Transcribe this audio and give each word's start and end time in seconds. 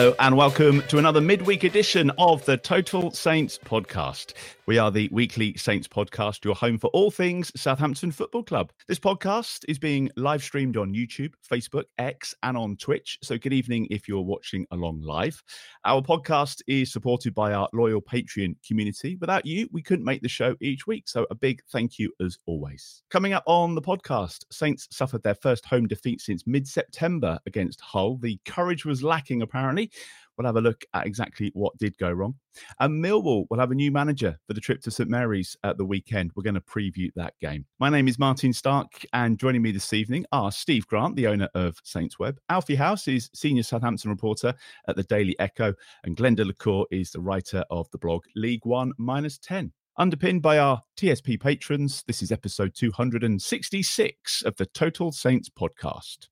Hello, 0.00 0.14
and 0.18 0.34
welcome 0.34 0.80
to 0.88 0.96
another 0.96 1.20
midweek 1.20 1.62
edition 1.62 2.10
of 2.16 2.42
the 2.46 2.56
Total 2.56 3.10
Saints 3.10 3.58
podcast. 3.58 4.32
We 4.64 4.78
are 4.78 4.90
the 4.90 5.10
weekly 5.12 5.54
Saints 5.58 5.88
podcast, 5.88 6.42
your 6.42 6.54
home 6.54 6.78
for 6.78 6.88
all 6.94 7.10
things 7.10 7.52
Southampton 7.60 8.10
Football 8.12 8.44
Club. 8.44 8.72
This 8.88 9.00
podcast 9.00 9.64
is 9.68 9.78
being 9.78 10.08
live 10.16 10.42
streamed 10.42 10.78
on 10.78 10.94
YouTube, 10.94 11.32
Facebook, 11.50 11.84
X, 11.98 12.34
and 12.44 12.56
on 12.56 12.76
Twitch. 12.76 13.18
So, 13.22 13.36
good 13.36 13.52
evening 13.52 13.88
if 13.90 14.08
you're 14.08 14.22
watching 14.22 14.64
along 14.70 15.02
live. 15.02 15.42
Our 15.84 16.00
podcast 16.00 16.62
is 16.66 16.92
supported 16.92 17.34
by 17.34 17.52
our 17.52 17.68
loyal 17.74 18.00
Patreon 18.00 18.54
community. 18.66 19.18
Without 19.20 19.44
you, 19.44 19.68
we 19.72 19.82
couldn't 19.82 20.04
make 20.04 20.22
the 20.22 20.28
show 20.28 20.54
each 20.62 20.86
week. 20.86 21.08
So, 21.08 21.26
a 21.30 21.34
big 21.34 21.60
thank 21.72 21.98
you 21.98 22.10
as 22.24 22.38
always. 22.46 23.02
Coming 23.10 23.32
up 23.34 23.42
on 23.46 23.74
the 23.74 23.82
podcast, 23.82 24.44
Saints 24.50 24.88
suffered 24.92 25.24
their 25.24 25.34
first 25.34 25.66
home 25.66 25.88
defeat 25.88 26.22
since 26.22 26.46
mid 26.46 26.66
September 26.66 27.38
against 27.44 27.80
Hull. 27.82 28.16
The 28.18 28.38
courage 28.46 28.86
was 28.86 29.02
lacking, 29.02 29.42
apparently. 29.42 29.89
We'll 30.36 30.46
have 30.46 30.56
a 30.56 30.60
look 30.62 30.84
at 30.94 31.06
exactly 31.06 31.50
what 31.54 31.76
did 31.76 31.98
go 31.98 32.10
wrong. 32.10 32.34
And 32.78 33.04
Millwall 33.04 33.44
will 33.50 33.58
have 33.58 33.72
a 33.72 33.74
new 33.74 33.90
manager 33.90 34.38
for 34.46 34.54
the 34.54 34.60
trip 34.60 34.80
to 34.82 34.90
St 34.90 35.10
Mary's 35.10 35.54
at 35.64 35.76
the 35.76 35.84
weekend. 35.84 36.30
We're 36.34 36.42
going 36.42 36.54
to 36.54 36.62
preview 36.62 37.10
that 37.14 37.34
game. 37.42 37.66
My 37.78 37.90
name 37.90 38.08
is 38.08 38.18
Martin 38.18 38.52
Starke, 38.52 39.04
and 39.12 39.38
joining 39.38 39.60
me 39.60 39.70
this 39.70 39.92
evening 39.92 40.24
are 40.32 40.50
Steve 40.50 40.86
Grant, 40.86 41.14
the 41.14 41.26
owner 41.26 41.50
of 41.54 41.76
SaintsWeb. 41.84 42.38
Alfie 42.48 42.74
House 42.74 43.06
is 43.06 43.28
senior 43.34 43.62
Southampton 43.62 44.10
reporter 44.10 44.54
at 44.88 44.96
the 44.96 45.02
Daily 45.02 45.38
Echo, 45.38 45.74
and 46.04 46.16
Glen 46.16 46.36
de 46.36 46.44
la 46.46 46.52
Cour 46.52 46.86
is 46.90 47.10
the 47.10 47.20
writer 47.20 47.62
of 47.70 47.90
the 47.90 47.98
blog 47.98 48.24
League 48.34 48.64
One 48.64 48.92
Minus 48.96 49.36
10. 49.38 49.72
Underpinned 49.98 50.40
by 50.40 50.56
our 50.56 50.80
TSP 50.96 51.38
patrons, 51.38 52.02
this 52.06 52.22
is 52.22 52.32
episode 52.32 52.74
266 52.74 54.42
of 54.42 54.56
the 54.56 54.64
Total 54.64 55.12
Saints 55.12 55.50
podcast. 55.50 56.28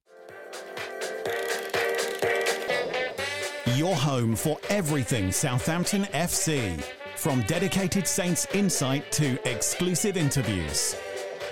Your 3.78 3.94
home 3.94 4.34
for 4.34 4.58
everything 4.70 5.30
Southampton 5.30 6.02
FC. 6.06 6.82
From 7.14 7.42
dedicated 7.42 8.08
Saints 8.08 8.44
insight 8.52 9.12
to 9.12 9.38
exclusive 9.48 10.16
interviews. 10.16 10.96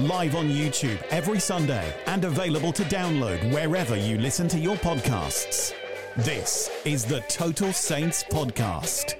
Live 0.00 0.34
on 0.34 0.48
YouTube 0.48 1.00
every 1.10 1.38
Sunday 1.38 1.94
and 2.06 2.24
available 2.24 2.72
to 2.72 2.82
download 2.86 3.52
wherever 3.52 3.94
you 3.94 4.18
listen 4.18 4.48
to 4.48 4.58
your 4.58 4.74
podcasts. 4.74 5.72
This 6.16 6.68
is 6.84 7.04
the 7.04 7.20
Total 7.28 7.72
Saints 7.72 8.24
Podcast. 8.24 9.14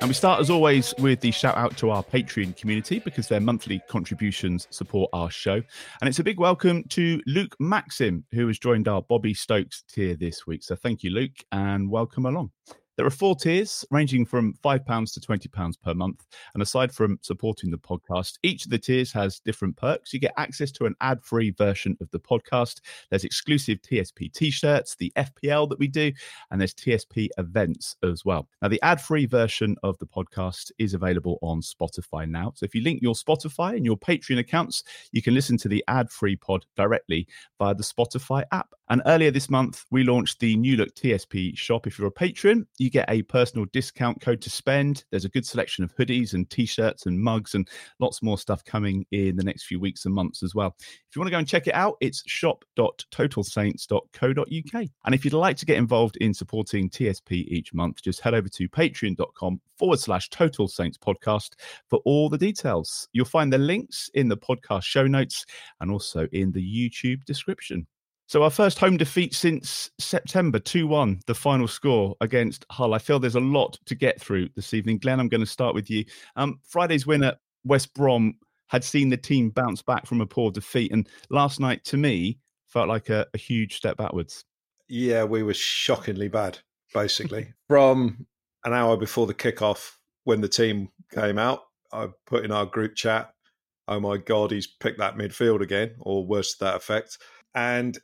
And 0.00 0.08
we 0.08 0.14
start, 0.14 0.40
as 0.40 0.48
always, 0.48 0.94
with 0.98 1.20
the 1.20 1.30
shout 1.30 1.58
out 1.58 1.76
to 1.76 1.90
our 1.90 2.02
Patreon 2.02 2.56
community 2.56 3.00
because 3.00 3.28
their 3.28 3.38
monthly 3.38 3.82
contributions 3.86 4.66
support 4.70 5.10
our 5.12 5.30
show. 5.30 5.56
And 6.00 6.08
it's 6.08 6.18
a 6.18 6.24
big 6.24 6.40
welcome 6.40 6.84
to 6.84 7.20
Luke 7.26 7.54
Maxim, 7.60 8.24
who 8.32 8.46
has 8.46 8.58
joined 8.58 8.88
our 8.88 9.02
Bobby 9.02 9.34
Stokes 9.34 9.82
tier 9.92 10.16
this 10.16 10.46
week. 10.46 10.62
So 10.62 10.74
thank 10.74 11.02
you, 11.02 11.10
Luke, 11.10 11.36
and 11.52 11.90
welcome 11.90 12.24
along. 12.24 12.50
There 13.00 13.06
are 13.06 13.10
four 13.10 13.34
tiers 13.34 13.82
ranging 13.90 14.26
from 14.26 14.52
£5 14.62 15.14
to 15.14 15.20
£20 15.20 15.80
per 15.80 15.94
month. 15.94 16.26
And 16.52 16.62
aside 16.62 16.92
from 16.92 17.18
supporting 17.22 17.70
the 17.70 17.78
podcast, 17.78 18.34
each 18.42 18.66
of 18.66 18.70
the 18.70 18.76
tiers 18.76 19.10
has 19.12 19.40
different 19.40 19.78
perks. 19.78 20.12
You 20.12 20.20
get 20.20 20.34
access 20.36 20.70
to 20.72 20.84
an 20.84 20.94
ad 21.00 21.22
free 21.22 21.50
version 21.50 21.96
of 22.02 22.10
the 22.10 22.20
podcast. 22.20 22.82
There's 23.08 23.24
exclusive 23.24 23.80
TSP 23.80 24.30
t 24.34 24.50
shirts, 24.50 24.96
the 24.96 25.10
FPL 25.16 25.70
that 25.70 25.78
we 25.78 25.88
do, 25.88 26.12
and 26.50 26.60
there's 26.60 26.74
TSP 26.74 27.30
events 27.38 27.96
as 28.02 28.26
well. 28.26 28.46
Now, 28.60 28.68
the 28.68 28.82
ad 28.82 29.00
free 29.00 29.24
version 29.24 29.76
of 29.82 29.96
the 29.96 30.06
podcast 30.06 30.70
is 30.78 30.92
available 30.92 31.38
on 31.40 31.62
Spotify 31.62 32.28
now. 32.28 32.52
So 32.54 32.64
if 32.64 32.74
you 32.74 32.82
link 32.82 33.00
your 33.00 33.14
Spotify 33.14 33.76
and 33.76 33.86
your 33.86 33.96
Patreon 33.96 34.40
accounts, 34.40 34.84
you 35.10 35.22
can 35.22 35.32
listen 35.32 35.56
to 35.56 35.68
the 35.68 35.82
ad 35.88 36.10
free 36.10 36.36
pod 36.36 36.66
directly 36.76 37.26
via 37.58 37.74
the 37.74 37.82
Spotify 37.82 38.44
app. 38.52 38.74
And 38.90 39.00
earlier 39.06 39.30
this 39.30 39.48
month, 39.48 39.86
we 39.92 40.02
launched 40.02 40.40
the 40.40 40.56
new 40.56 40.76
look 40.76 40.92
TSP 40.96 41.56
shop. 41.56 41.86
If 41.86 41.96
you're 41.96 42.08
a 42.08 42.12
patron, 42.12 42.66
you 42.78 42.90
get 42.90 43.08
a 43.08 43.22
personal 43.22 43.66
discount 43.72 44.20
code 44.20 44.40
to 44.42 44.50
spend. 44.50 45.04
There's 45.10 45.24
a 45.24 45.28
good 45.28 45.46
selection 45.46 45.84
of 45.84 45.94
hoodies 45.94 46.34
and 46.34 46.50
t 46.50 46.66
shirts 46.66 47.06
and 47.06 47.20
mugs 47.20 47.54
and 47.54 47.68
lots 48.00 48.20
more 48.20 48.36
stuff 48.36 48.64
coming 48.64 49.06
in 49.12 49.36
the 49.36 49.44
next 49.44 49.66
few 49.66 49.78
weeks 49.78 50.06
and 50.06 50.14
months 50.14 50.42
as 50.42 50.56
well. 50.56 50.74
If 50.80 51.14
you 51.14 51.20
want 51.20 51.28
to 51.28 51.30
go 51.30 51.38
and 51.38 51.46
check 51.46 51.68
it 51.68 51.74
out, 51.74 51.98
it's 52.00 52.24
shop.totalsaints.co.uk. 52.26 54.88
And 55.04 55.14
if 55.14 55.24
you'd 55.24 55.34
like 55.34 55.56
to 55.58 55.66
get 55.66 55.78
involved 55.78 56.16
in 56.16 56.34
supporting 56.34 56.90
TSP 56.90 57.44
each 57.46 57.72
month, 57.72 58.02
just 58.02 58.20
head 58.20 58.34
over 58.34 58.48
to 58.48 58.68
patreon.com 58.68 59.60
forward 59.78 60.00
slash 60.00 60.28
Total 60.30 60.66
Saints 60.66 60.98
podcast 60.98 61.50
for 61.88 62.00
all 62.04 62.28
the 62.28 62.38
details. 62.38 63.06
You'll 63.12 63.24
find 63.24 63.52
the 63.52 63.58
links 63.58 64.10
in 64.14 64.26
the 64.26 64.36
podcast 64.36 64.82
show 64.82 65.06
notes 65.06 65.46
and 65.80 65.92
also 65.92 66.26
in 66.32 66.50
the 66.50 66.60
YouTube 66.60 67.24
description. 67.24 67.86
So 68.30 68.44
our 68.44 68.50
first 68.50 68.78
home 68.78 68.96
defeat 68.96 69.34
since 69.34 69.90
September, 69.98 70.60
2-1, 70.60 71.26
the 71.26 71.34
final 71.34 71.66
score 71.66 72.14
against 72.20 72.64
Hull. 72.70 72.94
I 72.94 72.98
feel 72.98 73.18
there's 73.18 73.34
a 73.34 73.40
lot 73.40 73.76
to 73.86 73.96
get 73.96 74.20
through 74.20 74.50
this 74.54 74.72
evening. 74.72 74.98
Glenn, 74.98 75.18
I'm 75.18 75.28
going 75.28 75.40
to 75.40 75.46
start 75.48 75.74
with 75.74 75.90
you. 75.90 76.04
Um, 76.36 76.60
Friday's 76.62 77.08
win 77.08 77.24
at 77.24 77.38
West 77.64 77.92
Brom 77.92 78.34
had 78.68 78.84
seen 78.84 79.08
the 79.08 79.16
team 79.16 79.50
bounce 79.50 79.82
back 79.82 80.06
from 80.06 80.20
a 80.20 80.26
poor 80.26 80.52
defeat. 80.52 80.92
And 80.92 81.08
last 81.28 81.58
night, 81.58 81.82
to 81.86 81.96
me, 81.96 82.38
felt 82.68 82.86
like 82.86 83.08
a, 83.08 83.26
a 83.34 83.36
huge 83.36 83.76
step 83.76 83.96
backwards. 83.96 84.44
Yeah, 84.88 85.24
we 85.24 85.42
were 85.42 85.52
shockingly 85.52 86.28
bad, 86.28 86.56
basically. 86.94 87.52
from 87.68 88.28
an 88.64 88.72
hour 88.72 88.96
before 88.96 89.26
the 89.26 89.34
kickoff, 89.34 89.96
when 90.22 90.40
the 90.40 90.48
team 90.48 90.88
came 91.12 91.36
out, 91.36 91.62
I 91.92 92.06
put 92.26 92.44
in 92.44 92.52
our 92.52 92.64
group 92.64 92.94
chat, 92.94 93.34
oh 93.88 93.98
my 93.98 94.18
God, 94.18 94.52
he's 94.52 94.68
picked 94.68 95.00
that 95.00 95.16
midfield 95.16 95.62
again, 95.62 95.96
or 95.98 96.24
worse 96.24 96.54
to 96.58 96.66
that 96.66 96.76
effect. 96.76 97.18
And 97.56 97.98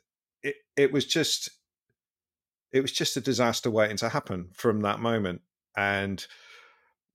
it 0.77 0.93
was 0.93 1.05
just 1.05 1.49
it 2.71 2.81
was 2.81 2.91
just 2.91 3.17
a 3.17 3.21
disaster 3.21 3.71
waiting 3.71 3.97
to 3.97 4.09
happen 4.09 4.49
from 4.53 4.81
that 4.81 4.99
moment. 4.99 5.41
And 5.75 6.25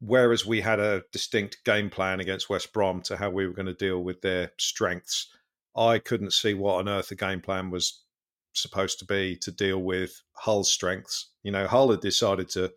whereas 0.00 0.44
we 0.44 0.60
had 0.60 0.80
a 0.80 1.02
distinct 1.12 1.58
game 1.64 1.90
plan 1.90 2.20
against 2.20 2.50
West 2.50 2.72
Brom 2.72 3.00
to 3.02 3.16
how 3.16 3.30
we 3.30 3.46
were 3.46 3.52
going 3.52 3.66
to 3.66 3.74
deal 3.74 4.02
with 4.02 4.20
their 4.22 4.52
strengths, 4.58 5.28
I 5.76 5.98
couldn't 5.98 6.32
see 6.32 6.54
what 6.54 6.76
on 6.76 6.88
earth 6.88 7.08
the 7.08 7.14
game 7.14 7.40
plan 7.40 7.70
was 7.70 8.02
supposed 8.54 8.98
to 8.98 9.04
be 9.04 9.36
to 9.36 9.52
deal 9.52 9.78
with 9.78 10.22
Hull's 10.32 10.70
strengths. 10.70 11.30
You 11.42 11.52
know, 11.52 11.66
Hull 11.66 11.90
had 11.90 12.00
decided 12.00 12.48
to 12.50 12.72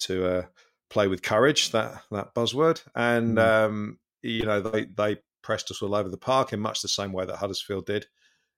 to 0.00 0.26
uh, 0.26 0.42
play 0.90 1.08
with 1.08 1.22
courage 1.22 1.70
that 1.72 2.02
that 2.10 2.34
buzzword, 2.34 2.82
and 2.94 3.38
mm. 3.38 3.66
um, 3.66 3.98
you 4.22 4.44
know, 4.44 4.60
they 4.60 4.86
they 4.86 5.18
pressed 5.42 5.70
us 5.70 5.82
all 5.82 5.94
over 5.94 6.08
the 6.08 6.16
park 6.16 6.52
in 6.52 6.60
much 6.60 6.80
the 6.80 6.88
same 6.88 7.12
way 7.12 7.26
that 7.26 7.36
Huddersfield 7.36 7.86
did 7.86 8.06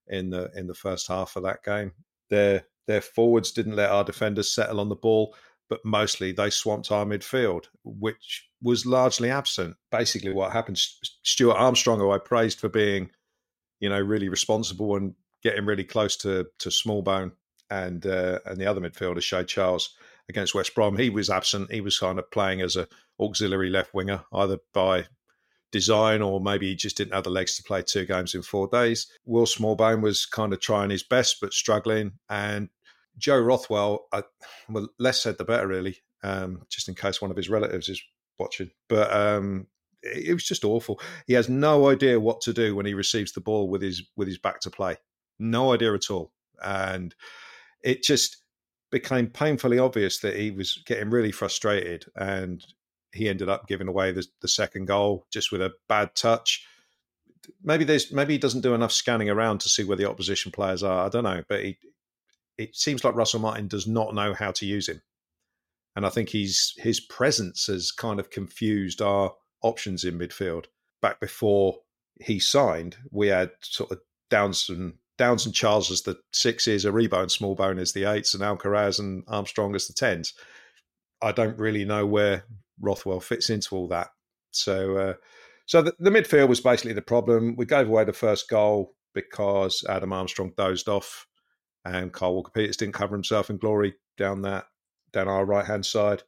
in 0.08 0.30
the 0.30 0.50
in 0.54 0.66
the 0.66 0.74
first 0.74 1.08
half 1.08 1.36
of 1.36 1.42
that 1.42 1.62
game. 1.64 1.92
Their 2.30 2.64
their 2.86 3.00
forwards 3.00 3.52
didn't 3.52 3.76
let 3.76 3.90
our 3.90 4.04
defenders 4.04 4.52
settle 4.52 4.80
on 4.80 4.88
the 4.88 4.94
ball, 4.96 5.34
but 5.68 5.84
mostly 5.84 6.32
they 6.32 6.50
swamped 6.50 6.92
our 6.92 7.04
midfield, 7.04 7.64
which 7.84 8.48
was 8.62 8.86
largely 8.86 9.30
absent. 9.30 9.76
Basically, 9.90 10.32
what 10.32 10.52
happened, 10.52 10.78
Stuart 10.78 11.56
Armstrong, 11.56 11.98
who 11.98 12.10
I 12.10 12.18
praised 12.18 12.60
for 12.60 12.68
being, 12.68 13.10
you 13.80 13.88
know, 13.88 14.00
really 14.00 14.28
responsible 14.28 14.96
and 14.96 15.14
getting 15.42 15.66
really 15.66 15.84
close 15.84 16.16
to 16.18 16.46
to 16.58 16.68
Smallbone 16.68 17.32
and 17.70 18.06
uh, 18.06 18.38
and 18.46 18.58
the 18.58 18.66
other 18.66 18.80
midfielder, 18.80 19.22
Shea 19.22 19.44
Charles, 19.44 19.94
against 20.28 20.54
West 20.54 20.74
Brom, 20.74 20.96
he 20.96 21.10
was 21.10 21.30
absent. 21.30 21.72
He 21.72 21.80
was 21.80 21.98
kind 21.98 22.18
of 22.18 22.30
playing 22.30 22.60
as 22.60 22.76
a 22.76 22.88
auxiliary 23.20 23.70
left 23.70 23.94
winger, 23.94 24.24
either 24.32 24.58
by 24.72 25.06
design 25.72 26.22
or 26.22 26.40
maybe 26.40 26.68
he 26.68 26.74
just 26.74 26.96
didn't 26.96 27.14
have 27.14 27.24
the 27.24 27.30
legs 27.30 27.56
to 27.56 27.62
play 27.62 27.82
two 27.82 28.06
games 28.06 28.34
in 28.34 28.42
four 28.42 28.68
days. 28.68 29.06
Will 29.24 29.46
Smallbone 29.46 30.02
was 30.02 30.26
kind 30.26 30.52
of 30.52 30.60
trying 30.60 30.90
his 30.90 31.02
best 31.02 31.38
but 31.40 31.52
struggling, 31.52 32.12
and 32.28 32.68
Joe 33.18 33.38
Rothwell, 33.38 34.06
I, 34.12 34.22
well, 34.68 34.88
less 34.98 35.22
said 35.22 35.38
the 35.38 35.44
better, 35.44 35.66
really. 35.66 35.98
Um, 36.22 36.62
just 36.70 36.88
in 36.88 36.94
case 36.94 37.20
one 37.20 37.30
of 37.30 37.36
his 37.36 37.50
relatives 37.50 37.88
is 37.88 38.02
watching, 38.38 38.70
but 38.88 39.12
um, 39.12 39.66
it, 40.02 40.28
it 40.28 40.32
was 40.32 40.44
just 40.44 40.64
awful. 40.64 41.00
He 41.26 41.34
has 41.34 41.48
no 41.48 41.88
idea 41.88 42.18
what 42.18 42.40
to 42.42 42.52
do 42.52 42.74
when 42.74 42.86
he 42.86 42.94
receives 42.94 43.32
the 43.32 43.40
ball 43.40 43.68
with 43.68 43.82
his 43.82 44.02
with 44.16 44.26
his 44.28 44.38
back 44.38 44.60
to 44.60 44.70
play. 44.70 44.96
No 45.38 45.72
idea 45.72 45.94
at 45.94 46.10
all, 46.10 46.32
and 46.64 47.14
it 47.82 48.02
just 48.02 48.38
became 48.90 49.26
painfully 49.26 49.78
obvious 49.78 50.20
that 50.20 50.36
he 50.36 50.50
was 50.50 50.82
getting 50.86 51.10
really 51.10 51.32
frustrated 51.32 52.06
and 52.16 52.64
he 53.16 53.28
ended 53.28 53.48
up 53.48 53.66
giving 53.66 53.88
away 53.88 54.12
the, 54.12 54.26
the 54.40 54.48
second 54.48 54.86
goal 54.86 55.26
just 55.32 55.50
with 55.50 55.62
a 55.62 55.72
bad 55.88 56.14
touch. 56.14 56.66
Maybe 57.62 57.84
there's 57.84 58.12
maybe 58.12 58.34
he 58.34 58.38
doesn't 58.38 58.62
do 58.62 58.74
enough 58.74 58.92
scanning 58.92 59.30
around 59.30 59.60
to 59.60 59.68
see 59.68 59.84
where 59.84 59.96
the 59.96 60.08
opposition 60.08 60.52
players 60.52 60.82
are. 60.82 61.06
I 61.06 61.08
don't 61.08 61.24
know, 61.24 61.42
but 61.48 61.64
he, 61.64 61.78
it 62.58 62.74
seems 62.74 63.04
like 63.04 63.14
Russell 63.14 63.40
Martin 63.40 63.68
does 63.68 63.86
not 63.86 64.14
know 64.14 64.34
how 64.34 64.50
to 64.52 64.66
use 64.66 64.88
him, 64.88 65.02
and 65.94 66.04
I 66.04 66.08
think 66.08 66.28
he's 66.28 66.74
his 66.76 67.00
presence 67.00 67.66
has 67.66 67.92
kind 67.92 68.18
of 68.18 68.30
confused 68.30 69.00
our 69.00 69.34
options 69.62 70.04
in 70.04 70.18
midfield. 70.18 70.66
Back 71.02 71.20
before 71.20 71.78
he 72.20 72.40
signed, 72.40 72.96
we 73.10 73.28
had 73.28 73.50
sort 73.60 73.92
of 73.92 74.00
Downs 74.30 74.68
and 74.68 74.94
Downs 75.18 75.46
and 75.46 75.54
Charles 75.54 75.90
as 75.90 76.02
the 76.02 76.18
sixes, 76.32 76.84
Aribo 76.84 77.20
and 77.20 77.30
Smallbone 77.30 77.80
as 77.80 77.92
the 77.92 78.04
eights, 78.04 78.34
and 78.34 78.42
Alcaraz 78.42 78.98
and 78.98 79.24
Armstrong 79.28 79.74
as 79.74 79.86
the 79.86 79.94
tens. 79.94 80.34
I 81.22 81.32
don't 81.32 81.58
really 81.58 81.84
know 81.84 82.04
where 82.04 82.44
Rothwell 82.80 83.20
fits 83.20 83.50
into 83.50 83.76
all 83.76 83.88
that. 83.88 84.08
So, 84.50 84.96
uh, 84.96 85.14
so 85.66 85.82
the, 85.82 85.94
the, 85.98 86.10
midfield 86.10 86.48
was 86.48 86.60
basically 86.60 86.92
the 86.92 87.02
problem. 87.02 87.56
We 87.56 87.66
gave 87.66 87.88
away 87.88 88.04
the 88.04 88.12
first 88.12 88.48
goal 88.48 88.94
because 89.14 89.84
Adam 89.88 90.12
Armstrong 90.12 90.52
dozed 90.56 90.88
off, 90.88 91.26
and 91.84 92.12
Kyle 92.12 92.34
Walker 92.34 92.52
Peters 92.52 92.76
didn't 92.76 92.94
cover 92.94 93.14
himself 93.14 93.50
in 93.50 93.58
glory 93.58 93.94
down 94.16 94.42
that 94.42 94.66
down 95.12 95.28
our 95.28 95.44
right 95.44 95.66
hand 95.66 95.84
side. 95.84 96.22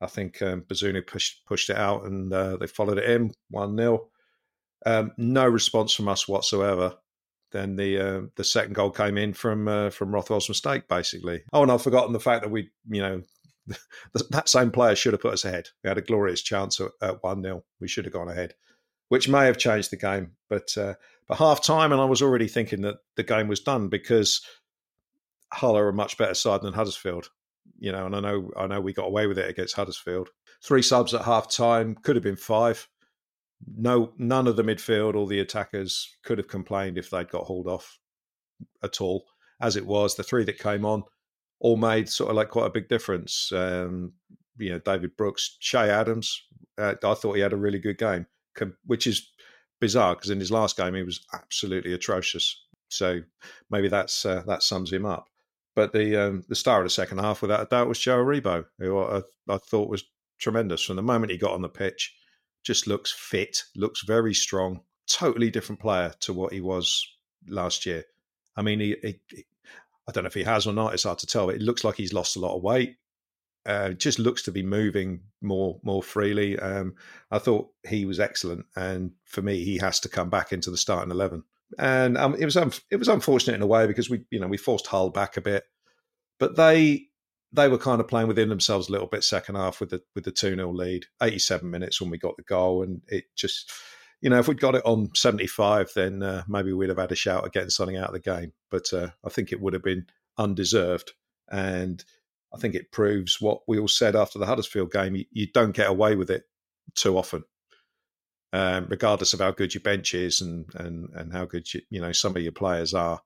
I 0.00 0.06
think 0.06 0.42
um, 0.42 0.62
pushed 0.62 1.46
pushed 1.46 1.70
it 1.70 1.76
out, 1.76 2.04
and 2.04 2.32
uh, 2.32 2.56
they 2.56 2.66
followed 2.66 2.98
it 2.98 3.08
in 3.08 3.32
one 3.50 3.76
0 3.76 4.08
um, 4.86 5.12
No 5.16 5.46
response 5.46 5.92
from 5.94 6.08
us 6.08 6.26
whatsoever 6.26 6.96
then 7.52 7.76
the 7.76 7.98
uh, 7.98 8.20
the 8.36 8.44
second 8.44 8.74
goal 8.74 8.90
came 8.90 9.16
in 9.16 9.32
from 9.32 9.68
uh, 9.68 9.90
from 9.90 10.12
Rothwell's 10.12 10.48
mistake, 10.48 10.88
basically. 10.88 11.42
Oh, 11.52 11.62
and 11.62 11.70
I've 11.70 11.82
forgotten 11.82 12.12
the 12.12 12.20
fact 12.20 12.42
that 12.42 12.50
we, 12.50 12.70
you 12.88 13.00
know, 13.00 13.22
that 14.30 14.48
same 14.48 14.70
player 14.70 14.94
should 14.94 15.12
have 15.12 15.22
put 15.22 15.34
us 15.34 15.44
ahead. 15.44 15.68
We 15.82 15.88
had 15.88 15.98
a 15.98 16.02
glorious 16.02 16.42
chance 16.42 16.80
at 16.80 17.22
one 17.22 17.42
0 17.42 17.64
We 17.80 17.88
should 17.88 18.04
have 18.04 18.14
gone 18.14 18.28
ahead, 18.28 18.54
which 19.08 19.28
may 19.28 19.46
have 19.46 19.58
changed 19.58 19.90
the 19.90 19.96
game. 19.96 20.32
But 20.48 20.76
uh, 20.76 20.94
but 21.28 21.38
half 21.38 21.62
time, 21.62 21.92
and 21.92 22.00
I 22.00 22.04
was 22.04 22.22
already 22.22 22.48
thinking 22.48 22.82
that 22.82 22.96
the 23.16 23.22
game 23.22 23.48
was 23.48 23.60
done 23.60 23.88
because 23.88 24.44
Hull 25.52 25.76
are 25.76 25.88
a 25.88 25.92
much 25.92 26.18
better 26.18 26.34
side 26.34 26.62
than 26.62 26.74
Huddersfield. 26.74 27.30
You 27.78 27.92
know, 27.92 28.06
and 28.06 28.16
I 28.16 28.20
know 28.20 28.50
I 28.56 28.66
know 28.66 28.80
we 28.80 28.92
got 28.92 29.06
away 29.06 29.26
with 29.26 29.38
it 29.38 29.48
against 29.48 29.76
Huddersfield. 29.76 30.30
Three 30.62 30.82
subs 30.82 31.14
at 31.14 31.24
half 31.24 31.50
time 31.50 31.96
could 31.96 32.16
have 32.16 32.22
been 32.22 32.36
five 32.36 32.88
no, 33.76 34.12
none 34.18 34.46
of 34.46 34.56
the 34.56 34.62
midfield 34.62 35.14
or 35.14 35.26
the 35.26 35.40
attackers 35.40 36.16
could 36.24 36.38
have 36.38 36.48
complained 36.48 36.98
if 36.98 37.10
they'd 37.10 37.30
got 37.30 37.44
hauled 37.44 37.68
off 37.68 37.98
at 38.82 39.00
all. 39.00 39.24
As 39.60 39.76
it 39.76 39.86
was, 39.86 40.16
the 40.16 40.22
three 40.22 40.44
that 40.44 40.58
came 40.58 40.84
on 40.84 41.04
all 41.62 41.76
made 41.76 42.08
sort 42.08 42.28
of 42.28 42.36
like 42.36 42.50
quite 42.50 42.66
a 42.66 42.70
big 42.70 42.88
difference. 42.88 43.50
Um, 43.52 44.12
you 44.58 44.70
know, 44.70 44.80
David 44.80 45.16
Brooks, 45.16 45.56
Che 45.60 45.78
Adams. 45.78 46.42
Uh, 46.76 46.94
I 47.02 47.14
thought 47.14 47.36
he 47.36 47.40
had 47.40 47.52
a 47.52 47.56
really 47.56 47.78
good 47.78 47.98
game, 47.98 48.26
which 48.84 49.06
is 49.06 49.30
bizarre 49.80 50.14
because 50.16 50.30
in 50.30 50.40
his 50.40 50.50
last 50.50 50.76
game 50.76 50.94
he 50.94 51.02
was 51.02 51.24
absolutely 51.32 51.92
atrocious. 51.92 52.66
So 52.88 53.20
maybe 53.70 53.88
that's 53.88 54.26
uh, 54.26 54.42
that 54.46 54.62
sums 54.62 54.92
him 54.92 55.06
up. 55.06 55.28
But 55.74 55.92
the 55.92 56.16
um, 56.16 56.44
the 56.48 56.56
star 56.56 56.80
of 56.80 56.84
the 56.84 56.90
second 56.90 57.18
half, 57.18 57.40
without 57.40 57.62
a 57.62 57.66
doubt, 57.66 57.88
was 57.88 57.98
Joe 57.98 58.18
Aribo, 58.18 58.66
who 58.78 58.98
I, 58.98 59.22
I 59.48 59.58
thought 59.58 59.88
was 59.88 60.04
tremendous 60.38 60.82
from 60.82 60.96
the 60.96 61.02
moment 61.02 61.30
he 61.30 61.38
got 61.38 61.52
on 61.52 61.62
the 61.62 61.68
pitch 61.68 62.12
just 62.64 62.86
looks 62.86 63.12
fit, 63.12 63.62
looks 63.76 64.02
very 64.02 64.34
strong, 64.34 64.80
totally 65.08 65.50
different 65.50 65.80
player 65.80 66.12
to 66.20 66.32
what 66.32 66.52
he 66.52 66.60
was 66.60 67.04
last 67.48 67.86
year. 67.86 68.04
I 68.56 68.62
mean, 68.62 68.80
he, 68.80 68.96
he, 69.02 69.44
I 70.12 70.14
don't 70.14 70.24
know 70.24 70.28
if 70.28 70.34
he 70.34 70.44
has 70.44 70.66
or 70.66 70.72
not. 70.72 70.94
It's 70.94 71.04
hard 71.04 71.18
to 71.18 71.26
tell. 71.26 71.46
But 71.46 71.56
it 71.56 71.62
looks 71.62 71.84
like 71.84 71.96
he's 71.96 72.12
lost 72.12 72.36
a 72.36 72.40
lot 72.40 72.56
of 72.56 72.62
weight. 72.62 72.96
Uh, 73.64 73.90
just 73.90 74.18
looks 74.18 74.42
to 74.42 74.52
be 74.52 74.62
moving 74.62 75.20
more 75.40 75.80
more 75.82 76.02
freely. 76.02 76.58
Um, 76.58 76.94
I 77.30 77.38
thought 77.38 77.70
he 77.88 78.04
was 78.04 78.20
excellent, 78.20 78.66
and 78.76 79.12
for 79.24 79.40
me, 79.40 79.64
he 79.64 79.78
has 79.78 80.00
to 80.00 80.08
come 80.08 80.30
back 80.30 80.52
into 80.52 80.70
the 80.70 80.76
starting 80.76 81.12
eleven. 81.12 81.44
And 81.78 82.18
um, 82.18 82.34
it 82.34 82.44
was 82.44 82.56
um, 82.56 82.72
it 82.90 82.96
was 82.96 83.08
unfortunate 83.08 83.54
in 83.54 83.62
a 83.62 83.66
way 83.66 83.86
because 83.86 84.10
we 84.10 84.24
you 84.30 84.40
know 84.40 84.48
we 84.48 84.56
forced 84.56 84.88
Hull 84.88 85.10
back 85.10 85.36
a 85.36 85.40
bit, 85.40 85.64
but 86.38 86.56
they 86.56 87.06
they 87.52 87.68
were 87.68 87.78
kind 87.78 88.00
of 88.00 88.08
playing 88.08 88.28
within 88.28 88.48
themselves 88.48 88.88
a 88.88 88.92
little 88.92 89.06
bit 89.06 89.24
second 89.24 89.56
half 89.56 89.80
with 89.80 89.90
the 89.90 90.02
with 90.14 90.24
the 90.24 90.32
2 90.32 90.56
0 90.56 90.72
lead. 90.72 91.06
87 91.22 91.70
minutes 91.70 92.00
when 92.00 92.10
we 92.10 92.18
got 92.18 92.36
the 92.36 92.42
goal. 92.42 92.82
And 92.82 93.02
it 93.08 93.24
just, 93.36 93.70
you 94.22 94.30
know, 94.30 94.38
if 94.38 94.46
we'd 94.46 94.60
got 94.60 94.76
it 94.76 94.86
on 94.86 95.10
75, 95.14 95.90
then 95.94 96.22
uh, 96.22 96.44
maybe 96.48 96.72
we'd 96.72 96.88
have 96.88 96.98
had 96.98 97.12
a 97.12 97.16
shout 97.16 97.44
at 97.44 97.52
getting 97.52 97.70
something 97.70 97.96
out 97.96 98.06
of 98.06 98.12
the 98.14 98.20
game. 98.20 98.52
But 98.70 98.92
uh, 98.92 99.08
I 99.24 99.28
think 99.28 99.52
it 99.52 99.60
would 99.60 99.72
have 99.74 99.82
been 99.82 100.06
undeserved. 100.38 101.12
And 101.50 102.02
I 102.54 102.58
think 102.58 102.76
it 102.76 102.92
proves 102.92 103.40
what 103.40 103.62
we 103.66 103.80
all 103.80 103.88
said 103.88 104.14
after 104.14 104.38
the 104.38 104.46
Huddersfield 104.46 104.92
game 104.92 105.16
you, 105.16 105.24
you 105.32 105.48
don't 105.52 105.74
get 105.74 105.90
away 105.90 106.14
with 106.14 106.30
it 106.30 106.44
too 106.94 107.18
often. 107.18 107.42
Um, 108.54 108.86
regardless 108.88 109.32
of 109.32 109.40
how 109.40 109.50
good 109.50 109.74
your 109.74 109.80
bench 109.80 110.14
is 110.14 110.40
and, 110.40 110.66
and, 110.74 111.08
and 111.14 111.32
how 111.32 111.46
good 111.46 111.72
you, 111.72 111.80
you 111.88 112.00
know 112.02 112.12
some 112.12 112.36
of 112.36 112.42
your 112.42 112.52
players 112.52 112.92
are, 112.92 113.22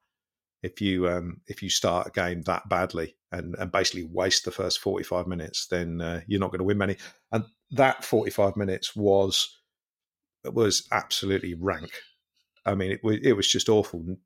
if 0.63 0.81
you 0.81 1.09
um, 1.09 1.41
if 1.49 1.63
you 1.63 1.69
start 1.69 2.07
a 2.07 2.11
game 2.11 2.43
that 2.43 2.69
badly 2.69 3.17
and, 3.33 3.57
and 3.59 3.73
basically 3.73 4.05
waste 4.05 4.45
the 4.45 4.53
first 4.53 4.79
45 4.79 5.27
minutes, 5.27 5.67
then 5.67 6.01
uh, 6.01 6.21
you're 6.29 6.41
not 6.41 6.51
going 6.51 6.61
to 6.61 6.65
win 6.65 6.79
many. 6.79 6.97
And 7.33 7.45
that 7.73 8.05
45 8.05 8.57
minutes 8.57 8.95
was 8.95 9.56
was 10.55 10.87
absolutely 10.93 11.55
rank. 11.55 11.91
I 12.65 12.75
mean, 12.75 12.91
it 12.91 13.03
was 13.03 13.19
it 13.23 13.33
was 13.33 13.49
just 13.49 13.69
awful. 13.69 14.17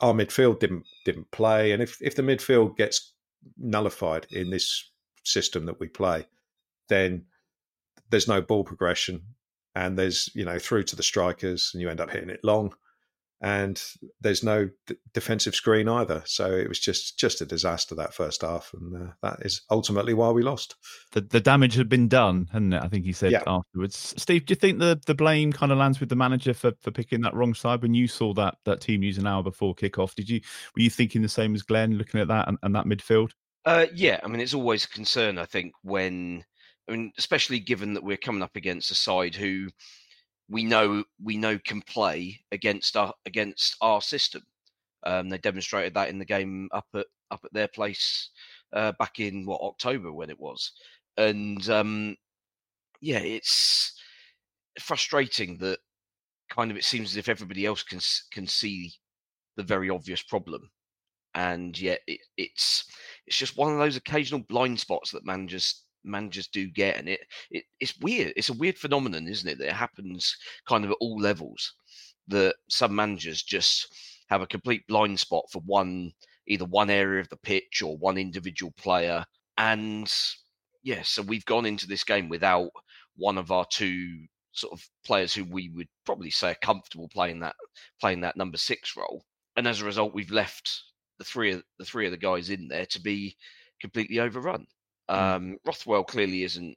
Our 0.00 0.12
midfield 0.12 0.60
didn't 0.60 0.84
didn't 1.04 1.30
play, 1.30 1.72
and 1.72 1.82
if 1.82 2.00
if 2.02 2.14
the 2.14 2.22
midfield 2.22 2.76
gets 2.76 3.12
nullified 3.56 4.26
in 4.30 4.50
this 4.50 4.90
system 5.24 5.66
that 5.66 5.80
we 5.80 5.88
play, 5.88 6.26
then 6.88 7.24
there's 8.10 8.28
no 8.28 8.40
ball 8.40 8.64
progression, 8.64 9.22
and 9.74 9.98
there's 9.98 10.30
you 10.34 10.44
know 10.44 10.58
through 10.58 10.84
to 10.84 10.96
the 10.96 11.02
strikers, 11.02 11.70
and 11.72 11.80
you 11.80 11.88
end 11.88 12.00
up 12.00 12.10
hitting 12.10 12.30
it 12.30 12.40
long 12.42 12.72
and 13.42 13.82
there's 14.20 14.42
no 14.42 14.70
d- 14.86 14.96
defensive 15.12 15.54
screen 15.54 15.88
either. 15.88 16.22
So 16.24 16.50
it 16.50 16.68
was 16.68 16.78
just 16.78 17.18
just 17.18 17.40
a 17.40 17.46
disaster 17.46 17.94
that 17.94 18.14
first 18.14 18.42
half, 18.42 18.72
and 18.72 19.08
uh, 19.08 19.12
that 19.22 19.44
is 19.44 19.62
ultimately 19.70 20.14
why 20.14 20.30
we 20.30 20.42
lost. 20.42 20.76
The, 21.12 21.20
the 21.20 21.40
damage 21.40 21.74
had 21.74 21.88
been 21.88 22.08
done, 22.08 22.48
hadn't 22.52 22.72
it? 22.72 22.82
I 22.82 22.88
think 22.88 23.04
he 23.04 23.12
said 23.12 23.32
yeah. 23.32 23.42
afterwards. 23.46 24.14
Steve, 24.16 24.46
do 24.46 24.52
you 24.52 24.56
think 24.56 24.78
the, 24.78 25.00
the 25.06 25.14
blame 25.14 25.52
kind 25.52 25.70
of 25.70 25.78
lands 25.78 26.00
with 26.00 26.08
the 26.08 26.16
manager 26.16 26.54
for, 26.54 26.72
for 26.80 26.90
picking 26.90 27.20
that 27.22 27.34
wrong 27.34 27.54
side 27.54 27.82
when 27.82 27.94
you 27.94 28.08
saw 28.08 28.32
that 28.34 28.56
that 28.64 28.80
team 28.80 29.02
use 29.02 29.18
an 29.18 29.26
hour 29.26 29.42
before 29.42 29.74
kickoff? 29.74 30.14
Did 30.14 30.30
you 30.30 30.40
were 30.74 30.82
you 30.82 30.90
thinking 30.90 31.22
the 31.22 31.28
same 31.28 31.54
as 31.54 31.62
Glenn, 31.62 31.98
looking 31.98 32.20
at 32.20 32.28
that 32.28 32.48
and, 32.48 32.58
and 32.62 32.74
that 32.74 32.86
midfield? 32.86 33.32
Uh, 33.64 33.86
yeah, 33.94 34.20
I 34.22 34.28
mean 34.28 34.40
it's 34.40 34.54
always 34.54 34.84
a 34.84 34.88
concern. 34.88 35.38
I 35.38 35.44
think 35.44 35.72
when 35.82 36.44
I 36.88 36.92
mean, 36.92 37.12
especially 37.18 37.58
given 37.58 37.94
that 37.94 38.04
we're 38.04 38.16
coming 38.16 38.42
up 38.42 38.56
against 38.56 38.90
a 38.90 38.94
side 38.94 39.34
who 39.34 39.68
we 40.48 40.64
know 40.64 41.04
we 41.22 41.36
know 41.36 41.58
can 41.58 41.82
play 41.82 42.40
against 42.52 42.96
our 42.96 43.12
against 43.26 43.76
our 43.80 44.00
system. 44.00 44.42
Um, 45.04 45.28
they 45.28 45.38
demonstrated 45.38 45.94
that 45.94 46.08
in 46.08 46.18
the 46.18 46.24
game 46.24 46.68
up 46.72 46.86
at 46.94 47.06
up 47.30 47.40
at 47.44 47.52
their 47.52 47.68
place 47.68 48.30
uh, 48.72 48.92
back 48.98 49.18
in 49.20 49.44
what 49.46 49.60
October 49.60 50.12
when 50.12 50.30
it 50.30 50.38
was, 50.38 50.72
and 51.16 51.68
um, 51.70 52.16
yeah, 53.00 53.18
it's 53.18 53.92
frustrating 54.80 55.58
that 55.58 55.78
kind 56.50 56.70
of 56.70 56.76
it 56.76 56.84
seems 56.84 57.10
as 57.12 57.16
if 57.16 57.28
everybody 57.28 57.66
else 57.66 57.82
can 57.82 58.00
can 58.32 58.46
see 58.46 58.92
the 59.56 59.62
very 59.62 59.90
obvious 59.90 60.22
problem, 60.22 60.70
and 61.34 61.78
yet 61.78 62.00
it, 62.06 62.20
it's 62.36 62.84
it's 63.26 63.36
just 63.36 63.56
one 63.56 63.72
of 63.72 63.78
those 63.78 63.96
occasional 63.96 64.40
blind 64.48 64.78
spots 64.78 65.10
that 65.10 65.26
managers 65.26 65.85
managers 66.06 66.48
do 66.48 66.68
get, 66.68 66.96
and 66.96 67.08
it, 67.08 67.20
it 67.50 67.64
it's 67.80 67.98
weird. 68.00 68.32
It's 68.36 68.48
a 68.48 68.54
weird 68.54 68.78
phenomenon, 68.78 69.28
isn't 69.28 69.48
it? 69.48 69.58
That 69.58 69.68
it 69.68 69.72
happens 69.74 70.36
kind 70.68 70.84
of 70.84 70.90
at 70.92 70.98
all 71.00 71.18
levels. 71.18 71.74
That 72.28 72.56
some 72.68 72.94
managers 72.94 73.42
just 73.42 73.94
have 74.28 74.42
a 74.42 74.46
complete 74.46 74.86
blind 74.88 75.20
spot 75.20 75.44
for 75.52 75.62
one 75.66 76.12
either 76.48 76.64
one 76.64 76.90
area 76.90 77.20
of 77.20 77.28
the 77.28 77.36
pitch 77.36 77.82
or 77.82 77.96
one 77.96 78.18
individual 78.18 78.72
player. 78.76 79.24
And 79.58 80.12
yeah, 80.82 81.02
so 81.02 81.22
we've 81.22 81.44
gone 81.44 81.66
into 81.66 81.86
this 81.86 82.04
game 82.04 82.28
without 82.28 82.70
one 83.16 83.38
of 83.38 83.50
our 83.50 83.66
two 83.70 84.26
sort 84.52 84.72
of 84.72 84.88
players 85.04 85.34
who 85.34 85.44
we 85.44 85.68
would 85.70 85.88
probably 86.04 86.30
say 86.30 86.52
are 86.52 86.56
comfortable 86.62 87.08
playing 87.08 87.40
that 87.40 87.54
playing 88.00 88.20
that 88.20 88.36
number 88.36 88.56
six 88.56 88.96
role. 88.96 89.24
And 89.56 89.66
as 89.66 89.80
a 89.80 89.84
result, 89.84 90.14
we've 90.14 90.30
left 90.30 90.82
the 91.18 91.24
three 91.24 91.52
of 91.52 91.62
the 91.78 91.84
three 91.84 92.06
of 92.06 92.12
the 92.12 92.18
guys 92.18 92.50
in 92.50 92.68
there 92.68 92.86
to 92.86 93.00
be 93.00 93.36
completely 93.80 94.20
overrun. 94.20 94.66
Mm. 95.10 95.36
Um, 95.36 95.56
Rothwell 95.64 96.04
clearly 96.04 96.42
isn't 96.42 96.76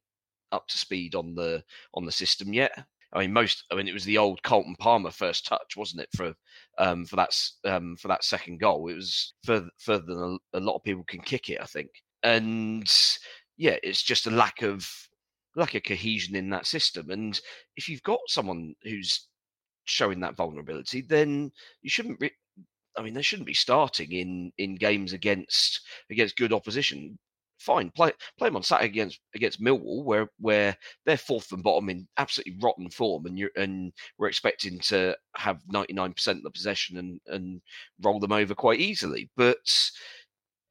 up 0.52 0.68
to 0.68 0.78
speed 0.78 1.16
on 1.16 1.36
the 1.36 1.64
on 1.94 2.06
the 2.06 2.12
system 2.12 2.54
yet. 2.54 2.72
I 3.12 3.20
mean, 3.20 3.34
most. 3.34 3.64
I 3.72 3.76
mean, 3.76 3.88
it 3.88 3.94
was 3.94 4.06
the 4.06 4.18
old 4.18 4.44
Colton 4.44 4.76
Palmer 4.80 5.12
first 5.12 5.46
touch, 5.46 5.76
wasn't 5.76 6.02
it? 6.04 6.10
For 6.16 6.34
um, 6.78 7.06
for 7.06 7.16
that 7.16 7.36
um, 7.66 7.96
for 7.98 8.08
that 8.08 8.24
second 8.24 8.60
goal, 8.60 8.88
it 8.88 8.96
was 8.96 9.34
further 9.44 9.70
further 9.80 10.06
than 10.06 10.40
a, 10.54 10.58
a 10.58 10.60
lot 10.60 10.76
of 10.76 10.84
people 10.84 11.04
can 11.08 11.22
kick 11.22 11.50
it, 11.50 11.60
I 11.62 11.66
think. 11.66 11.90
And 12.24 12.92
yeah, 13.58 13.78
it's 13.82 14.04
just 14.04 14.28
a 14.28 14.32
lack 14.32 14.62
of 14.62 14.88
lack 15.56 15.74
of 15.76 15.84
cohesion 15.84 16.36
in 16.36 16.50
that 16.52 16.68
system. 16.68 17.10
And 17.10 17.40
if 17.76 17.90
you've 17.90 18.04
got 18.04 18.20
someone 18.28 18.76
who's 18.84 19.28
showing 19.86 20.20
that 20.20 20.38
vulnerability, 20.38 21.02
then 21.02 21.52
you 21.82 21.90
shouldn't. 21.90 22.20
Re- 22.22 22.32
I 22.98 23.02
mean, 23.02 23.14
they 23.14 23.22
shouldn't 23.22 23.48
be 23.48 23.54
starting 23.56 24.12
in 24.12 24.52
in 24.60 24.76
games 24.76 25.14
against 25.14 25.82
against 26.12 26.38
good 26.38 26.54
opposition 26.54 27.18
fine. 27.60 27.92
Play 27.92 28.12
play 28.38 28.48
them 28.48 28.56
on 28.56 28.64
Saturday 28.64 28.90
against 28.90 29.20
against 29.36 29.62
Millwall, 29.62 30.04
where 30.04 30.30
where 30.40 30.76
they're 31.06 31.18
fourth 31.18 31.52
and 31.52 31.64
bottom 31.64 31.90
in 31.90 32.08
absolutely 32.18 32.58
rotten 32.62 32.90
form, 32.90 33.26
and 33.26 33.38
you 33.38 33.50
and 33.56 33.94
we're 34.18 34.28
expecting 34.28 34.80
to 34.80 35.16
have 35.36 35.62
ninety 35.68 35.94
nine 35.94 36.14
percent 36.14 36.38
of 36.40 36.44
the 36.44 36.52
possession 36.52 36.98
and 36.98 37.20
and 37.28 37.62
roll 38.02 38.20
them 38.20 38.32
over 38.32 38.56
quite 38.56 38.80
easily. 38.80 39.30
But 39.38 39.58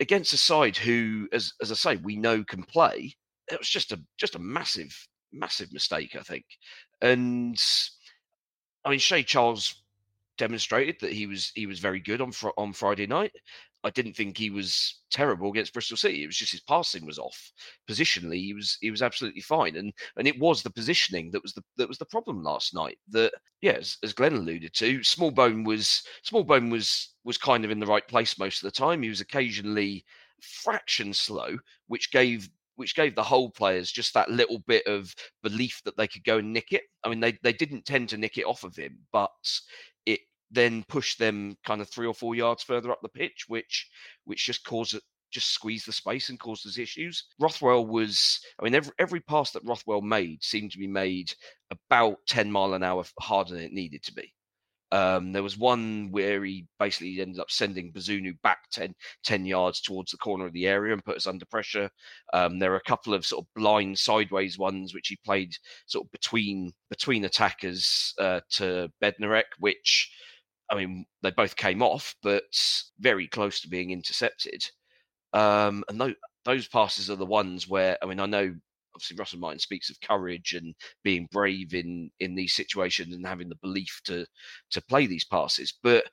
against 0.01 0.33
a 0.33 0.39
side 0.39 0.77
who, 0.77 1.29
as 1.33 1.53
as 1.63 1.71
I 1.73 1.75
say, 1.75 1.97
we 1.97 2.17
know 2.17 2.45
can 2.45 2.63
play, 2.63 3.15
it 3.51 3.59
was 3.59 3.69
just 3.69 3.93
a 3.93 4.01
just 4.19 4.35
a 4.35 4.41
massive 4.41 4.95
massive 5.33 5.73
mistake, 5.73 6.17
I 6.19 6.23
think. 6.23 6.45
And 7.01 7.61
I 8.85 8.91
mean, 8.91 8.99
Shea 8.99 9.23
Charles 9.23 9.83
demonstrated 10.39 10.97
that 11.01 11.13
he 11.13 11.27
was 11.27 11.53
he 11.55 11.67
was 11.67 11.81
very 11.81 12.01
good 12.01 12.21
on 12.21 12.33
fr- 12.33 12.51
on 12.57 12.73
Friday 12.73 13.07
night. 13.07 13.33
I 13.85 13.91
didn't 13.91 14.15
think 14.15 14.37
he 14.37 14.51
was 14.51 15.03
terrible 15.11 15.51
against 15.51 15.73
Bristol 15.73 15.97
City. 15.97 16.23
It 16.23 16.27
was 16.27 16.37
just 16.37 16.53
his 16.53 16.61
passing 16.61 17.07
was 17.07 17.19
off. 17.19 17.53
Positionally, 17.89 18.41
he 18.43 18.55
was 18.55 18.77
he 18.81 18.91
was 18.91 19.03
absolutely 19.03 19.41
fine, 19.41 19.77
and 19.77 19.93
and 20.17 20.27
it 20.27 20.39
was 20.39 20.63
the 20.63 20.71
positioning 20.71 21.31
that 21.31 21.43
was 21.43 21.53
the 21.53 21.63
that 21.77 21.89
was 21.89 21.99
the 21.99 22.07
problem 22.07 22.43
last 22.43 22.75
night. 22.75 22.99
That 23.09 23.33
yeah, 23.61 23.79
as, 23.79 23.97
Glenn 24.15 24.35
alluded 24.35 24.75
to, 24.75 24.99
Smallbone 25.01 25.65
was 25.65 26.03
Smallbone 26.25 26.71
was 26.71 27.15
was 27.25 27.39
kind 27.39 27.65
of 27.65 27.71
in 27.71 27.79
the 27.81 27.87
right 27.87 28.07
place 28.07 28.39
most 28.39 28.63
of 28.63 28.67
the 28.67 28.77
time. 28.77 29.03
He 29.03 29.09
was 29.09 29.21
occasionally 29.21 30.05
fraction 30.41 31.13
slow, 31.13 31.57
which 31.87 32.11
gave 32.11 32.49
which 32.79 32.95
gave 32.95 33.17
the 33.17 33.23
Hull 33.23 33.51
players 33.51 33.91
just 33.91 34.15
that 34.15 34.31
little 34.31 34.61
bit 34.61 34.87
of 34.87 35.13
belief 35.43 35.83
that 35.85 35.97
they 35.97 36.07
could 36.07 36.23
go 36.23 36.39
and 36.39 36.53
nick 36.53 36.73
it. 36.73 36.83
I 37.05 37.09
mean, 37.09 37.21
they 37.21 37.39
they 37.43 37.53
didn't 37.53 37.85
tend 37.85 38.09
to 38.11 38.17
nick 38.17 38.39
it 38.39 38.45
off 38.45 38.65
of 38.65 38.77
him, 38.77 38.99
but 39.13 39.31
then 40.51 40.85
push 40.89 41.17
them 41.17 41.57
kind 41.65 41.81
of 41.81 41.89
three 41.89 42.07
or 42.07 42.15
four 42.15 42.35
yards 42.35 42.63
further 42.63 42.91
up 42.91 43.01
the 43.03 43.09
pitch, 43.09 43.45
which 43.49 43.89
which 44.25 44.47
just 44.47 44.65
caused 44.65 44.95
it 44.95 45.03
just 45.31 45.51
squeezed 45.51 45.87
the 45.87 45.93
space 45.93 46.29
and 46.29 46.41
causes 46.41 46.79
issues. 46.79 47.25
Rothwell 47.39 47.87
was, 47.87 48.41
I 48.59 48.65
mean, 48.65 48.75
every 48.75 48.93
every 48.99 49.21
pass 49.21 49.51
that 49.53 49.65
Rothwell 49.65 50.01
made 50.01 50.43
seemed 50.43 50.73
to 50.73 50.79
be 50.79 50.87
made 50.87 51.33
about 51.71 52.19
10 52.29 52.51
mile 52.51 52.75
an 52.75 52.83
hour 52.83 53.05
harder 53.21 53.55
than 53.55 53.63
it 53.63 53.73
needed 53.73 54.03
to 54.05 54.15
be. 54.15 54.33
Um, 54.91 55.33
there 55.33 55.43
was 55.43 55.59
one 55.59 56.09
where 56.11 56.43
he 56.43 56.67
basically 56.79 57.21
ended 57.21 57.41
up 57.41 57.51
sending 57.51 57.93
Bazunu 57.93 58.41
back 58.43 58.59
10, 58.73 58.95
10, 59.23 59.45
yards 59.45 59.83
towards 59.83 60.11
the 60.11 60.17
corner 60.17 60.47
of 60.47 60.55
the 60.55 60.67
area 60.67 60.95
and 60.95 61.05
put 61.05 61.17
us 61.17 61.27
under 61.27 61.45
pressure. 61.45 61.91
Um, 62.33 62.59
there 62.59 62.73
are 62.73 62.77
a 62.77 62.89
couple 62.89 63.13
of 63.13 63.27
sort 63.27 63.45
of 63.45 63.55
blind 63.55 63.99
sideways 63.99 64.59
ones 64.59 64.95
which 64.95 65.09
he 65.09 65.19
played 65.27 65.55
sort 65.87 66.07
of 66.07 66.11
between 66.11 66.73
between 66.89 67.27
attackers 67.27 68.15
uh, 68.19 68.41
to 68.53 68.91
Bednarek, 69.03 69.45
which 69.59 70.11
I 70.71 70.77
mean, 70.77 71.07
they 71.23 71.31
both 71.31 71.57
came 71.57 71.83
off, 71.83 72.15
but 72.23 72.45
very 72.99 73.27
close 73.27 73.61
to 73.61 73.69
being 73.69 73.91
intercepted. 73.91 74.63
Um, 75.33 75.85
and 75.89 76.01
those, 76.01 76.15
those 76.45 76.69
passes 76.69 77.11
are 77.11 77.17
the 77.17 77.27
ones 77.27 77.69
where, 77.69 77.97
I 78.03 78.07
mean, 78.07 78.21
I 78.21 78.27
know 78.27 78.55
obviously 78.95 79.17
Russell 79.17 79.39
Martin 79.39 79.61
speaks 79.61 79.91
of 79.91 80.01
courage 80.01 80.55
and 80.55 80.75
being 81.05 81.29
brave 81.31 81.73
in 81.73 82.11
in 82.19 82.35
these 82.35 82.53
situations 82.53 83.15
and 83.15 83.27
having 83.27 83.49
the 83.49 83.55
belief 83.63 84.01
to 84.05 84.27
to 84.73 84.83
play 84.83 85.07
these 85.07 85.25
passes, 85.25 85.73
but 85.83 86.05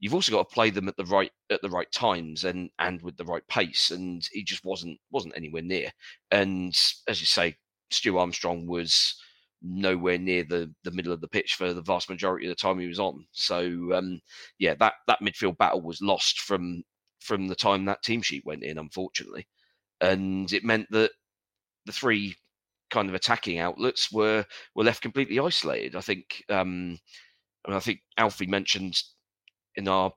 you've 0.00 0.14
also 0.14 0.30
got 0.30 0.48
to 0.48 0.54
play 0.54 0.70
them 0.70 0.88
at 0.88 0.96
the 0.96 1.04
right 1.06 1.32
at 1.50 1.60
the 1.62 1.70
right 1.70 1.90
times 1.90 2.44
and 2.44 2.70
and 2.78 3.02
with 3.02 3.16
the 3.16 3.24
right 3.24 3.46
pace. 3.48 3.90
And 3.90 4.26
he 4.32 4.44
just 4.44 4.64
wasn't 4.64 4.98
wasn't 5.10 5.36
anywhere 5.36 5.62
near. 5.62 5.90
And 6.30 6.74
as 7.08 7.20
you 7.20 7.26
say, 7.26 7.56
Stu 7.90 8.18
Armstrong 8.18 8.66
was 8.66 9.16
nowhere 9.62 10.18
near 10.18 10.44
the 10.44 10.72
the 10.84 10.90
middle 10.90 11.12
of 11.12 11.20
the 11.20 11.28
pitch 11.28 11.54
for 11.54 11.72
the 11.72 11.82
vast 11.82 12.08
majority 12.08 12.46
of 12.46 12.50
the 12.50 12.54
time 12.60 12.78
he 12.78 12.86
was 12.86 13.00
on. 13.00 13.26
So 13.32 13.92
um, 13.94 14.20
yeah, 14.58 14.74
that 14.74 14.94
that 15.06 15.20
midfield 15.22 15.58
battle 15.58 15.82
was 15.82 16.00
lost 16.02 16.40
from 16.40 16.82
from 17.20 17.48
the 17.48 17.54
time 17.54 17.84
that 17.84 18.02
team 18.02 18.22
sheet 18.22 18.44
went 18.44 18.62
in, 18.62 18.78
unfortunately, 18.78 19.46
and 20.00 20.52
it 20.52 20.64
meant 20.64 20.86
that 20.90 21.10
the 21.86 21.92
three 21.92 22.36
kind 22.90 23.08
of 23.08 23.14
attacking 23.14 23.58
outlets 23.58 24.10
were 24.12 24.44
were 24.74 24.84
left 24.84 25.02
completely 25.02 25.38
isolated. 25.38 25.96
I 25.96 26.00
think 26.00 26.42
um, 26.48 26.98
I, 27.66 27.70
mean, 27.70 27.76
I 27.76 27.80
think 27.80 28.00
Alfie 28.16 28.46
mentioned 28.46 29.00
in 29.74 29.88
our 29.88 30.12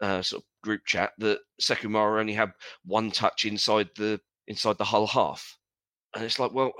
uh, 0.00 0.22
sort 0.22 0.42
of 0.42 0.46
group 0.62 0.82
chat 0.86 1.12
that 1.18 1.40
Sekou 1.60 1.90
Mara 1.90 2.20
only 2.20 2.34
had 2.34 2.52
one 2.84 3.10
touch 3.10 3.44
inside 3.44 3.88
the 3.96 4.20
inside 4.46 4.78
the 4.78 4.84
Hull 4.84 5.06
half. 5.06 5.58
And 6.14 6.24
it's 6.24 6.38
like, 6.38 6.52
well, 6.52 6.72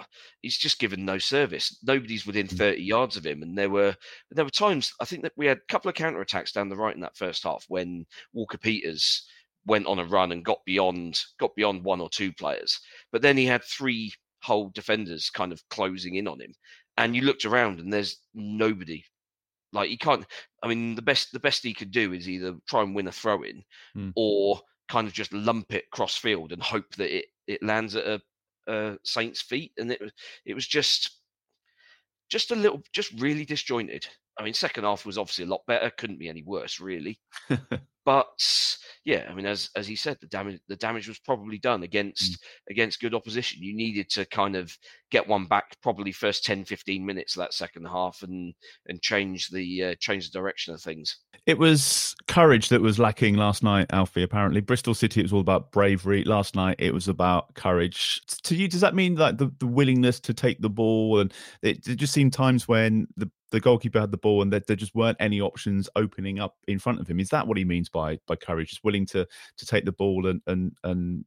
he's 0.42 0.58
just 0.58 0.78
given 0.78 1.04
no 1.04 1.18
service. 1.18 1.78
Nobody's 1.82 2.26
within 2.26 2.48
mm. 2.48 2.56
30 2.56 2.82
yards 2.82 3.16
of 3.16 3.24
him. 3.24 3.42
And 3.42 3.56
there 3.56 3.70
were 3.70 3.96
there 4.30 4.44
were 4.44 4.50
times 4.50 4.92
I 5.00 5.04
think 5.04 5.22
that 5.22 5.32
we 5.36 5.46
had 5.46 5.58
a 5.58 5.72
couple 5.72 5.88
of 5.88 5.94
counter 5.94 6.20
attacks 6.20 6.52
down 6.52 6.68
the 6.68 6.76
right 6.76 6.94
in 6.94 7.00
that 7.00 7.16
first 7.16 7.44
half 7.44 7.64
when 7.68 8.04
Walker 8.32 8.58
Peters 8.58 9.26
went 9.64 9.86
on 9.86 9.98
a 9.98 10.04
run 10.04 10.32
and 10.32 10.44
got 10.44 10.58
beyond 10.66 11.20
got 11.38 11.54
beyond 11.54 11.84
one 11.84 12.00
or 12.00 12.10
two 12.10 12.32
players. 12.32 12.78
But 13.10 13.22
then 13.22 13.36
he 13.36 13.46
had 13.46 13.64
three 13.64 14.12
Hull 14.40 14.70
defenders 14.74 15.30
kind 15.30 15.52
of 15.52 15.62
closing 15.70 16.16
in 16.16 16.28
on 16.28 16.40
him. 16.40 16.52
And 16.96 17.16
you 17.16 17.22
looked 17.22 17.44
around 17.44 17.80
and 17.80 17.92
there's 17.92 18.18
nobody. 18.34 19.04
Like 19.72 19.88
he 19.88 19.96
can't 19.96 20.26
I 20.62 20.68
mean 20.68 20.94
the 20.94 21.02
best 21.02 21.32
the 21.32 21.40
best 21.40 21.62
he 21.62 21.72
could 21.72 21.90
do 21.90 22.12
is 22.12 22.28
either 22.28 22.56
try 22.68 22.82
and 22.82 22.94
win 22.94 23.08
a 23.08 23.12
throw 23.12 23.42
in 23.42 23.62
mm. 23.96 24.12
or 24.14 24.60
kind 24.88 25.08
of 25.08 25.14
just 25.14 25.32
lump 25.32 25.72
it 25.72 25.90
cross 25.90 26.18
field 26.18 26.52
and 26.52 26.62
hope 26.62 26.94
that 26.96 27.16
it, 27.16 27.24
it 27.46 27.62
lands 27.62 27.96
at 27.96 28.06
a 28.06 28.20
uh, 28.68 28.94
Saints' 29.04 29.42
feet, 29.42 29.72
and 29.78 29.90
it 29.90 30.00
was 30.00 30.12
it 30.46 30.54
was 30.54 30.66
just 30.66 31.22
just 32.30 32.50
a 32.50 32.56
little, 32.56 32.82
just 32.92 33.12
really 33.20 33.44
disjointed. 33.44 34.06
I 34.38 34.42
mean, 34.42 34.54
second 34.54 34.84
half 34.84 35.04
was 35.04 35.18
obviously 35.18 35.44
a 35.44 35.48
lot 35.48 35.60
better. 35.66 35.90
Couldn't 35.90 36.18
be 36.18 36.30
any 36.30 36.42
worse, 36.42 36.80
really. 36.80 37.20
but 38.06 38.26
yeah, 39.04 39.26
I 39.28 39.34
mean, 39.34 39.44
as 39.44 39.68
as 39.76 39.86
he 39.86 39.94
said, 39.94 40.16
the 40.20 40.26
damage 40.26 40.60
the 40.68 40.76
damage 40.76 41.08
was 41.08 41.18
probably 41.18 41.58
done 41.58 41.82
against 41.82 42.32
mm. 42.32 42.36
against 42.70 43.00
good 43.00 43.14
opposition. 43.14 43.62
You 43.62 43.76
needed 43.76 44.08
to 44.10 44.24
kind 44.24 44.56
of 44.56 44.74
get 45.10 45.28
one 45.28 45.46
back, 45.46 45.76
probably 45.82 46.12
first 46.12 46.44
10, 46.44 46.64
15 46.64 47.04
minutes 47.04 47.36
of 47.36 47.40
that 47.40 47.52
second 47.52 47.84
half, 47.84 48.22
and 48.22 48.54
and 48.86 49.02
change 49.02 49.48
the 49.48 49.84
uh, 49.84 49.94
change 50.00 50.30
the 50.30 50.38
direction 50.38 50.72
of 50.72 50.80
things. 50.80 51.18
It 51.44 51.58
was 51.58 52.14
courage 52.28 52.68
that 52.68 52.80
was 52.80 53.00
lacking 53.00 53.34
last 53.34 53.64
night, 53.64 53.86
Alfie. 53.90 54.22
Apparently, 54.22 54.60
Bristol 54.60 54.94
City 54.94 55.20
it 55.20 55.24
was 55.24 55.32
all 55.32 55.40
about 55.40 55.72
bravery. 55.72 56.22
Last 56.22 56.54
night 56.54 56.76
it 56.78 56.94
was 56.94 57.08
about 57.08 57.52
courage. 57.54 58.22
To 58.44 58.54
you, 58.54 58.68
does 58.68 58.80
that 58.80 58.94
mean 58.94 59.16
like 59.16 59.38
the, 59.38 59.52
the 59.58 59.66
willingness 59.66 60.20
to 60.20 60.34
take 60.34 60.60
the 60.60 60.70
ball? 60.70 61.18
And 61.18 61.32
it, 61.62 61.88
it 61.88 61.96
just 61.96 62.12
seemed 62.12 62.32
times 62.32 62.68
when 62.68 63.08
the 63.16 63.28
the 63.50 63.60
goalkeeper 63.60 64.00
had 64.00 64.12
the 64.12 64.16
ball 64.16 64.40
and 64.40 64.52
there, 64.52 64.62
there 64.66 64.76
just 64.76 64.94
weren't 64.94 65.18
any 65.20 65.40
options 65.40 65.88
opening 65.96 66.38
up 66.38 66.56
in 66.68 66.78
front 66.78 67.00
of 67.00 67.08
him. 67.08 67.20
Is 67.20 67.28
that 67.30 67.46
what 67.46 67.58
he 67.58 67.64
means 67.64 67.88
by 67.88 68.18
by 68.28 68.36
courage? 68.36 68.68
Just 68.70 68.84
willing 68.84 69.06
to 69.06 69.26
to 69.56 69.66
take 69.66 69.84
the 69.84 69.92
ball 69.92 70.28
and 70.28 70.40
and 70.46 70.72
and 70.84 71.24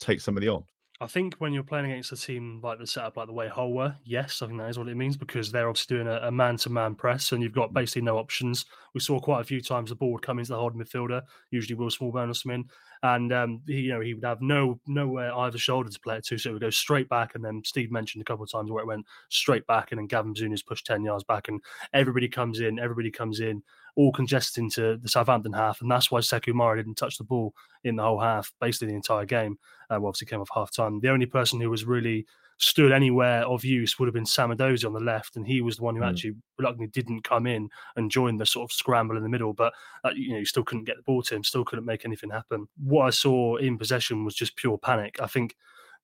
take 0.00 0.20
somebody 0.20 0.48
on. 0.48 0.64
I 1.00 1.08
think 1.08 1.34
when 1.34 1.52
you're 1.52 1.64
playing 1.64 1.86
against 1.86 2.12
a 2.12 2.16
team 2.16 2.60
like 2.62 2.78
the 2.78 2.86
setup, 2.86 3.16
like 3.16 3.26
the 3.26 3.32
way 3.32 3.48
Hull 3.48 3.72
were, 3.72 3.96
yes, 4.04 4.40
I 4.40 4.46
think 4.46 4.60
that 4.60 4.70
is 4.70 4.78
what 4.78 4.88
it 4.88 4.96
means 4.96 5.16
because 5.16 5.50
they're 5.50 5.68
obviously 5.68 5.96
doing 5.96 6.06
a 6.06 6.30
man 6.30 6.56
to 6.58 6.70
man 6.70 6.94
press 6.94 7.32
and 7.32 7.42
you've 7.42 7.52
got 7.52 7.74
basically 7.74 8.02
no 8.02 8.16
options. 8.16 8.64
We 8.94 9.00
saw 9.00 9.18
quite 9.18 9.40
a 9.40 9.44
few 9.44 9.60
times 9.60 9.90
the 9.90 9.96
ball 9.96 10.12
would 10.12 10.22
come 10.22 10.38
into 10.38 10.52
the 10.52 10.58
holding 10.58 10.80
midfielder, 10.80 11.22
usually 11.50 11.74
Will 11.74 11.88
Smallbone 11.88 12.30
or 12.30 12.34
something, 12.34 12.70
and 13.02 13.32
um, 13.32 13.62
he, 13.66 13.80
you 13.80 13.92
know 13.92 14.00
he 14.00 14.14
would 14.14 14.24
have 14.24 14.40
no 14.40 14.78
nowhere 14.86 15.34
either 15.34 15.58
shoulder 15.58 15.90
to 15.90 16.00
play 16.00 16.16
it 16.18 16.26
to, 16.26 16.38
so 16.38 16.50
it 16.50 16.52
would 16.52 16.62
go 16.62 16.70
straight 16.70 17.08
back. 17.08 17.34
And 17.34 17.44
then 17.44 17.62
Steve 17.64 17.90
mentioned 17.90 18.22
a 18.22 18.24
couple 18.24 18.44
of 18.44 18.52
times 18.52 18.70
where 18.70 18.84
it 18.84 18.86
went 18.86 19.04
straight 19.30 19.66
back, 19.66 19.90
and 19.90 19.98
then 19.98 20.06
Gavin 20.06 20.32
Bazunu's 20.32 20.62
pushed 20.62 20.86
ten 20.86 21.02
yards 21.02 21.24
back, 21.24 21.48
and 21.48 21.60
everybody 21.92 22.28
comes 22.28 22.60
in, 22.60 22.78
everybody 22.78 23.10
comes 23.10 23.40
in 23.40 23.64
all 23.96 24.12
congested 24.12 24.62
into 24.62 24.96
the 24.96 25.08
Southampton 25.08 25.52
half, 25.52 25.80
and 25.80 25.90
that's 25.90 26.10
why 26.10 26.20
Sekou 26.20 26.54
Mara 26.54 26.76
didn't 26.76 26.96
touch 26.96 27.18
the 27.18 27.24
ball 27.24 27.54
in 27.84 27.96
the 27.96 28.02
Hull 28.02 28.18
half, 28.18 28.52
basically 28.60 28.88
the 28.88 28.94
entire 28.94 29.24
game. 29.24 29.58
Uh, 29.90 29.96
obviously 29.96 30.26
came 30.26 30.40
off 30.40 30.48
half 30.54 30.72
time. 30.74 31.00
The 31.00 31.10
only 31.10 31.26
person 31.26 31.60
who 31.60 31.70
was 31.70 31.84
really 31.84 32.26
stood 32.58 32.92
anywhere 32.92 33.42
of 33.46 33.64
use 33.64 33.98
would 33.98 34.06
have 34.06 34.14
been 34.14 34.24
Sam 34.24 34.50
Edozie 34.50 34.86
on 34.86 34.92
the 34.92 35.00
left, 35.00 35.36
and 35.36 35.46
he 35.46 35.60
was 35.60 35.76
the 35.76 35.82
one 35.82 35.96
who 35.96 36.02
Mm. 36.02 36.08
actually 36.10 36.34
reluctantly 36.58 36.86
didn't 36.88 37.22
come 37.22 37.46
in 37.46 37.68
and 37.96 38.10
join 38.10 38.36
the 38.36 38.46
sort 38.46 38.70
of 38.70 38.72
scramble 38.74 39.16
in 39.16 39.22
the 39.22 39.28
middle. 39.28 39.52
But 39.52 39.72
uh, 40.04 40.10
you 40.14 40.30
know, 40.32 40.38
you 40.38 40.44
still 40.44 40.64
couldn't 40.64 40.84
get 40.84 40.96
the 40.96 41.02
ball 41.02 41.22
to 41.22 41.34
him, 41.34 41.44
still 41.44 41.64
couldn't 41.64 41.84
make 41.84 42.04
anything 42.04 42.30
happen. 42.30 42.66
What 42.82 43.06
I 43.06 43.10
saw 43.10 43.56
in 43.56 43.76
possession 43.78 44.24
was 44.24 44.34
just 44.34 44.56
pure 44.56 44.78
panic. 44.78 45.20
I 45.20 45.26
think. 45.26 45.56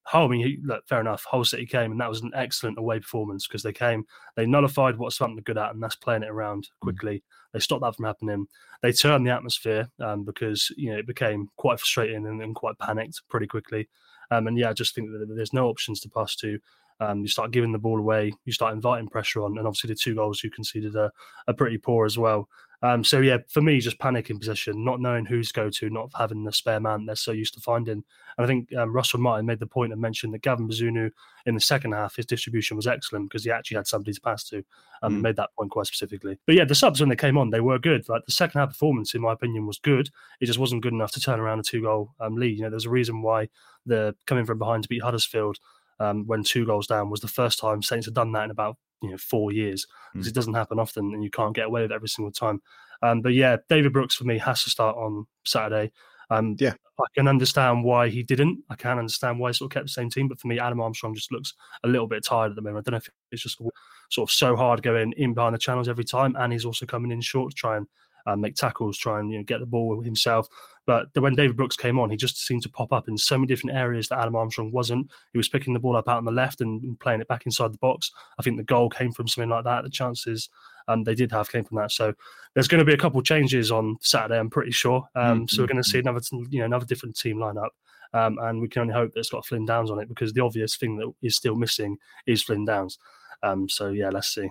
Hull, 0.04 0.24
I 0.24 0.28
mean, 0.28 0.62
look, 0.64 0.86
fair 0.88 1.00
enough. 1.00 1.24
Hull 1.24 1.44
City 1.44 1.66
came, 1.66 1.92
and 1.92 2.00
that 2.00 2.08
was 2.08 2.22
an 2.22 2.32
excellent 2.34 2.78
away 2.78 2.98
performance 2.98 3.46
because 3.46 3.62
they 3.62 3.72
came, 3.72 4.04
they 4.34 4.46
nullified 4.46 4.96
what 4.96 5.12
Southampton 5.12 5.40
are 5.40 5.42
good 5.42 5.58
at, 5.58 5.72
and 5.72 5.82
that's 5.82 5.96
playing 5.96 6.22
it 6.22 6.30
around 6.30 6.68
quickly. 6.80 7.22
They 7.52 7.60
stopped 7.60 7.82
that 7.82 7.96
from 7.96 8.06
happening. 8.06 8.46
They 8.82 8.92
turned 8.92 9.26
the 9.26 9.30
atmosphere 9.30 9.88
um, 10.00 10.24
because 10.24 10.72
you 10.76 10.90
know 10.90 10.98
it 10.98 11.06
became 11.06 11.48
quite 11.56 11.78
frustrating 11.78 12.26
and, 12.26 12.42
and 12.42 12.54
quite 12.54 12.78
panicked 12.78 13.22
pretty 13.28 13.46
quickly. 13.46 13.88
Um, 14.30 14.46
and 14.46 14.56
yeah, 14.56 14.70
I 14.70 14.72
just 14.72 14.94
think 14.94 15.10
that 15.10 15.26
there's 15.34 15.52
no 15.52 15.68
options 15.68 16.00
to 16.00 16.08
pass 16.08 16.36
to. 16.36 16.58
Um, 17.00 17.22
you 17.22 17.28
start 17.28 17.50
giving 17.50 17.72
the 17.72 17.78
ball 17.78 17.98
away, 17.98 18.32
you 18.44 18.52
start 18.52 18.74
inviting 18.74 19.08
pressure 19.08 19.42
on, 19.42 19.56
and 19.56 19.66
obviously 19.66 19.88
the 19.88 19.94
two 19.94 20.14
goals 20.14 20.44
you 20.44 20.50
conceded 20.50 20.96
are, 20.96 21.10
are 21.48 21.54
pretty 21.54 21.78
poor 21.78 22.04
as 22.04 22.18
well. 22.18 22.48
Um, 22.82 23.04
so 23.04 23.20
yeah, 23.20 23.38
for 23.48 23.60
me, 23.60 23.78
just 23.80 23.98
panic 23.98 24.30
in 24.30 24.38
possession, 24.38 24.84
not 24.84 25.00
knowing 25.00 25.26
who's 25.26 25.48
to 25.48 25.54
go 25.54 25.70
to, 25.70 25.90
not 25.90 26.10
having 26.16 26.44
the 26.44 26.52
spare 26.52 26.80
man 26.80 27.04
they're 27.04 27.14
so 27.14 27.32
used 27.32 27.54
to 27.54 27.60
finding. 27.60 28.02
And 28.38 28.44
I 28.44 28.46
think 28.46 28.74
um, 28.74 28.92
Russell 28.92 29.20
Martin 29.20 29.44
made 29.44 29.58
the 29.58 29.66
point 29.66 29.92
and 29.92 30.00
mentioned 30.00 30.32
that 30.32 30.42
Gavin 30.42 30.68
Bazunu 30.68 31.10
in 31.44 31.54
the 31.54 31.60
second 31.60 31.92
half, 31.92 32.16
his 32.16 32.26
distribution 32.26 32.76
was 32.76 32.86
excellent 32.86 33.28
because 33.28 33.44
he 33.44 33.50
actually 33.50 33.76
had 33.76 33.86
somebody 33.86 34.14
to 34.14 34.20
pass 34.20 34.44
to. 34.44 34.64
and 35.02 35.18
Mm. 35.18 35.20
Made 35.20 35.36
that 35.36 35.50
point 35.58 35.70
quite 35.70 35.86
specifically. 35.86 36.38
But 36.46 36.54
yeah, 36.54 36.64
the 36.64 36.74
subs 36.74 37.00
when 37.00 37.10
they 37.10 37.16
came 37.16 37.36
on, 37.36 37.50
they 37.50 37.60
were 37.60 37.78
good. 37.78 38.08
Like 38.08 38.24
the 38.24 38.32
second 38.32 38.60
half 38.60 38.70
performance, 38.70 39.14
in 39.14 39.20
my 39.20 39.32
opinion, 39.32 39.66
was 39.66 39.78
good. 39.78 40.08
It 40.40 40.46
just 40.46 40.58
wasn't 40.58 40.82
good 40.82 40.92
enough 40.92 41.12
to 41.12 41.20
turn 41.20 41.40
around 41.40 41.60
a 41.60 41.62
two 41.62 41.82
goal 41.82 42.14
um, 42.20 42.36
lead. 42.36 42.56
You 42.56 42.64
know, 42.64 42.70
there's 42.70 42.86
a 42.86 42.90
reason 42.90 43.20
why 43.22 43.48
the 43.84 44.14
coming 44.26 44.46
from 44.46 44.58
behind 44.58 44.84
to 44.84 44.88
beat 44.88 45.02
Huddersfield 45.02 45.58
um, 45.98 46.26
when 46.26 46.42
two 46.42 46.64
goals 46.64 46.86
down 46.86 47.10
was 47.10 47.20
the 47.20 47.28
first 47.28 47.58
time 47.58 47.82
Saints 47.82 48.06
had 48.06 48.14
done 48.14 48.32
that 48.32 48.44
in 48.44 48.50
about 48.50 48.78
you 49.02 49.10
know 49.10 49.16
four 49.18 49.52
years 49.52 49.86
because 50.12 50.26
Mm. 50.26 50.30
it 50.30 50.34
doesn't 50.34 50.54
happen 50.54 50.78
often 50.78 51.14
and 51.14 51.22
you 51.24 51.30
can't 51.30 51.54
get 51.54 51.66
away 51.66 51.82
with 51.82 51.90
it 51.92 51.94
every 51.94 52.08
single 52.08 52.32
time. 52.32 52.60
Um, 53.02 53.22
but 53.22 53.32
yeah, 53.32 53.56
David 53.68 53.92
Brooks 53.92 54.14
for 54.14 54.24
me 54.24 54.38
has 54.38 54.62
to 54.64 54.70
start 54.70 54.96
on 54.96 55.26
Saturday. 55.44 55.90
Um, 56.30 56.56
Yeah. 56.58 56.74
I 56.98 57.04
can 57.14 57.26
understand 57.28 57.82
why 57.82 58.08
he 58.10 58.22
didn't. 58.22 58.62
I 58.68 58.74
can 58.74 58.98
understand 58.98 59.38
why 59.38 59.48
he 59.48 59.54
sort 59.54 59.70
of 59.70 59.74
kept 59.74 59.86
the 59.86 59.90
same 59.92 60.10
team. 60.10 60.28
But 60.28 60.38
for 60.38 60.48
me, 60.48 60.58
Adam 60.58 60.80
Armstrong 60.80 61.14
just 61.14 61.32
looks 61.32 61.54
a 61.82 61.88
little 61.88 62.06
bit 62.06 62.22
tired 62.24 62.50
at 62.50 62.56
the 62.56 62.62
moment. 62.62 62.86
I 62.86 62.90
don't 62.90 62.92
know 62.92 62.98
if 63.04 63.08
it's 63.32 63.42
just 63.42 63.58
sort 64.10 64.28
of 64.28 64.30
so 64.30 64.54
hard 64.54 64.82
going 64.82 65.12
in 65.16 65.32
behind 65.32 65.54
the 65.54 65.58
channels 65.58 65.88
every 65.88 66.04
time, 66.04 66.36
and 66.38 66.52
he's 66.52 66.66
also 66.66 66.84
coming 66.84 67.10
in 67.10 67.22
short 67.22 67.50
to 67.52 67.56
try 67.56 67.78
and 67.78 67.86
uh, 68.26 68.36
make 68.36 68.54
tackles, 68.54 68.98
try 68.98 69.18
and 69.18 69.30
you 69.32 69.38
know 69.38 69.44
get 69.44 69.60
the 69.60 69.66
ball 69.66 70.02
himself. 70.02 70.46
But 70.90 71.06
when 71.22 71.36
David 71.36 71.56
Brooks 71.56 71.76
came 71.76 72.00
on, 72.00 72.10
he 72.10 72.16
just 72.16 72.44
seemed 72.44 72.64
to 72.64 72.68
pop 72.68 72.92
up 72.92 73.06
in 73.06 73.16
so 73.16 73.38
many 73.38 73.46
different 73.46 73.76
areas 73.76 74.08
that 74.08 74.18
Adam 74.18 74.34
Armstrong 74.34 74.72
wasn't. 74.72 75.08
He 75.32 75.38
was 75.38 75.48
picking 75.48 75.72
the 75.72 75.78
ball 75.78 75.94
up 75.94 76.08
out 76.08 76.16
on 76.16 76.24
the 76.24 76.32
left 76.32 76.62
and, 76.62 76.98
playing 76.98 77.20
it 77.20 77.28
back 77.28 77.46
inside 77.46 77.72
the 77.72 77.78
box. 77.78 78.10
I 78.40 78.42
think 78.42 78.56
the 78.56 78.64
goal 78.64 78.90
came 78.90 79.12
from 79.12 79.28
something 79.28 79.50
like 79.50 79.62
that. 79.62 79.84
The 79.84 79.88
chances 79.90 80.48
um, 80.88 81.04
they 81.04 81.14
did 81.14 81.30
have 81.30 81.48
came 81.48 81.62
from 81.62 81.76
that. 81.76 81.92
So 81.92 82.12
there's 82.54 82.66
going 82.66 82.80
to 82.80 82.84
be 82.84 82.92
a 82.92 82.98
couple 82.98 83.20
of 83.20 83.24
changes 83.24 83.70
on 83.70 83.98
Saturday. 84.00 84.40
I'm 84.40 84.50
pretty 84.50 84.72
sure. 84.72 85.08
Um, 85.14 85.46
So 85.46 85.62
we're 85.62 85.68
going 85.68 85.76
to 85.76 85.88
see 85.88 86.00
another, 86.00 86.22
you 86.48 86.58
know, 86.58 86.64
another 86.64 86.86
different 86.86 87.16
team 87.16 87.36
lineup. 87.36 87.70
Um, 88.12 88.38
and 88.42 88.60
we 88.60 88.66
can 88.66 88.82
only 88.82 88.94
hope 88.94 89.12
that 89.12 89.20
it's 89.20 89.30
got 89.30 89.46
Flynn 89.46 89.66
Downs 89.66 89.92
on 89.92 90.00
it 90.00 90.08
because 90.08 90.32
the 90.32 90.42
obvious 90.42 90.74
thing 90.74 90.96
that 90.96 91.12
is 91.22 91.36
still 91.36 91.54
missing 91.54 91.98
is 92.26 92.42
Flynn 92.42 92.64
Downs. 92.64 92.98
Um, 93.44 93.68
so 93.68 93.90
yeah, 93.90 94.10
let's 94.10 94.34
see. 94.34 94.50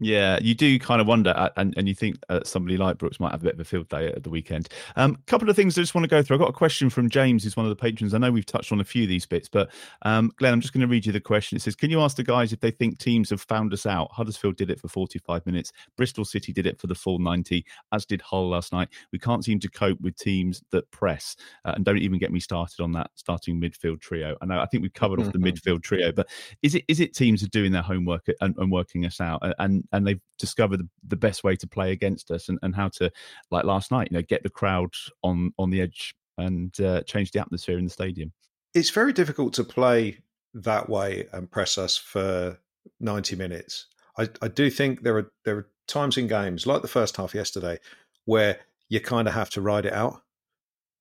Yeah, 0.00 0.38
you 0.40 0.54
do 0.54 0.78
kind 0.78 1.00
of 1.00 1.08
wonder, 1.08 1.50
and, 1.56 1.74
and 1.76 1.88
you 1.88 1.94
think 1.94 2.18
uh, 2.28 2.40
somebody 2.44 2.76
like 2.76 2.98
Brooks 2.98 3.18
might 3.18 3.32
have 3.32 3.40
a 3.40 3.44
bit 3.44 3.54
of 3.54 3.60
a 3.60 3.64
field 3.64 3.88
day 3.88 4.06
at 4.06 4.22
the 4.22 4.30
weekend. 4.30 4.68
A 4.94 5.02
um, 5.02 5.18
couple 5.26 5.50
of 5.50 5.56
things 5.56 5.76
I 5.76 5.82
just 5.82 5.94
want 5.94 6.04
to 6.04 6.08
go 6.08 6.22
through. 6.22 6.36
I've 6.36 6.40
got 6.40 6.50
a 6.50 6.52
question 6.52 6.88
from 6.88 7.10
James, 7.10 7.42
who's 7.42 7.56
one 7.56 7.66
of 7.66 7.70
the 7.70 7.76
patrons. 7.76 8.14
I 8.14 8.18
know 8.18 8.30
we've 8.30 8.46
touched 8.46 8.70
on 8.70 8.80
a 8.80 8.84
few 8.84 9.02
of 9.02 9.08
these 9.08 9.26
bits, 9.26 9.48
but 9.48 9.70
um, 10.02 10.30
Glenn, 10.36 10.52
I'm 10.52 10.60
just 10.60 10.72
going 10.72 10.82
to 10.82 10.86
read 10.86 11.04
you 11.04 11.10
the 11.10 11.20
question. 11.20 11.56
It 11.56 11.62
says, 11.62 11.74
Can 11.74 11.90
you 11.90 12.00
ask 12.00 12.16
the 12.16 12.22
guys 12.22 12.52
if 12.52 12.60
they 12.60 12.70
think 12.70 12.98
teams 12.98 13.30
have 13.30 13.40
found 13.40 13.72
us 13.72 13.86
out? 13.86 14.12
Huddersfield 14.12 14.56
did 14.56 14.70
it 14.70 14.80
for 14.80 14.86
45 14.86 15.44
minutes, 15.46 15.72
Bristol 15.96 16.24
City 16.24 16.52
did 16.52 16.66
it 16.66 16.80
for 16.80 16.86
the 16.86 16.94
full 16.94 17.18
90, 17.18 17.66
as 17.92 18.06
did 18.06 18.20
Hull 18.20 18.50
last 18.50 18.72
night. 18.72 18.90
We 19.12 19.18
can't 19.18 19.44
seem 19.44 19.58
to 19.60 19.68
cope 19.68 20.00
with 20.00 20.16
teams 20.16 20.62
that 20.70 20.88
press, 20.92 21.34
uh, 21.64 21.72
and 21.74 21.84
don't 21.84 21.98
even 21.98 22.20
get 22.20 22.30
me 22.30 22.38
started 22.38 22.80
on 22.80 22.92
that 22.92 23.10
starting 23.16 23.60
midfield 23.60 24.00
trio. 24.00 24.36
I 24.40 24.46
know 24.46 24.60
I 24.60 24.66
think 24.66 24.82
we've 24.82 24.94
covered 24.94 25.18
off 25.18 25.32
the 25.32 25.38
Mhm. 25.38 25.52
midfield 25.52 25.82
trio, 25.82 26.12
but 26.12 26.28
is 26.62 26.76
it 26.76 26.84
is 26.86 27.00
it 27.00 27.14
teams 27.14 27.42
are 27.42 27.48
doing 27.48 27.72
their 27.72 27.82
homework 27.82 28.26
and, 28.40 28.54
and 28.58 28.70
working 28.70 29.04
us 29.04 29.20
out 29.20 29.42
and 29.58 29.87
and 29.92 30.06
they've 30.06 30.20
discovered 30.38 30.88
the, 31.06 31.16
best 31.16 31.42
way 31.42 31.56
to 31.56 31.66
play 31.66 31.92
against 31.92 32.30
us 32.30 32.48
and, 32.48 32.58
and 32.62 32.74
how 32.74 32.88
to 32.88 33.10
like 33.50 33.64
last 33.64 33.90
night 33.90 34.08
you 34.10 34.16
know 34.16 34.22
get 34.22 34.42
the 34.42 34.50
crowd 34.50 34.92
on 35.22 35.52
on 35.58 35.70
the 35.70 35.80
edge 35.80 36.14
and 36.36 36.78
uh, 36.80 37.02
change 37.02 37.32
the 37.32 37.40
atmosphere 37.40 37.78
in 37.78 37.84
the 37.84 37.90
stadium 37.90 38.32
It's 38.74 38.90
very 38.90 39.12
difficult 39.12 39.54
to 39.54 39.64
play 39.64 40.18
that 40.54 40.88
way 40.88 41.26
and 41.32 41.50
press 41.50 41.78
us 41.78 41.96
for 41.96 42.58
90 43.00 43.36
minutes. 43.36 43.86
I, 44.18 44.28
I 44.42 44.48
do 44.48 44.70
think 44.70 45.02
there 45.02 45.16
are 45.16 45.32
there 45.44 45.56
are 45.56 45.68
times 45.86 46.16
in 46.16 46.26
games 46.26 46.66
like 46.66 46.82
the 46.82 46.88
first 46.88 47.16
half 47.16 47.34
yesterday 47.34 47.78
where 48.24 48.58
you 48.88 49.00
kind 49.00 49.28
of 49.28 49.34
have 49.34 49.50
to 49.50 49.60
ride 49.60 49.86
it 49.86 49.92
out, 49.92 50.22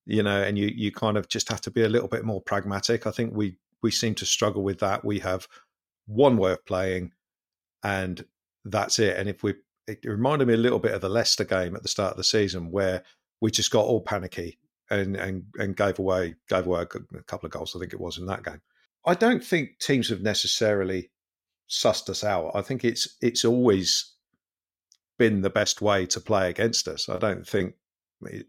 you 0.06 0.23
know, 0.23 0.41
and 0.41 0.58
you 0.58 0.67
you 0.67 0.91
kind 0.91 1.17
of 1.17 1.28
just 1.28 1.50
have 1.50 1.62
to 1.62 1.71
be 1.71 1.84
a 1.84 1.89
little 1.89 2.08
bit 2.08 2.26
more 2.26 2.41
pragmatic. 2.41 3.08
I 3.08 3.12
think 3.12 3.34
we 3.34 3.58
we 3.82 3.91
seem 3.91 4.15
to 4.15 4.26
struggle 4.26 4.63
with 4.63 4.80
that. 4.80 5.04
We 5.04 5.19
have 5.19 5.47
one 6.06 6.38
way 6.38 6.52
of 6.54 6.65
playing, 6.65 7.13
and 7.84 8.23
that's 8.72 9.00
it. 9.00 9.18
And 9.18 9.30
if 9.30 9.44
we, 9.44 9.56
it 9.88 10.00
reminded 10.04 10.48
me 10.48 10.54
a 10.54 10.58
little 10.58 10.80
bit 10.80 10.94
of 10.94 11.02
the 11.02 11.10
Leicester 11.10 11.44
game 11.44 11.76
at 11.76 11.84
the 11.84 11.90
start 11.90 12.12
of 12.12 12.18
the 12.18 12.24
season 12.24 12.72
where 12.72 13.04
we 13.42 13.52
just 13.52 13.72
got 13.72 13.86
all 13.86 14.02
panicky 14.02 14.58
and 14.90 15.16
and 15.16 15.44
and 15.58 15.76
gave 15.76 16.00
away 16.00 16.36
gave 16.50 16.66
away 16.66 16.82
a 16.82 16.86
couple 16.86 17.46
of 17.46 17.52
goals. 17.52 17.76
I 17.76 17.80
think 17.80 17.94
it 17.94 18.00
was 18.00 18.18
in 18.18 18.26
that 18.28 18.44
game. 18.44 18.62
I 19.06 19.14
don't 19.14 19.44
think 19.44 19.80
teams 19.80 20.10
have 20.10 20.22
necessarily 20.22 21.12
sussed 21.70 22.10
us 22.10 22.24
out. 22.24 22.52
I 22.56 22.62
think 22.62 22.84
it's 22.84 23.18
it's 23.22 23.46
always 23.46 24.14
been 25.18 25.42
the 25.42 25.50
best 25.50 25.82
way 25.82 26.06
to 26.06 26.20
play 26.20 26.50
against 26.50 26.88
us. 26.88 27.10
I 27.10 27.18
don't 27.18 27.48
think 27.48 27.76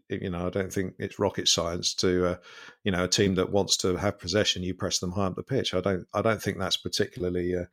you 0.09 0.29
know 0.29 0.47
I 0.47 0.49
don't 0.49 0.73
think 0.73 0.95
it's 0.97 1.19
rocket 1.19 1.47
science 1.47 1.93
to 1.95 2.25
uh, 2.25 2.35
you 2.83 2.91
know 2.91 3.03
a 3.03 3.09
team 3.09 3.35
that 3.35 3.51
wants 3.51 3.77
to 3.77 3.97
have 3.97 4.19
possession 4.19 4.63
you 4.63 4.73
press 4.73 4.99
them 4.99 5.11
high 5.11 5.25
up 5.25 5.35
the 5.35 5.43
pitch. 5.43 5.73
I 5.73 5.81
don't 5.81 6.07
I 6.13 6.21
don't 6.21 6.41
think 6.41 6.57
that's 6.57 6.77
particularly 6.77 7.55
uh, 7.55 7.65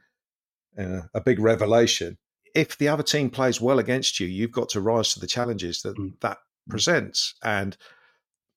uh, 0.81 1.03
a 1.15 1.21
big 1.21 1.39
revelation. 1.39 2.19
If 2.57 2.79
the 2.79 2.89
other 2.89 3.03
team 3.03 3.31
plays 3.31 3.61
well 3.61 3.79
against 3.79 4.19
you, 4.19 4.27
you've 4.27 4.51
got 4.51 4.71
to 4.71 4.81
rise 4.81 5.13
to 5.13 5.21
the 5.21 5.27
challenges 5.27 5.83
that 5.83 5.97
Mm. 5.97 6.19
that 6.21 6.39
presents. 6.69 7.35
And 7.43 7.77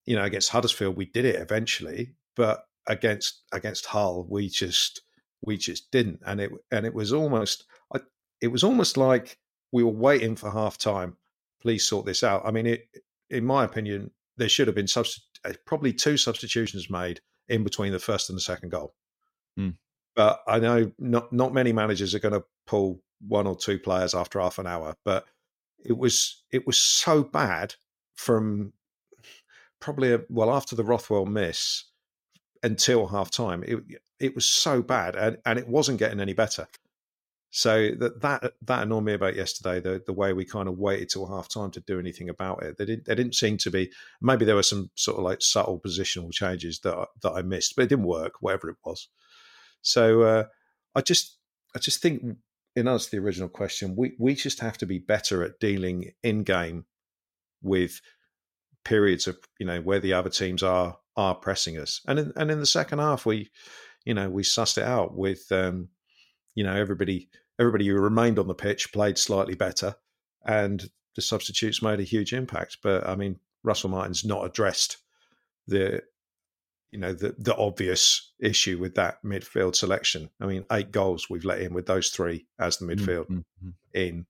you 0.05 0.15
know, 0.15 0.23
against 0.23 0.49
Huddersfield, 0.49 0.95
we 0.95 1.05
did 1.05 1.25
it 1.25 1.35
eventually, 1.35 2.15
but 2.35 2.63
against 2.88 3.43
against 3.51 3.85
Hull, 3.88 4.25
we 4.27 4.49
just 4.49 5.01
we 5.41 5.57
just 5.57 5.91
didn't. 5.91 6.21
And 6.25 6.39
it 6.41 6.51
and 6.71 6.85
it 6.85 6.93
was 6.93 7.13
almost 7.13 7.65
it 8.41 8.47
was 8.47 8.63
almost 8.63 8.95
like 8.97 9.38
we 9.71 9.83
were 9.83 9.91
waiting 9.91 10.35
for 10.35 10.49
half 10.49 10.77
time. 10.77 11.17
Please 11.62 11.85
sort 11.88 12.05
this 12.05 12.23
out. 12.23 12.41
I 12.45 12.51
mean, 12.51 12.65
it 12.65 12.88
in 13.29 13.45
my 13.45 13.63
opinion, 13.65 14.12
there 14.38 14.49
should 14.49 14.67
have 14.67 14.75
been 14.75 14.85
subst- 14.85 15.19
uh, 15.45 15.53
probably 15.65 15.93
two 15.93 16.17
substitutions 16.17 16.89
made 16.89 17.19
in 17.49 17.63
between 17.63 17.91
the 17.91 17.99
first 17.99 18.29
and 18.29 18.38
the 18.38 18.41
second 18.41 18.69
goal. 18.69 18.95
Hmm. 19.57 19.71
But 20.15 20.41
I 20.47 20.59
know 20.59 20.91
not 20.97 21.31
not 21.33 21.53
many 21.53 21.73
managers 21.73 22.15
are 22.15 22.19
going 22.19 22.33
to 22.33 22.45
pull 22.65 23.03
one 23.27 23.47
or 23.47 23.55
two 23.55 23.79
players 23.79 24.13
after 24.13 24.39
half 24.39 24.60
an 24.60 24.67
hour. 24.67 24.95
But 25.03 25.25
it 25.84 25.97
was 25.97 26.43
it 26.51 26.65
was 26.67 26.77
so 26.77 27.23
bad 27.23 27.75
from 28.15 28.73
probably 29.79 30.13
a, 30.13 30.21
well 30.29 30.51
after 30.51 30.75
the 30.75 30.84
Rothwell 30.84 31.25
miss 31.25 31.86
until 32.63 33.08
half 33.08 33.32
time. 33.32 33.63
It 33.63 33.79
it 34.19 34.36
was 34.36 34.45
so 34.45 34.82
bad, 34.82 35.15
and, 35.15 35.38
and 35.45 35.58
it 35.58 35.67
wasn't 35.67 35.99
getting 35.99 36.19
any 36.19 36.34
better. 36.34 36.67
So 37.51 37.89
that 37.99 38.21
that 38.21 38.53
that 38.62 38.84
annoyed 38.84 39.05
me 39.05 39.13
about 39.13 39.36
yesterday. 39.36 39.79
The 39.79 40.03
the 40.05 40.13
way 40.13 40.34
we 40.34 40.45
kind 40.45 40.69
of 40.69 40.77
waited 40.77 41.10
till 41.10 41.25
half 41.25 41.47
time 41.47 41.71
to 41.71 41.79
do 41.79 41.99
anything 41.99 42.29
about 42.29 42.62
it. 42.63 42.77
They 42.77 42.86
didn't. 42.86 43.05
They 43.05 43.15
didn't 43.15 43.36
seem 43.36 43.58
to 43.60 43.71
be. 43.71 43.91
Maybe 44.21 44.45
there 44.45 44.55
were 44.55 44.63
some 44.63 44.91
sort 44.95 45.17
of 45.17 45.23
like 45.23 45.41
subtle 45.41 45.79
positional 45.79 46.32
changes 46.32 46.79
that 46.82 46.95
I, 46.95 47.05
that 47.23 47.32
I 47.32 47.41
missed, 47.41 47.75
but 47.75 47.84
it 47.84 47.89
didn't 47.89 48.05
work. 48.05 48.34
Whatever 48.41 48.69
it 48.69 48.77
was. 48.86 49.10
So 49.82 50.21
uh, 50.21 50.43
I 50.93 51.01
just 51.01 51.38
I 51.75 51.79
just 51.79 52.01
think 52.01 52.38
in 52.79 52.87
answer 52.87 53.09
to 53.09 53.11
the 53.11 53.23
original 53.23 53.49
question, 53.49 53.95
we 53.95 54.13
we 54.17 54.35
just 54.35 54.59
have 54.61 54.77
to 54.79 54.85
be 54.85 54.99
better 54.99 55.43
at 55.43 55.59
dealing 55.59 56.11
in 56.23 56.43
game 56.43 56.85
with 57.61 58.01
periods 58.85 59.27
of 59.27 59.37
you 59.59 59.65
know 59.65 59.81
where 59.81 59.99
the 59.99 60.13
other 60.13 60.29
teams 60.29 60.63
are 60.63 60.97
are 61.15 61.35
pressing 61.35 61.77
us, 61.77 62.01
and 62.07 62.19
in, 62.19 62.33
and 62.35 62.49
in 62.49 62.59
the 62.59 62.65
second 62.65 62.99
half 62.99 63.25
we 63.25 63.49
you 64.05 64.13
know 64.13 64.29
we 64.29 64.43
sussed 64.43 64.77
it 64.77 64.83
out 64.83 65.15
with 65.15 65.51
um, 65.51 65.89
you 66.55 66.63
know 66.63 66.75
everybody 66.75 67.29
everybody 67.59 67.87
who 67.87 67.95
remained 67.95 68.39
on 68.39 68.47
the 68.47 68.55
pitch 68.55 68.91
played 68.93 69.17
slightly 69.17 69.55
better, 69.55 69.95
and 70.45 70.89
the 71.15 71.21
substitutes 71.21 71.81
made 71.81 71.99
a 71.99 72.03
huge 72.03 72.33
impact. 72.33 72.77
But 72.81 73.07
I 73.07 73.15
mean, 73.15 73.39
Russell 73.63 73.89
Martin's 73.89 74.25
not 74.25 74.45
addressed 74.45 74.97
the 75.67 76.01
you 76.91 76.99
know 76.99 77.13
the 77.13 77.36
the 77.38 77.56
obvious 77.56 78.32
issue 78.39 78.78
with 78.80 78.95
that 78.95 79.23
midfield 79.23 79.75
selection. 79.75 80.30
I 80.41 80.45
mean, 80.45 80.65
eight 80.71 80.91
goals 80.91 81.30
we've 81.30 81.45
let 81.45 81.62
in 81.62 81.73
with 81.73 81.86
those 81.86 82.10
three 82.10 82.45
as 82.60 82.78
the 82.78 82.86
midfield 82.86 83.28
Mhm. 83.28 83.73
in. 83.93 84.25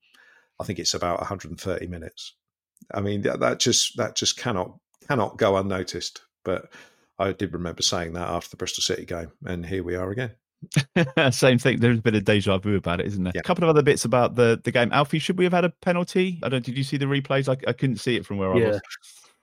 I 0.59 0.65
think 0.65 0.79
it's 0.79 0.93
about 0.93 1.19
130 1.19 1.87
minutes. 1.87 2.35
I 2.93 2.99
mean, 3.01 3.21
that, 3.21 3.39
that 3.39 3.59
just 3.59 3.95
that 3.97 4.15
just 4.15 4.37
cannot 4.37 4.77
cannot 5.07 5.37
go 5.37 5.55
unnoticed. 5.57 6.21
But 6.43 6.69
I 7.17 7.31
did 7.31 7.53
remember 7.53 7.81
saying 7.81 8.13
that 8.13 8.27
after 8.27 8.49
the 8.49 8.57
Bristol 8.57 8.81
City 8.81 9.05
game, 9.05 9.31
and 9.45 9.65
here 9.65 9.83
we 9.83 9.95
are 9.95 10.11
again. 10.11 10.31
Same 11.31 11.57
thing. 11.57 11.79
There's 11.79 11.99
a 11.99 12.01
bit 12.01 12.15
of 12.15 12.25
deja 12.25 12.57
vu 12.57 12.75
about 12.75 12.99
it, 12.99 13.07
isn't 13.07 13.23
there? 13.23 13.31
Yeah. 13.33 13.39
A 13.39 13.43
couple 13.43 13.63
of 13.63 13.69
other 13.69 13.81
bits 13.81 14.03
about 14.03 14.35
the, 14.35 14.59
the 14.61 14.71
game. 14.71 14.91
Alfie, 14.91 15.19
should 15.19 15.37
we 15.37 15.45
have 15.45 15.53
had 15.53 15.63
a 15.63 15.69
penalty? 15.81 16.39
I 16.43 16.49
don't. 16.49 16.65
Did 16.65 16.77
you 16.77 16.83
see 16.83 16.97
the 16.97 17.05
replays? 17.05 17.47
I, 17.47 17.53
I 17.69 17.73
couldn't 17.73 17.97
see 17.97 18.17
it 18.17 18.25
from 18.25 18.37
where 18.37 18.51
I 18.51 18.55
was. 18.55 18.81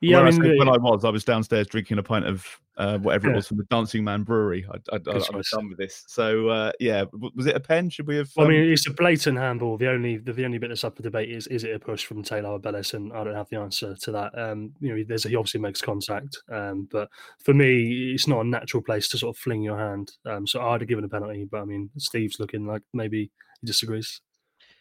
Yeah, 0.02 0.16
Where 0.16 0.24
I 0.24 0.28
I 0.28 0.30
mean, 0.30 0.42
say 0.42 0.48
the- 0.50 0.58
when 0.58 0.68
I 0.68 0.76
was, 0.76 1.04
I 1.04 1.10
was 1.10 1.24
downstairs 1.24 1.66
drinking 1.68 1.98
a 1.98 2.02
pint 2.02 2.26
of 2.26 2.46
uh, 2.76 2.98
whatever 2.98 3.30
it 3.30 3.34
was 3.34 3.48
from 3.48 3.56
the 3.56 3.64
Dancing 3.70 4.04
Man 4.04 4.24
Brewery. 4.24 4.66
I, 4.70 4.76
I, 4.94 4.96
I, 4.96 5.14
I'm 5.14 5.42
done 5.50 5.68
with 5.70 5.78
this. 5.78 6.04
So 6.06 6.48
uh, 6.48 6.72
yeah, 6.78 7.04
was 7.34 7.46
it 7.46 7.56
a 7.56 7.60
pen? 7.60 7.88
Should 7.88 8.06
we 8.06 8.16
have? 8.16 8.28
Well, 8.36 8.46
I 8.46 8.50
um, 8.50 8.54
mean, 8.54 8.70
it's 8.70 8.86
a 8.86 8.92
blatant 8.92 9.38
handball. 9.38 9.78
The 9.78 9.88
only 9.88 10.18
the, 10.18 10.34
the 10.34 10.44
only 10.44 10.58
bit 10.58 10.68
that's 10.68 10.84
up 10.84 10.96
for 10.96 11.02
debate 11.02 11.30
is 11.30 11.46
is 11.46 11.64
it 11.64 11.74
a 11.74 11.78
push 11.78 12.04
from 12.04 12.22
Taylor 12.22 12.58
Bellis, 12.58 12.92
and 12.92 13.10
I 13.14 13.24
don't 13.24 13.34
have 13.34 13.48
the 13.48 13.56
answer 13.56 13.94
to 13.94 14.12
that. 14.12 14.38
Um, 14.38 14.74
you 14.80 14.94
know, 14.94 15.02
there's 15.08 15.24
he 15.24 15.34
obviously 15.34 15.60
makes 15.60 15.80
contact, 15.80 16.36
um, 16.52 16.86
but 16.92 17.08
for 17.42 17.54
me, 17.54 18.12
it's 18.12 18.28
not 18.28 18.44
a 18.44 18.48
natural 18.48 18.82
place 18.82 19.08
to 19.08 19.18
sort 19.18 19.34
of 19.34 19.40
fling 19.40 19.62
your 19.62 19.78
hand. 19.78 20.12
Um, 20.26 20.46
so 20.46 20.60
I'd 20.60 20.82
have 20.82 20.88
given 20.88 21.04
a 21.04 21.08
penalty, 21.08 21.46
but 21.50 21.62
I 21.62 21.64
mean, 21.64 21.88
Steve's 21.96 22.38
looking 22.38 22.66
like 22.66 22.82
maybe 22.92 23.30
he 23.62 23.66
disagrees. 23.66 24.20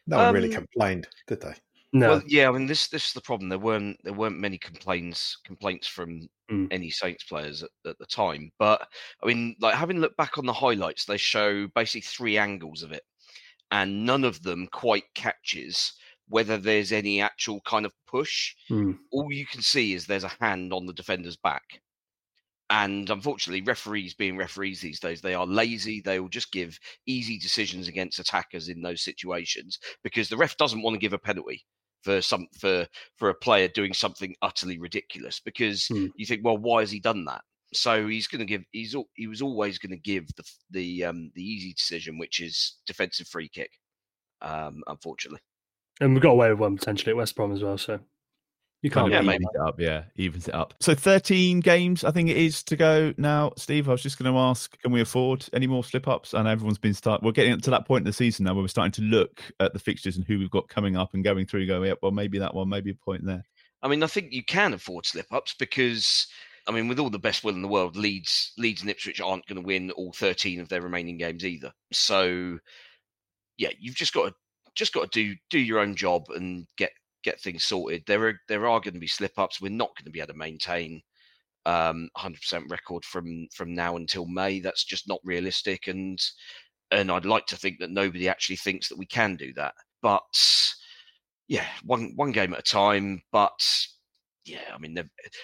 No 0.07 0.17
one 0.17 0.33
really 0.33 0.53
Um, 0.53 0.65
complained, 0.65 1.07
did 1.27 1.39
they? 1.39 1.53
No, 1.95 2.09
Well, 2.09 2.23
yeah, 2.27 2.49
I 2.49 2.51
mean 2.51 2.67
this 2.67 2.87
this 2.89 3.07
is 3.07 3.13
the 3.13 3.21
problem. 3.21 3.49
There 3.49 3.57
weren't 3.59 3.97
there 4.03 4.13
weren't 4.13 4.37
many 4.39 4.57
complaints 4.57 5.37
complaints 5.45 5.87
from 5.87 6.27
Mm. 6.51 6.67
any 6.69 6.91
Saints 6.91 7.23
players 7.23 7.63
at, 7.63 7.71
at 7.87 7.97
the 7.97 8.05
time. 8.05 8.51
But 8.59 8.87
I 9.23 9.25
mean, 9.25 9.55
like 9.59 9.73
having 9.73 9.99
looked 9.99 10.17
back 10.17 10.37
on 10.37 10.45
the 10.45 10.53
highlights, 10.53 11.05
they 11.05 11.17
show 11.17 11.67
basically 11.73 12.01
three 12.01 12.37
angles 12.37 12.83
of 12.83 12.91
it, 12.91 13.01
and 13.71 14.05
none 14.05 14.23
of 14.23 14.43
them 14.43 14.67
quite 14.71 15.05
catches 15.15 15.93
whether 16.27 16.57
there's 16.57 16.91
any 16.91 17.21
actual 17.21 17.61
kind 17.61 17.85
of 17.85 17.93
push. 18.07 18.55
Mm. 18.69 18.97
All 19.11 19.31
you 19.31 19.45
can 19.47 19.61
see 19.63 19.93
is 19.93 20.05
there's 20.05 20.23
a 20.23 20.35
hand 20.39 20.71
on 20.73 20.85
the 20.85 20.93
defender's 20.93 21.37
back. 21.37 21.81
And 22.69 23.09
unfortunately, 23.09 23.61
referees 23.61 24.13
being 24.15 24.37
referees 24.37 24.81
these 24.81 24.99
days, 24.99 25.21
they 25.21 25.33
are 25.35 25.45
lazy. 25.47 26.01
They 26.01 26.19
will 26.19 26.29
just 26.29 26.51
give 26.51 26.79
easy 27.07 27.37
decisions 27.39 27.87
against 27.87 28.19
attackers 28.19 28.69
in 28.69 28.81
those 28.81 29.03
situations 29.03 29.79
because 30.03 30.29
the 30.29 30.37
ref 30.37 30.57
doesn't 30.57 30.81
want 30.81 30.95
to 30.95 30.99
give 30.99 31.13
a 31.13 31.19
penalty 31.19 31.63
for 32.05 32.21
some 32.21 32.47
for 32.57 32.87
for 33.17 33.29
a 33.29 33.35
player 33.35 33.67
doing 33.67 33.93
something 33.93 34.35
utterly 34.41 34.77
ridiculous 34.79 35.39
because 35.39 35.89
Hmm. 35.89 36.07
you 36.15 36.25
think, 36.25 36.45
well, 36.45 36.57
why 36.57 36.81
has 36.81 36.91
he 36.91 36.99
done 36.99 37.25
that? 37.25 37.43
So 37.73 38.07
he's 38.07 38.27
going 38.27 38.39
to 38.39 38.45
give. 38.45 38.63
He's 38.71 38.95
he 39.15 39.27
was 39.27 39.41
always 39.41 39.79
going 39.79 39.91
to 39.91 39.97
give 39.97 40.27
the 40.37 40.43
the 40.69 41.03
um 41.05 41.31
the 41.35 41.43
easy 41.43 41.73
decision, 41.73 42.17
which 42.19 42.39
is 42.39 42.77
defensive 42.85 43.27
free 43.27 43.49
kick. 43.49 43.71
Um, 44.41 44.83
unfortunately, 44.87 45.41
and 45.99 46.13
we 46.13 46.19
got 46.21 46.31
away 46.31 46.49
with 46.51 46.59
one 46.59 46.77
potentially 46.77 47.11
at 47.11 47.17
West 47.17 47.35
Brom 47.35 47.51
as 47.51 47.63
well. 47.63 47.77
So 47.77 47.99
you 48.85 48.91
kind 48.91 49.11
can't. 49.11 49.25
of 49.25 49.25
yeah, 49.25 49.37
blame 49.37 49.41
evens 49.41 49.55
it 49.55 49.61
up. 49.61 49.79
Yeah, 49.79 50.03
evens 50.15 50.47
it 50.47 50.53
up. 50.53 50.75
So 50.79 50.93
13 50.93 51.59
games, 51.59 52.03
I 52.03 52.11
think 52.11 52.29
it 52.29 52.37
is 52.37 52.61
to 52.65 52.75
go 52.75 53.15
now. 53.17 53.51
Steve, 53.57 53.89
I 53.89 53.91
was 53.93 54.03
just 54.03 54.19
going 54.19 54.31
to 54.31 54.39
ask, 54.39 54.79
can 54.79 54.91
we 54.91 55.01
afford 55.01 55.43
any 55.53 55.65
more 55.65 55.83
slip 55.83 56.07
ups? 56.07 56.35
And 56.35 56.47
everyone's 56.47 56.77
been 56.77 56.93
start. 56.93 57.23
We're 57.23 57.31
getting 57.31 57.59
to 57.59 57.71
that 57.71 57.87
point 57.87 58.03
in 58.03 58.05
the 58.05 58.13
season 58.13 58.45
now 58.45 58.53
where 58.53 58.61
we're 58.61 58.67
starting 58.67 58.91
to 58.91 59.01
look 59.01 59.41
at 59.59 59.73
the 59.73 59.79
fixtures 59.79 60.17
and 60.17 60.25
who 60.25 60.37
we've 60.37 60.51
got 60.51 60.69
coming 60.69 60.95
up 60.95 61.15
and 61.15 61.23
going 61.23 61.47
through. 61.47 61.65
Going, 61.65 61.89
up. 61.89 61.97
well, 62.03 62.11
maybe 62.11 62.37
that 62.37 62.53
one, 62.53 62.69
maybe 62.69 62.91
a 62.91 62.93
point 62.93 63.25
there. 63.25 63.43
I 63.81 63.87
mean, 63.87 64.03
I 64.03 64.07
think 64.07 64.33
you 64.33 64.43
can 64.43 64.71
afford 64.75 65.07
slip 65.07 65.33
ups 65.33 65.55
because, 65.57 66.27
I 66.67 66.71
mean, 66.71 66.87
with 66.87 66.99
all 66.99 67.09
the 67.09 67.17
best 67.17 67.43
will 67.43 67.55
in 67.55 67.63
the 67.63 67.67
world, 67.67 67.95
Leeds, 67.95 68.53
Leeds 68.55 68.81
and 68.81 68.91
Ipswich 68.91 69.19
aren't 69.19 69.47
going 69.47 69.59
to 69.59 69.65
win 69.65 69.89
all 69.91 70.13
13 70.13 70.59
of 70.59 70.69
their 70.69 70.83
remaining 70.83 71.17
games 71.17 71.43
either. 71.43 71.71
So, 71.91 72.59
yeah, 73.57 73.71
you've 73.79 73.95
just 73.95 74.13
got 74.13 74.27
to 74.27 74.35
just 74.75 74.93
got 74.93 75.11
to 75.11 75.23
do 75.23 75.35
do 75.49 75.57
your 75.57 75.79
own 75.79 75.95
job 75.95 76.25
and 76.29 76.67
get 76.77 76.91
get 77.25 77.41
things 77.41 77.65
sorted. 77.65 78.03
There 78.07 78.27
are 78.27 78.39
there 78.47 78.67
are 78.67 78.79
going 78.79 78.93
to 78.93 78.99
be 78.99 79.07
slip 79.07 79.37
ups. 79.37 79.59
We're 79.59 79.69
not 79.69 79.95
going 79.97 80.05
to 80.05 80.11
be 80.11 80.19
able 80.19 80.33
to 80.33 80.39
maintain 80.39 81.01
um 81.65 82.09
100% 82.17 82.69
record 82.69 83.03
from 83.03 83.47
from 83.53 83.73
now 83.73 83.97
until 83.97 84.25
May. 84.27 84.59
That's 84.61 84.85
just 84.85 85.07
not 85.07 85.19
realistic, 85.23 85.87
and 85.87 86.19
and 86.91 87.11
I'd 87.11 87.25
like 87.25 87.47
to 87.47 87.57
think 87.57 87.79
that 87.79 87.91
nobody 87.91 88.29
actually 88.29 88.57
thinks 88.57 88.89
that 88.89 88.97
we 88.97 89.07
can 89.07 89.35
do 89.35 89.51
that. 89.55 89.73
But 90.01 90.21
yeah, 91.47 91.65
one 91.83 92.13
one 92.15 92.31
game 92.31 92.53
at 92.53 92.59
a 92.59 92.63
time. 92.63 93.21
But 93.31 93.59
yeah, 94.45 94.71
I 94.73 94.77
mean, 94.77 94.97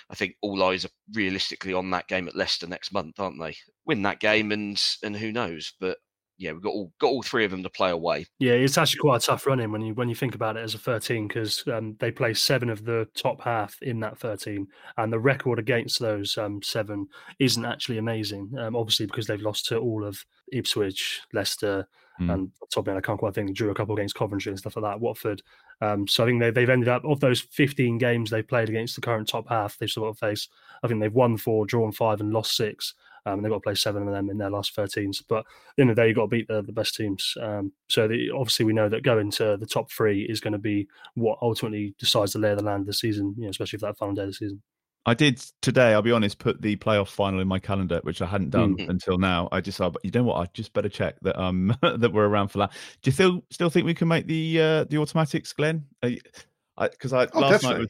I 0.10 0.16
think 0.16 0.36
all 0.42 0.64
eyes 0.64 0.86
are 0.86 0.90
realistically 1.14 1.74
on 1.74 1.90
that 1.92 2.08
game 2.08 2.28
at 2.28 2.36
Leicester 2.36 2.68
next 2.68 2.94
month, 2.94 3.20
aren't 3.20 3.40
they? 3.40 3.56
Win 3.86 4.04
that 4.04 4.20
game, 4.20 4.52
and 4.52 4.82
and 5.04 5.16
who 5.16 5.32
knows? 5.32 5.74
But 5.80 5.98
yeah, 6.42 6.52
we've 6.54 6.62
got 6.62 6.72
all 6.74 6.92
got 7.00 7.08
all 7.08 7.22
three 7.22 7.46
of 7.46 7.52
them 7.52 7.62
to 7.64 7.70
play 7.70 7.92
away. 7.92 8.26
Yeah, 8.40 8.54
it's 8.54 8.78
actually 8.78 9.00
quite 9.00 9.24
a 9.24 9.26
tough 9.26 9.46
run 9.46 9.60
in 9.60 9.72
when 9.72 9.82
you 9.82 9.94
when 9.94 10.10
you 10.10 10.16
think 10.16 10.34
about 10.36 10.58
it 10.58 10.64
as 10.64 10.74
a 10.74 10.80
13 10.80 11.28
because 11.28 11.64
um, 11.68 11.96
they 12.00 12.12
play 12.12 12.34
seven 12.34 12.70
of 12.70 12.84
the 12.84 13.08
top 13.16 13.42
half 13.42 13.80
in 13.82 14.00
that 14.00 14.18
13, 14.18 14.68
and 14.98 15.14
the 15.14 15.20
record 15.20 15.60
against 15.60 16.00
those 16.00 16.38
um, 16.38 16.62
seven 16.64 17.08
isn't 17.40 17.66
actually 17.66 18.00
amazing. 18.00 18.52
Um, 18.58 18.76
obviously, 18.76 19.06
because 19.06 19.28
they've 19.28 19.40
lost 19.40 19.68
to 19.68 19.78
all 19.78 20.04
of 20.04 20.26
Ipswich, 20.52 21.22
Leicester, 21.34 21.88
Mm. 22.20 22.34
and 22.34 22.52
top 22.72 22.86
man, 22.86 22.98
I 22.98 23.02
can't 23.02 23.18
quite 23.18 23.34
think. 23.34 23.54
Drew 23.54 23.72
a 23.72 23.74
couple 23.74 23.96
against 23.96 24.16
Coventry 24.16 24.52
and 24.52 24.60
stuff 24.60 24.76
like 24.76 24.84
that. 24.84 25.00
Watford. 25.00 25.42
Um, 25.80 26.08
so 26.08 26.24
I 26.24 26.28
think 26.28 26.40
they, 26.40 26.52
they've 26.52 26.70
ended 26.70 26.90
up 26.90 27.04
of 27.06 27.20
those 27.20 27.42
15 27.42 27.98
games 27.98 28.30
they've 28.30 28.48
played 28.48 28.70
against 28.70 28.96
the 28.96 29.02
current 29.02 29.28
top 29.28 29.48
half. 29.50 29.78
They've 29.78 29.90
still 29.90 30.04
got 30.04 30.18
to 30.18 30.20
face. 30.20 30.48
I 30.84 30.88
think 30.88 31.00
they've 31.00 31.12
won 31.12 31.38
four, 31.38 31.66
drawn 31.66 31.92
five, 31.92 32.20
and 32.22 32.32
lost 32.32 32.56
six. 32.56 32.94
Um, 33.26 33.34
and 33.36 33.46
they've 33.46 33.52
got 33.52 33.58
to 33.58 33.62
play 33.62 33.76
seven 33.76 34.08
of 34.08 34.14
them 34.14 34.30
in 34.30 34.38
their 34.38 34.50
last 34.50 34.76
13s. 34.76 35.24
But 35.28 35.40
at 35.40 35.46
the 35.78 35.82
end 35.82 35.90
of 35.92 35.96
the 35.96 36.02
day, 36.02 36.08
you've 36.08 36.16
got 36.16 36.24
to 36.24 36.28
beat 36.28 36.48
the, 36.48 36.62
the 36.62 36.72
best 36.72 36.96
teams. 36.96 37.36
Um, 37.40 37.72
so 37.90 38.08
the, 38.08 38.32
obviously, 38.32 38.66
we 38.66 38.74
know 38.74 38.90
that 38.90 39.04
going 39.04 39.30
to 39.32 39.58
the 39.58 39.66
top 39.68 39.92
three 39.92 40.24
is 40.24 40.40
going 40.40 40.54
to 40.54 40.60
be 40.60 40.88
what 41.14 41.38
ultimately 41.42 41.94
decides 42.00 42.34
the 42.34 42.40
lay 42.40 42.52
of 42.52 42.58
the 42.58 42.64
land 42.64 42.86
this 42.88 43.00
season, 43.00 43.36
you 43.38 43.44
know, 43.44 43.50
especially 43.50 43.80
for 43.80 43.86
that 43.88 43.98
final 43.98 44.16
day 44.16 44.24
of 44.24 44.30
the 44.30 44.34
season. 44.34 44.62
I 45.04 45.16
did 45.16 45.44
today, 45.64 45.94
I'll 45.94 46.04
be 46.04 46.12
honest, 46.12 46.38
put 46.38 46.62
the 46.62 46.76
playoff 46.76 47.08
final 47.08 47.40
in 47.40 47.48
my 47.48 47.58
calendar, 47.58 48.00
which 48.04 48.22
I 48.22 48.28
hadn't 48.28 48.52
done 48.52 48.78
Mhm. 48.78 48.88
until 48.90 49.18
now. 49.18 49.50
I 49.52 49.60
just 49.60 49.80
thought, 49.80 49.94
but 49.94 50.06
you 50.06 50.12
know 50.12 50.22
what? 50.22 50.36
I 50.36 50.46
just 50.54 50.74
better 50.74 50.90
check 50.90 51.20
that 51.22 51.42
um 51.42 51.76
that 51.82 52.14
we're 52.14 52.28
around 52.28 52.50
for 52.50 52.60
that. 52.60 52.72
Do 53.02 53.10
you 53.10 53.12
still 53.12 53.44
still 53.50 53.72
think 53.72 53.88
we 53.88 53.96
can 53.96 54.08
make 54.08 54.28
the 54.28 54.62
uh, 54.62 54.84
the 54.84 55.00
automatics, 55.00 55.54
Glenn? 55.54 55.86
Because 56.02 57.14
I, 57.14 57.28
Oh, 57.34 57.40
last 57.40 57.64
night 57.64 57.70
definitely. 57.70 57.88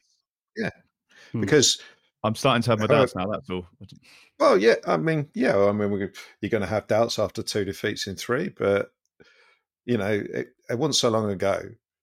yeah, 0.56 0.70
Hmm. 1.34 1.42
Because 1.42 1.82
I'm 2.24 2.36
starting 2.36 2.62
to 2.64 2.70
have 2.72 2.80
my 2.80 2.86
Uh, 2.86 2.88
doubts 2.88 3.16
now. 3.16 3.28
That's 3.28 3.50
all. 3.50 3.68
Well, 4.40 4.58
yeah, 4.58 4.76
I 4.86 4.98
mean, 4.98 5.30
yeah, 5.34 5.58
I 5.58 5.72
mean, 5.72 5.92
we're, 5.92 6.12
you're 6.42 6.50
going 6.50 6.62
to 6.62 6.68
have 6.68 6.88
doubts 6.88 7.18
after 7.20 7.42
two 7.44 7.66
defeats 7.66 8.08
in 8.08 8.16
three, 8.16 8.50
but 8.50 8.92
you 9.86 9.98
know, 9.98 10.12
it, 10.12 10.50
it 10.70 10.78
wasn't 10.78 10.96
so 10.96 11.10
long 11.10 11.32
ago 11.32 11.62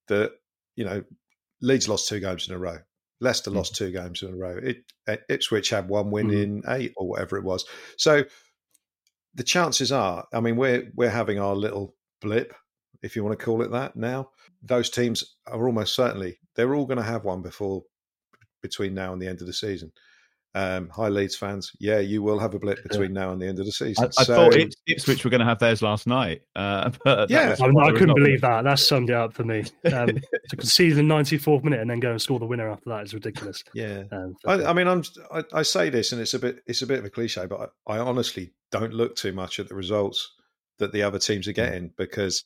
that 0.09 0.33
you 0.77 0.85
know 0.85 1.05
Leeds 1.61 1.89
lost 1.89 2.09
two 2.09 2.21
games 2.21 2.49
in 2.49 2.55
a 2.55 2.59
row. 2.59 2.79
Leicester 3.21 3.51
lost 3.51 3.75
two 3.75 3.91
games 3.91 4.23
in 4.23 4.33
a 4.33 4.37
row. 4.37 4.57
It, 4.63 4.85
it, 5.09 5.23
Ipswich 5.29 5.71
had 5.71 5.89
one 5.89 6.11
win 6.13 6.29
Mhm. 6.29 6.43
in 6.43 6.63
eight 6.69 6.93
or 6.97 7.09
whatever 7.09 7.37
it 7.37 7.43
was. 7.45 7.65
So 7.97 8.25
the 9.35 9.43
chances 9.43 9.91
are, 9.93 10.27
I 10.33 10.41
mean, 10.41 10.57
we're 10.57 10.91
we're 10.95 11.11
having 11.11 11.39
our 11.39 11.55
little 11.57 11.95
blip, 12.21 12.55
if 13.03 13.15
you 13.17 13.25
want 13.25 13.39
to 13.39 13.45
call 13.45 13.63
it 13.63 13.71
that. 13.73 13.97
Now, 13.97 14.31
those 14.63 14.89
teams 14.91 15.37
are 15.47 15.67
almost 15.67 15.95
certainly 15.95 16.39
they're 16.55 16.75
all 16.75 16.87
going 16.87 16.99
to 16.99 17.05
have 17.05 17.25
one 17.25 17.43
before 17.43 17.83
between 18.63 18.95
now 18.95 19.13
and 19.13 19.21
the 19.23 19.29
end 19.29 19.41
of 19.41 19.47
the 19.47 19.53
season. 19.53 19.93
Um, 20.59 20.89
hi, 20.89 21.09
Leeds 21.09 21.37
fans. 21.37 21.71
Yeah, 21.79 22.01
you 22.01 22.21
will 22.21 22.39
have 22.41 22.53
a 22.55 22.59
blip 22.59 22.83
between 22.83 23.13
now 23.13 23.31
and 23.31 23.41
the 23.41 23.47
end 23.47 23.61
of 23.61 23.67
the 23.67 23.71
season. 23.73 24.11
I 24.19 24.25
So- 24.25 24.35
thought 24.35 24.55
Ips- 24.57 24.75
Ipswich 24.89 25.23
were 25.25 25.31
going 25.31 25.39
to 25.41 25.47
have 25.47 25.61
theirs 25.61 25.83
last 25.83 26.07
night. 26.07 26.43
Uh, 26.57 26.91
but 27.05 27.31
Yeah. 27.31 27.51
was 27.51 27.61
I, 27.61 27.71
quite 27.71 27.93
I 27.93 27.95
a 27.95 27.99
couldn't 27.99 28.17
believe 28.17 28.41
that. 28.41 28.65
That 28.65 28.79
summed 28.81 29.11
it 29.11 29.15
up 29.17 29.35
for 29.35 29.45
me. 29.45 29.65
Um, 29.93 30.09
to 30.51 30.57
concede 30.57 30.99
in 30.99 31.09
the 31.09 31.15
94th 31.15 31.63
minute 31.65 31.81
and 31.81 31.89
then 31.89 32.01
go 32.01 32.11
and 32.11 32.21
score 32.21 32.39
the 32.39 32.47
winner 32.47 32.69
after 32.71 32.91
that 32.91 33.05
is 33.05 33.15
ridiculous. 33.15 33.63
yeah. 33.75 34.03
Um, 34.13 34.35
I, 34.47 34.65
I 34.65 34.73
mean, 34.73 34.87
I'm. 34.89 35.03
I, 35.33 35.45
I 35.53 35.63
say 35.63 35.91
this, 35.91 36.13
and 36.13 36.21
it's 36.21 36.35
a 36.35 36.39
bit. 36.39 36.61
It's 36.67 36.83
a 36.83 36.87
bit 36.87 36.99
of 36.99 37.05
a 37.05 37.11
cliche, 37.11 37.47
but 37.47 37.73
I, 37.87 37.95
I 37.95 37.99
honestly 38.01 38.53
don't 38.73 38.93
look 38.93 39.17
too 39.17 39.33
much 39.33 39.59
at 39.61 39.69
the 39.69 39.75
results 39.75 40.35
that 40.79 40.93
the 40.93 41.03
other 41.03 41.19
teams 41.19 41.47
are 41.49 41.53
getting 41.53 41.91
because 41.97 42.45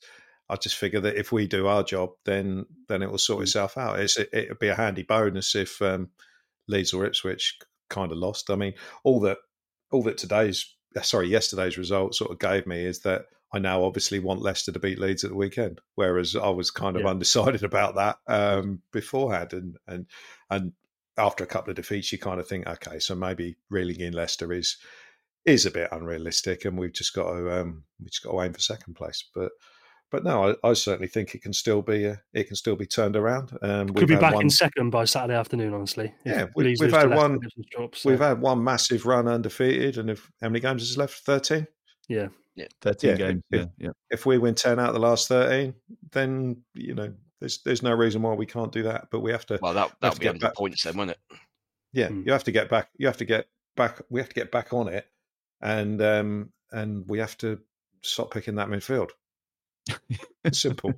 I 0.49 0.55
just 0.55 0.75
figure 0.75 0.99
that 1.01 1.15
if 1.17 1.31
we 1.31 1.47
do 1.47 1.67
our 1.67 1.83
job, 1.83 2.11
then 2.25 2.65
then 2.87 3.01
it 3.01 3.09
will 3.11 3.17
sort 3.17 3.43
itself 3.43 3.77
out. 3.77 3.99
It's 3.99 4.17
it, 4.17 4.29
it'd 4.31 4.59
be 4.59 4.69
a 4.69 4.75
handy 4.75 5.03
bonus 5.03 5.55
if 5.55 5.81
um, 5.81 6.09
Leeds 6.67 6.93
or 6.93 7.05
Ipswich 7.05 7.57
kind 7.89 8.11
of 8.11 8.17
lost. 8.17 8.49
I 8.49 8.55
mean, 8.55 8.73
all 9.03 9.19
that 9.21 9.37
all 9.91 10.03
that 10.03 10.17
today's 10.17 10.75
uh, 10.95 11.01
sorry 11.01 11.27
yesterday's 11.27 11.77
result 11.77 12.15
sort 12.15 12.31
of 12.31 12.39
gave 12.39 12.65
me 12.67 12.85
is 12.85 13.01
that 13.01 13.25
I 13.53 13.59
now 13.59 13.83
obviously 13.83 14.19
want 14.19 14.41
Leicester 14.41 14.71
to 14.71 14.79
beat 14.79 14.99
Leeds 14.99 15.23
at 15.23 15.29
the 15.29 15.35
weekend, 15.35 15.79
whereas 15.95 16.35
I 16.35 16.49
was 16.49 16.71
kind 16.71 16.95
of 16.97 17.03
Yeah. 17.03 17.09
undecided 17.11 17.63
about 17.63 17.95
that 17.95 18.17
um, 18.27 18.81
beforehand, 18.91 19.53
and 19.53 19.77
and 19.87 20.07
and 20.49 20.73
after 21.17 21.43
a 21.43 21.47
couple 21.47 21.69
of 21.69 21.75
defeats, 21.75 22.11
you 22.11 22.17
kind 22.17 22.39
of 22.39 22.47
think, 22.47 22.65
okay, 22.67 22.97
so 22.99 23.13
maybe 23.13 23.55
reeling 23.69 23.99
in 23.99 24.13
Leicester 24.13 24.51
is 24.53 24.77
is 25.45 25.65
a 25.65 25.71
bit 25.71 25.89
unrealistic, 25.91 26.65
and 26.65 26.77
we've 26.77 26.93
just 26.93 27.13
got 27.13 27.31
to 27.33 27.61
um, 27.61 27.83
we 27.99 28.07
just 28.09 28.23
got 28.23 28.31
to 28.31 28.41
aim 28.41 28.53
for 28.53 28.59
second 28.59 28.95
place. 28.95 29.23
But 29.35 29.51
but 30.13 30.23
no, 30.23 30.55
I, 30.63 30.69
I 30.69 30.73
certainly 30.73 31.07
think 31.07 31.33
it 31.33 31.41
can 31.41 31.51
still 31.53 31.81
be 31.81 32.07
uh, 32.07 32.15
it 32.33 32.45
can 32.45 32.55
still 32.55 32.75
be 32.75 32.85
turned 32.85 33.15
around. 33.15 33.57
Um, 33.63 33.87
Could 33.87 33.97
we've 33.97 34.07
be 34.07 34.15
back 34.15 34.35
one- 34.35 34.43
in 34.43 34.49
second 34.49 34.91
by 34.91 35.05
Saturday 35.05 35.37
afternoon, 35.37 35.73
honestly. 35.73 36.13
Yeah, 36.23 36.45
we, 36.55 36.75
we've 36.79 36.91
had 36.91 37.09
one- 37.09 37.39
drop, 37.71 37.95
so, 37.95 38.09
We've 38.09 38.19
had 38.19 38.39
one 38.39 38.63
massive 38.63 39.05
run 39.07 39.27
undefeated, 39.27 39.97
and 39.97 40.11
if 40.11 40.31
how 40.41 40.49
many 40.49 40.59
games 40.59 40.83
is 40.83 40.97
left? 40.97 41.15
Thirteen. 41.25 41.65
yeah. 42.07 42.27
yeah, 42.55 42.67
13 42.81 43.09
Yeah, 43.09 43.15
games. 43.17 43.41
if- 43.51 43.59
Yeah, 43.61 43.65
yeah. 43.79 43.89
If 44.11 44.25
we 44.27 44.37
win 44.37 44.53
ten 44.55 44.79
out 44.79 44.89
of 44.89 44.93
the 44.93 44.99
last 45.01 45.27
thirteen, 45.27 45.73
then 46.11 46.63
you 46.75 46.93
know 46.93 47.11
there's 47.41 47.61
there's 47.65 47.81
no 47.81 47.93
reason 47.93 48.21
why 48.21 48.35
we 48.35 48.45
can't 48.45 48.71
do 48.71 48.83
that. 48.83 49.07
But 49.11 49.21
we 49.21 49.31
have 49.31 49.47
to 49.47 49.57
Well, 49.61 49.73
that 49.73 49.91
that'll 49.99 50.19
be 50.19 50.23
get 50.25 50.35
under 50.35 50.45
back- 50.47 50.55
points 50.55 50.83
then, 50.83 50.95
won't 50.95 51.09
it? 51.09 51.19
yeah 51.91 52.07
Hmm. 52.09 52.21
you 52.25 52.31
have 52.31 52.43
to 52.45 52.51
get 52.51 52.69
back 52.69 52.89
you 52.97 53.05
have 53.07 53.17
to 53.17 53.25
get 53.25 53.45
back 53.75 54.01
we 54.09 54.19
have 54.19 54.29
to 54.29 54.33
get 54.35 54.51
back 54.51 54.73
on 54.73 54.87
it 54.87 55.05
and 55.61 56.01
um 56.01 56.51
and 56.71 57.03
we 57.07 57.19
have 57.19 57.37
to 57.37 57.59
stop 58.01 58.31
picking 58.31 58.55
that 58.55 58.67
midfield. 58.67 59.09
It's 60.45 60.59
simple. 60.59 60.93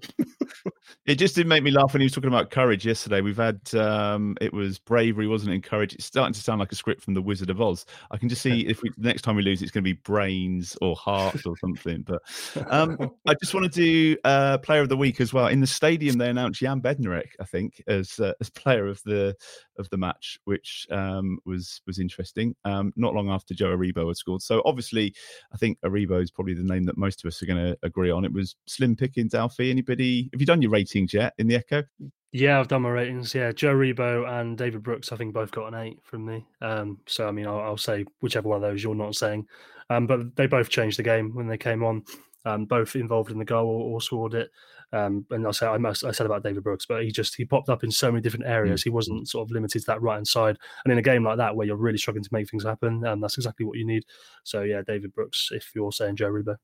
it 1.06 1.16
just 1.16 1.36
did 1.36 1.46
make 1.46 1.62
me 1.62 1.70
laugh 1.70 1.94
when 1.94 2.02
he 2.02 2.06
was 2.06 2.14
talking 2.14 2.30
about 2.30 2.50
courage 2.50 2.84
yesterday. 2.84 3.22
We've 3.22 3.38
had 3.38 3.60
um, 3.76 4.36
it 4.42 4.52
was 4.52 4.80
bravery, 4.80 5.28
wasn't 5.28 5.52
it? 5.52 5.56
And 5.56 5.64
courage. 5.64 5.94
It's 5.94 6.06
starting 6.06 6.34
to 6.34 6.42
sound 6.42 6.60
like 6.60 6.72
a 6.72 6.76
script 6.76 7.04
from 7.04 7.14
the 7.14 7.22
Wizard 7.22 7.52
of 7.52 7.62
Oz. 7.62 7.86
I 8.10 8.18
can 8.18 8.28
just 8.28 8.42
see 8.42 8.62
if 8.62 8.82
we, 8.82 8.90
next 8.98 9.22
time 9.22 9.36
we 9.36 9.44
lose, 9.44 9.62
it's 9.62 9.72
going 9.72 9.84
to 9.84 9.88
be 9.88 10.00
brains 10.04 10.76
or 10.82 10.96
hearts 10.96 11.46
or 11.46 11.56
something. 11.58 12.02
But 12.02 12.24
um, 12.72 13.12
I 13.28 13.36
just 13.36 13.54
want 13.54 13.72
to 13.72 13.80
do 13.80 14.18
uh, 14.24 14.58
player 14.58 14.82
of 14.82 14.90
the 14.90 14.98
week 14.98 15.22
as 15.22 15.32
well. 15.32 15.48
In 15.48 15.62
the 15.62 15.68
stadium, 15.68 16.18
they 16.18 16.30
announced 16.30 16.60
Jan 16.60 16.82
Bednarek, 16.82 17.34
I 17.40 17.44
think, 17.44 17.84
as 17.88 18.20
uh, 18.20 18.34
as 18.42 18.50
player 18.50 18.88
of 18.88 19.02
the 19.04 19.36
of 19.78 19.90
the 19.90 19.98
match, 19.98 20.40
which 20.46 20.88
um, 20.92 21.40
was 21.46 21.82
was 21.86 22.00
interesting. 22.00 22.56
Um, 22.66 22.94
not 22.96 23.14
long 23.14 23.30
after 23.30 23.54
Joe 23.54 23.76
Aribo 23.76 24.08
had 24.08 24.18
scored. 24.18 24.42
So 24.42 24.62
obviously, 24.66 25.14
I 25.54 25.58
think 25.58 25.80
Aribo 25.82 26.22
is 26.22 26.32
probably 26.32 26.54
the 26.54 26.64
name 26.64 26.86
that 26.86 26.98
most 26.98 27.24
of 27.24 27.28
us 27.28 27.42
are 27.42 27.46
going 27.46 27.64
to 27.64 27.78
agree 27.84 28.12
on. 28.12 28.26
It 28.26 28.34
was 28.34 28.56
slim 28.68 28.96
pickings, 28.96 29.34
Alfie. 29.34 29.72
Anybody? 29.72 30.30
Have 30.34 30.42
you 30.42 30.48
done 30.48 30.62
your 30.62 30.72
ratings 30.72 31.14
yet 31.14 31.34
in 31.38 31.48
the 31.48 31.56
Echo? 31.56 31.84
Yeah, 32.32 32.60
I've 32.60 32.68
done 32.68 32.82
my 32.82 32.90
ratings. 32.90 33.34
Yeah, 33.34 33.54
Joe 33.54 33.74
Aribo 33.74 34.28
and 34.28 34.58
David 34.58 34.84
Brooks, 34.84 35.14
I 35.14 35.16
think 35.16 35.34
both 35.34 35.52
got 35.52 35.74
an 35.74 35.80
eight 35.80 36.00
from 36.04 36.26
me. 36.26 36.46
Um, 36.62 37.00
so 37.08 37.30
I 37.30 37.32
mean, 37.32 37.48
I'll, 37.48 37.62
I'll, 37.62 37.78
say 37.78 38.04
whichever 38.20 38.50
one 38.50 38.58
of 38.58 38.62
those 38.62 38.84
you're 38.84 38.94
not 38.94 39.16
saying. 39.16 39.48
Um, 39.90 40.06
but 40.06 40.36
they 40.36 40.46
both 40.46 40.68
changed 40.68 41.00
the 41.00 41.04
game 41.04 41.34
when 41.34 41.48
they 41.48 41.58
came 41.58 41.82
on. 41.82 42.04
Um, 42.44 42.66
both 42.66 42.96
involved 42.96 43.32
in 43.32 43.40
the 43.40 43.46
goal 43.46 43.68
or, 43.68 43.96
or 43.96 44.02
scored 44.02 44.34
it. 44.34 44.52
Um, 44.96 45.26
and 45.30 45.46
I 45.46 45.52
said 45.52 45.68
I, 45.68 45.78
must, 45.78 46.06
I 46.06 46.12
said 46.12 46.26
about 46.26 46.44
David 46.44 46.64
Brooks, 46.64 46.86
but 46.86 47.04
he 47.04 47.12
just 47.12 47.36
he 47.36 47.44
popped 47.44 47.68
up 47.68 47.84
in 47.84 47.92
so 47.92 48.12
many 48.12 48.22
different 48.22 48.46
areas. 48.46 48.82
He 48.82 48.90
wasn't 48.90 49.28
sort 49.28 49.46
of 49.46 49.52
limited 49.52 49.82
to 49.82 49.86
that 49.88 50.02
right 50.02 50.16
hand 50.16 50.28
side. 50.28 50.58
And 50.84 50.92
in 50.92 50.98
a 50.98 51.02
game 51.02 51.24
like 51.24 51.38
that, 51.38 51.56
where 51.56 51.68
you're 51.68 51.76
really 51.76 51.98
struggling 51.98 52.24
to 52.24 52.30
make 52.32 52.50
things 52.50 52.64
happen, 52.64 53.06
um, 53.06 53.20
that's 53.20 53.38
exactly 53.38 53.66
what 53.66 53.78
you 53.78 53.86
need. 53.86 54.06
So 54.44 54.62
yeah, 54.62 54.82
David 54.88 55.14
Brooks. 55.14 55.50
If 55.52 55.72
you're 55.76 55.92
saying 55.92 56.16
Joe 56.16 56.32
Aribo. 56.32 56.56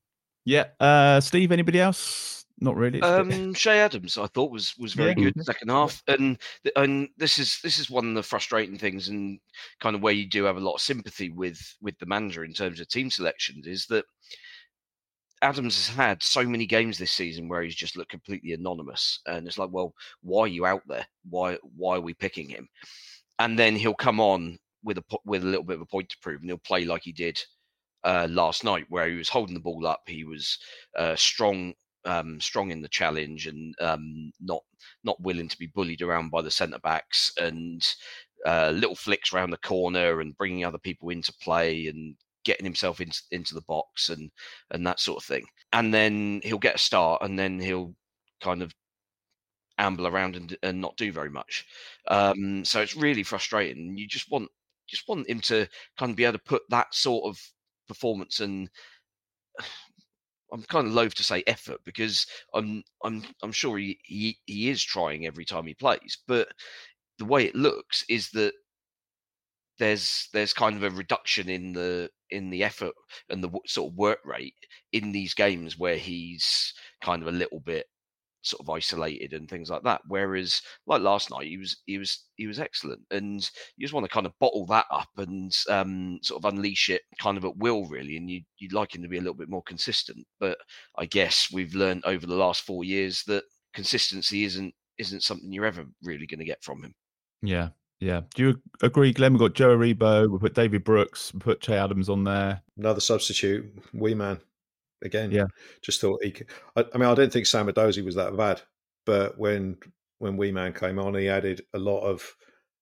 Yeah, 0.45 0.67
uh, 0.79 1.19
Steve. 1.19 1.51
Anybody 1.51 1.79
else? 1.79 2.45
Not 2.63 2.75
really. 2.75 3.01
Um, 3.01 3.55
Che 3.55 3.79
Adams, 3.79 4.19
I 4.19 4.27
thought 4.27 4.51
was 4.51 4.75
was 4.77 4.93
very 4.93 5.15
yeah. 5.17 5.31
good 5.31 5.43
second 5.43 5.69
half, 5.69 6.03
and 6.07 6.37
and 6.75 7.09
this 7.17 7.39
is 7.39 7.59
this 7.63 7.79
is 7.79 7.89
one 7.89 8.07
of 8.07 8.13
the 8.13 8.23
frustrating 8.23 8.77
things, 8.77 9.09
and 9.09 9.39
kind 9.79 9.95
of 9.95 10.03
where 10.03 10.13
you 10.13 10.29
do 10.29 10.43
have 10.43 10.57
a 10.57 10.61
lot 10.61 10.75
of 10.75 10.81
sympathy 10.81 11.31
with 11.31 11.59
with 11.81 11.97
the 11.97 12.05
manager 12.05 12.45
in 12.45 12.53
terms 12.53 12.79
of 12.79 12.87
team 12.87 13.09
selections, 13.09 13.65
is 13.65 13.87
that 13.87 14.05
Adams 15.41 15.87
has 15.87 15.95
had 15.95 16.21
so 16.23 16.43
many 16.43 16.65
games 16.65 16.97
this 16.97 17.11
season 17.11 17.47
where 17.47 17.63
he's 17.63 17.75
just 17.75 17.97
looked 17.97 18.11
completely 18.11 18.53
anonymous, 18.53 19.19
and 19.25 19.47
it's 19.47 19.57
like, 19.57 19.69
well, 19.71 19.93
why 20.21 20.41
are 20.43 20.47
you 20.47 20.65
out 20.65 20.83
there? 20.87 21.05
Why 21.29 21.57
why 21.75 21.97
are 21.97 22.01
we 22.01 22.13
picking 22.13 22.49
him? 22.49 22.67
And 23.39 23.57
then 23.57 23.75
he'll 23.75 23.95
come 23.95 24.19
on 24.19 24.59
with 24.83 24.97
a 24.99 25.03
with 25.25 25.43
a 25.43 25.47
little 25.47 25.63
bit 25.63 25.75
of 25.77 25.81
a 25.81 25.85
point 25.85 26.09
to 26.09 26.17
prove, 26.21 26.41
and 26.41 26.49
he'll 26.49 26.57
play 26.59 26.85
like 26.85 27.03
he 27.03 27.11
did 27.11 27.39
uh, 28.03 28.27
last 28.29 28.63
night, 28.63 28.85
where 28.89 29.07
he 29.09 29.15
was 29.15 29.29
holding 29.29 29.53
the 29.53 29.59
ball 29.59 29.85
up, 29.87 30.01
he 30.07 30.23
was 30.23 30.57
uh, 30.97 31.15
strong, 31.15 31.73
um, 32.05 32.39
strong 32.39 32.71
in 32.71 32.81
the 32.81 32.87
challenge, 32.87 33.47
and 33.47 33.75
um, 33.81 34.31
not 34.39 34.61
not 35.03 35.21
willing 35.21 35.47
to 35.47 35.57
be 35.57 35.67
bullied 35.67 36.01
around 36.01 36.29
by 36.29 36.41
the 36.41 36.51
centre 36.51 36.79
backs, 36.79 37.31
and 37.39 37.95
uh, 38.45 38.71
little 38.73 38.95
flicks 38.95 39.33
around 39.33 39.51
the 39.51 39.57
corner, 39.57 40.21
and 40.21 40.37
bringing 40.37 40.65
other 40.65 40.79
people 40.79 41.09
into 41.09 41.33
play, 41.41 41.87
and 41.87 42.15
getting 42.43 42.65
himself 42.65 43.01
into 43.01 43.21
into 43.31 43.53
the 43.53 43.61
box 43.61 44.09
and 44.09 44.31
and 44.71 44.85
that 44.85 44.99
sort 44.99 45.17
of 45.17 45.25
thing. 45.25 45.45
And 45.73 45.93
then 45.93 46.41
he'll 46.43 46.57
get 46.57 46.75
a 46.75 46.79
start, 46.79 47.21
and 47.21 47.37
then 47.37 47.59
he'll 47.59 47.95
kind 48.41 48.61
of 48.61 48.73
amble 49.77 50.07
around 50.07 50.35
and, 50.35 50.55
and 50.63 50.79
not 50.79 50.95
do 50.97 51.11
very 51.11 51.29
much. 51.29 51.65
Um, 52.07 52.63
so 52.63 52.81
it's 52.81 52.95
really 52.95 53.23
frustrating. 53.23 53.97
You 53.97 54.07
just 54.07 54.29
want 54.31 54.49
just 54.87 55.07
want 55.07 55.29
him 55.29 55.39
to 55.39 55.67
kind 55.97 56.11
of 56.11 56.17
be 56.17 56.25
able 56.25 56.33
to 56.33 56.43
put 56.43 56.63
that 56.69 56.93
sort 56.93 57.25
of 57.25 57.39
performance 57.87 58.39
and 58.39 58.69
I'm 60.53 60.63
kind 60.63 60.85
of 60.85 60.93
loath 60.93 61.15
to 61.15 61.23
say 61.23 61.43
effort 61.47 61.79
because 61.85 62.27
I'm 62.53 62.83
I'm 63.05 63.23
I'm 63.41 63.53
sure 63.53 63.77
he, 63.77 63.97
he 64.03 64.37
he 64.45 64.69
is 64.69 64.83
trying 64.83 65.25
every 65.25 65.45
time 65.45 65.65
he 65.65 65.73
plays, 65.73 66.17
but 66.27 66.49
the 67.19 67.25
way 67.25 67.45
it 67.45 67.55
looks 67.55 68.03
is 68.09 68.29
that 68.31 68.53
there's 69.79 70.27
there's 70.33 70.53
kind 70.53 70.75
of 70.75 70.83
a 70.83 70.95
reduction 70.95 71.49
in 71.49 71.71
the 71.73 72.09
in 72.31 72.49
the 72.49 72.63
effort 72.63 72.93
and 73.29 73.43
the 73.43 73.49
sort 73.67 73.91
of 73.91 73.97
work 73.97 74.19
rate 74.25 74.55
in 74.91 75.11
these 75.11 75.33
games 75.33 75.77
where 75.77 75.97
he's 75.97 76.73
kind 77.03 77.21
of 77.21 77.27
a 77.27 77.37
little 77.37 77.59
bit 77.59 77.85
sort 78.43 78.61
of 78.61 78.69
isolated 78.69 79.33
and 79.33 79.49
things 79.49 79.69
like 79.69 79.83
that. 79.83 80.01
Whereas 80.07 80.61
like 80.87 81.01
last 81.01 81.31
night, 81.31 81.47
he 81.47 81.57
was 81.57 81.77
he 81.85 81.97
was 81.97 82.25
he 82.35 82.47
was 82.47 82.59
excellent, 82.59 83.01
and 83.11 83.41
you 83.77 83.85
just 83.85 83.93
want 83.93 84.05
to 84.05 84.11
kind 84.11 84.25
of 84.25 84.37
bottle 84.39 84.65
that 84.67 84.85
up 84.91 85.09
and 85.17 85.51
um, 85.69 86.19
sort 86.23 86.43
of 86.43 86.53
unleash 86.53 86.89
it 86.89 87.01
kind 87.19 87.37
of 87.37 87.45
at 87.45 87.57
will, 87.57 87.85
really. 87.87 88.17
And 88.17 88.29
you 88.29 88.41
you'd 88.57 88.73
like 88.73 88.95
him 88.95 89.03
to 89.03 89.09
be 89.09 89.17
a 89.17 89.21
little 89.21 89.35
bit 89.35 89.49
more 89.49 89.63
consistent. 89.63 90.25
But 90.39 90.57
I 90.97 91.05
guess 91.05 91.49
we've 91.51 91.75
learned 91.75 92.03
over 92.05 92.25
the 92.25 92.35
last 92.35 92.63
four 92.63 92.83
years 92.83 93.23
that 93.27 93.43
consistency 93.73 94.43
isn't 94.43 94.73
isn't 94.97 95.23
something 95.23 95.51
you're 95.51 95.65
ever 95.65 95.85
really 96.03 96.27
going 96.27 96.39
to 96.39 96.45
get 96.45 96.63
from 96.63 96.83
him. 96.83 96.93
Yeah, 97.41 97.69
yeah. 98.01 98.21
Do 98.33 98.43
you 98.43 98.61
agree, 98.81 99.13
Glenn? 99.13 99.33
We've 99.33 99.39
got 99.39 99.53
Joe 99.53 99.77
Aribo, 99.77 100.29
we 100.29 100.39
put 100.39 100.55
David 100.55 100.83
Brooks, 100.83 101.33
we 101.33 101.39
put 101.39 101.61
Che 101.61 101.75
Adams 101.75 102.09
on 102.09 102.23
there. 102.23 102.61
Another 102.77 102.99
substitute, 102.99 103.65
wee 103.93 104.15
man. 104.15 104.39
Again, 105.03 105.31
yeah. 105.31 105.45
Just 105.81 106.01
thought 106.01 106.23
he. 106.23 106.31
Could, 106.31 106.47
I, 106.75 106.85
I, 106.93 106.97
mean, 106.97 107.09
I 107.09 107.15
don't 107.15 107.31
think 107.31 107.45
Sam 107.45 107.67
Edozie 107.67 108.03
was 108.03 108.15
that 108.15 108.35
bad, 108.35 108.61
but 109.05 109.37
when 109.37 109.77
when 110.19 110.37
wee 110.37 110.51
man 110.51 110.73
came 110.73 110.99
on, 110.99 111.15
he 111.15 111.29
added 111.29 111.61
a 111.73 111.79
lot 111.79 112.01
of 112.01 112.35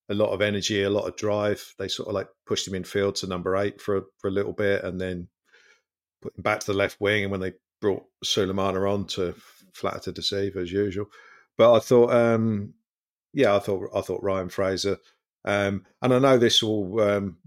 a 0.10 0.14
lot 0.14 0.32
of 0.32 0.42
energy, 0.42 0.84
a 0.84 0.90
lot 0.90 1.08
of 1.08 1.16
drive. 1.16 1.74
They 1.78 1.88
sort 1.88 2.10
of 2.10 2.16
like 2.16 2.28
pushed 2.46 2.68
him 2.68 2.76
in 2.76 2.84
field 2.84 3.16
to 3.18 3.28
number 3.28 3.56
eight 3.58 3.82
for 3.82 4.04
for 4.18 4.28
a 4.30 4.32
little 4.32 4.54
bit, 4.54 4.84
and 4.84 5.00
then 5.00 5.28
put 6.22 6.36
him 6.38 6.44
back 6.44 6.62
to 6.62 6.68
the 6.68 6.78
left 6.78 7.00
wing. 7.00 7.24
And 7.24 7.32
when 7.32 7.42
they 7.42 7.54
brought 7.82 8.04
Sulemana 8.26 8.92
on 8.92 9.06
to 9.08 9.36
flatter 9.74 10.00
to 10.00 10.12
deceive 10.12 10.58
as 10.58 10.72
usual, 10.72 11.06
but 11.58 11.74
I 11.74 11.80
thought 11.80 12.12
um, 12.12 12.74
yeah, 13.40 13.56
I 13.56 13.60
thought 13.60 13.90
I 13.96 14.02
thought 14.02 14.22
Ryan 14.22 14.50
Fraser, 14.50 14.98
um, 15.46 15.86
and 16.02 16.14
I 16.14 16.20
know 16.20 16.38
this 16.38 16.62
will 16.62 17.00
um, 17.00 17.38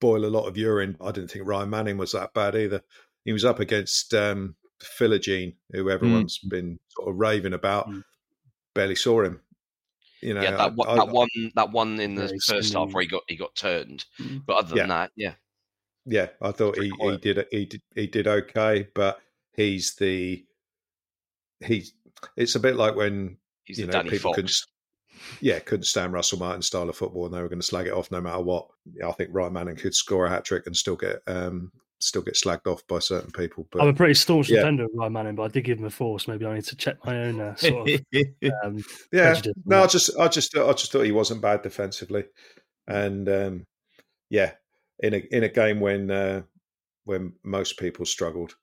boil 0.00 0.24
a 0.24 0.26
lot 0.26 0.46
of 0.46 0.56
urine. 0.56 0.96
I 0.98 1.12
didn't 1.12 1.30
think 1.30 1.46
Ryan 1.46 1.68
Manning 1.68 1.98
was 1.98 2.12
that 2.12 2.32
bad 2.32 2.56
either. 2.56 2.82
He 3.26 3.34
was 3.34 3.44
up 3.44 3.60
against 3.60 4.14
um, 4.14 4.56
Philogene, 4.82 5.56
who 5.70 5.84
mm. 5.84 5.92
everyone's 5.92 6.38
mm. 6.38 6.48
been 6.48 6.78
sort 6.88 7.10
of 7.10 7.16
raving 7.16 7.52
about. 7.52 7.86
Mm. 7.90 8.02
Barely 8.74 8.94
saw 8.94 9.22
him. 9.22 9.40
You 10.22 10.32
know, 10.32 10.40
yeah, 10.40 10.52
that, 10.52 10.60
I, 10.60 10.94
that 10.94 11.08
I, 11.08 11.12
one, 11.12 11.28
that 11.54 11.70
one 11.70 12.00
in 12.00 12.14
the 12.14 12.40
first 12.46 12.72
half 12.72 12.92
where 12.94 13.02
he 13.02 13.08
got 13.08 13.24
he 13.28 13.36
got 13.36 13.54
turned. 13.54 14.06
Mm. 14.18 14.44
But 14.46 14.56
other 14.56 14.68
than 14.70 14.78
yeah. 14.78 14.86
that, 14.86 15.10
yeah, 15.16 15.34
yeah, 16.06 16.26
I 16.40 16.52
thought 16.52 16.78
he, 16.78 16.90
he 16.98 17.16
did 17.18 17.46
he 17.50 17.66
did 17.66 17.82
he 17.94 18.06
did 18.06 18.26
okay, 18.26 18.88
but 18.94 19.20
he's 19.54 19.96
the 19.96 20.46
he's 21.60 21.92
it's 22.38 22.54
a 22.54 22.60
bit 22.60 22.76
like 22.76 22.96
when 22.96 23.36
he's 23.64 23.80
you 23.80 23.86
know 23.86 24.02
people 24.04 24.32
Fox 24.32 24.64
yeah, 25.40 25.58
couldn't 25.58 25.84
stand 25.84 26.12
Russell 26.12 26.38
Martin's 26.38 26.66
style 26.66 26.88
of 26.88 26.96
football, 26.96 27.26
and 27.26 27.34
they 27.34 27.40
were 27.40 27.48
going 27.48 27.60
to 27.60 27.66
slag 27.66 27.86
it 27.86 27.92
off 27.92 28.10
no 28.10 28.20
matter 28.20 28.40
what. 28.40 28.68
I 29.04 29.12
think 29.12 29.30
Ryan 29.32 29.52
Manning 29.52 29.76
could 29.76 29.94
score 29.94 30.26
a 30.26 30.30
hat 30.30 30.44
trick 30.44 30.66
and 30.66 30.76
still 30.76 30.96
get 30.96 31.22
um, 31.26 31.72
still 31.98 32.22
get 32.22 32.34
slagged 32.34 32.66
off 32.66 32.86
by 32.86 32.98
certain 32.98 33.30
people. 33.30 33.66
But 33.70 33.82
I'm 33.82 33.88
a 33.88 33.94
pretty 33.94 34.14
staunch 34.14 34.50
yeah. 34.50 34.56
defender 34.58 34.84
of 34.84 34.90
Ryan 34.94 35.12
Manning, 35.12 35.34
but 35.36 35.44
I 35.44 35.48
did 35.48 35.64
give 35.64 35.78
him 35.78 35.84
a 35.84 35.90
force. 35.90 36.28
Maybe 36.28 36.44
I 36.44 36.54
need 36.54 36.64
to 36.64 36.76
check 36.76 36.96
my 37.04 37.24
own 37.24 37.40
uh, 37.40 37.54
sort 37.56 37.88
of. 37.88 38.00
Um, 38.64 38.84
yeah, 39.12 39.40
no, 39.64 39.84
I 39.84 39.86
just 39.86 40.18
I 40.18 40.28
just 40.28 40.56
I 40.56 40.72
just 40.72 40.92
thought 40.92 41.04
he 41.04 41.12
wasn't 41.12 41.42
bad 41.42 41.62
defensively, 41.62 42.24
and 42.86 43.28
um, 43.28 43.66
yeah, 44.30 44.52
in 44.98 45.14
a 45.14 45.18
in 45.30 45.44
a 45.44 45.48
game 45.48 45.80
when 45.80 46.10
uh, 46.10 46.42
when 47.04 47.34
most 47.42 47.78
people 47.78 48.06
struggled. 48.06 48.56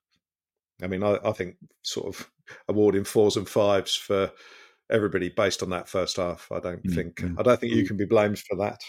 I 0.82 0.86
mean, 0.86 1.02
I, 1.02 1.18
I 1.24 1.32
think 1.32 1.56
sort 1.82 2.14
of 2.14 2.30
awarding 2.68 3.04
fours 3.04 3.36
and 3.36 3.48
fives 3.48 3.94
for 3.94 4.30
everybody 4.90 5.28
based 5.28 5.62
on 5.62 5.70
that 5.70 5.88
first 5.88 6.16
half. 6.16 6.48
I 6.50 6.60
don't 6.60 6.82
mm-hmm. 6.82 6.94
think 6.94 7.16
mm. 7.16 7.38
I 7.38 7.42
don't 7.42 7.60
think 7.60 7.72
you 7.72 7.84
mm. 7.84 7.88
can 7.88 7.96
be 7.96 8.04
blamed 8.04 8.38
for 8.38 8.56
that. 8.56 8.80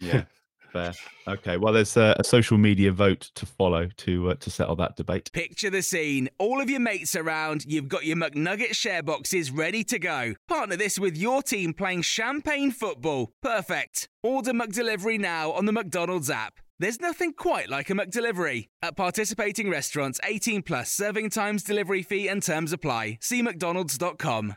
yeah, 0.00 0.24
fair. 0.72 0.92
Okay, 1.26 1.56
well, 1.56 1.72
there's 1.72 1.96
a, 1.96 2.16
a, 2.18 2.24
social 2.24 2.58
media 2.58 2.92
vote 2.92 3.30
to 3.34 3.46
follow 3.46 3.88
to 3.98 4.30
uh, 4.30 4.34
to 4.36 4.50
settle 4.50 4.76
that 4.76 4.96
debate. 4.96 5.30
Picture 5.32 5.70
the 5.70 5.82
scene: 5.82 6.28
all 6.38 6.60
of 6.60 6.70
your 6.70 6.80
mates 6.80 7.16
around, 7.16 7.64
you've 7.66 7.88
got 7.88 8.04
your 8.04 8.16
McNugget 8.16 8.74
share 8.74 9.02
boxes 9.02 9.50
ready 9.50 9.84
to 9.84 9.98
go. 9.98 10.34
Partner 10.48 10.76
this 10.76 10.98
with 10.98 11.16
your 11.16 11.42
team 11.42 11.72
playing 11.72 12.02
champagne 12.02 12.70
football. 12.70 13.32
Perfect. 13.42 14.08
Order 14.22 14.52
McDelivery 14.52 15.18
now 15.18 15.52
on 15.52 15.66
the 15.66 15.72
McDonald's 15.72 16.30
app. 16.30 16.54
There's 16.78 17.00
nothing 17.00 17.32
quite 17.32 17.68
like 17.68 17.90
a 17.90 17.92
McDelivery. 17.92 18.66
At 18.82 18.96
participating 18.96 19.70
restaurants, 19.70 20.18
18 20.24 20.62
plus 20.62 20.90
serving 20.90 21.30
times, 21.30 21.62
delivery 21.62 22.02
fee, 22.02 22.26
and 22.26 22.42
terms 22.42 22.72
apply. 22.72 23.18
See 23.20 23.40
McDonald's.com. 23.40 24.56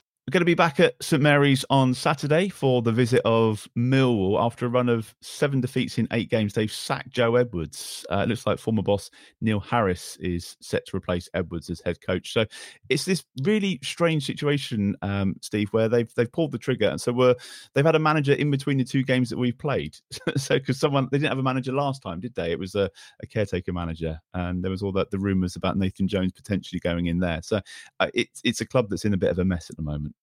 We're 0.31 0.39
going 0.39 0.41
to 0.43 0.45
be 0.45 0.53
back 0.53 0.79
at 0.79 0.95
St 1.03 1.21
Mary's 1.21 1.65
on 1.69 1.93
Saturday 1.93 2.47
for 2.47 2.81
the 2.81 2.93
visit 2.93 3.21
of 3.25 3.67
Millwall. 3.77 4.41
After 4.41 4.65
a 4.65 4.69
run 4.69 4.87
of 4.87 5.13
seven 5.19 5.59
defeats 5.59 5.97
in 5.97 6.07
eight 6.13 6.29
games, 6.29 6.53
they've 6.53 6.71
sacked 6.71 7.09
Joe 7.09 7.35
Edwards. 7.35 8.05
Uh, 8.09 8.19
it 8.19 8.29
looks 8.29 8.47
like 8.47 8.57
former 8.57 8.81
boss 8.81 9.11
Neil 9.41 9.59
Harris 9.59 10.15
is 10.21 10.55
set 10.61 10.85
to 10.85 10.95
replace 10.95 11.27
Edwards 11.33 11.69
as 11.69 11.81
head 11.83 11.97
coach. 11.99 12.31
So 12.31 12.45
it's 12.87 13.03
this 13.03 13.25
really 13.43 13.77
strange 13.83 14.25
situation, 14.25 14.95
um, 15.01 15.35
Steve, 15.41 15.67
where 15.71 15.89
they've 15.89 16.09
they've 16.15 16.31
pulled 16.31 16.53
the 16.53 16.57
trigger, 16.57 16.87
and 16.87 17.01
so 17.01 17.11
we're 17.11 17.35
they've 17.73 17.85
had 17.85 17.95
a 17.95 17.99
manager 17.99 18.31
in 18.31 18.49
between 18.51 18.77
the 18.77 18.85
two 18.85 19.03
games 19.03 19.29
that 19.31 19.37
we've 19.37 19.57
played. 19.57 19.97
so 20.37 20.57
because 20.57 20.79
someone 20.79 21.09
they 21.11 21.17
didn't 21.17 21.31
have 21.31 21.39
a 21.39 21.43
manager 21.43 21.73
last 21.73 22.01
time, 22.03 22.21
did 22.21 22.35
they? 22.35 22.53
It 22.53 22.59
was 22.59 22.73
a, 22.75 22.89
a 23.21 23.27
caretaker 23.27 23.73
manager, 23.73 24.17
and 24.33 24.63
there 24.63 24.71
was 24.71 24.81
all 24.81 24.93
that 24.93 25.11
the 25.11 25.19
rumours 25.19 25.57
about 25.57 25.77
Nathan 25.77 26.07
Jones 26.07 26.31
potentially 26.31 26.79
going 26.79 27.07
in 27.07 27.19
there. 27.19 27.41
So 27.43 27.59
uh, 27.99 28.07
it's 28.13 28.39
it's 28.45 28.61
a 28.61 28.65
club 28.65 28.89
that's 28.89 29.03
in 29.03 29.13
a 29.13 29.17
bit 29.17 29.29
of 29.29 29.37
a 29.37 29.43
mess 29.43 29.69
at 29.69 29.75
the 29.75 29.83
moment. 29.83 30.15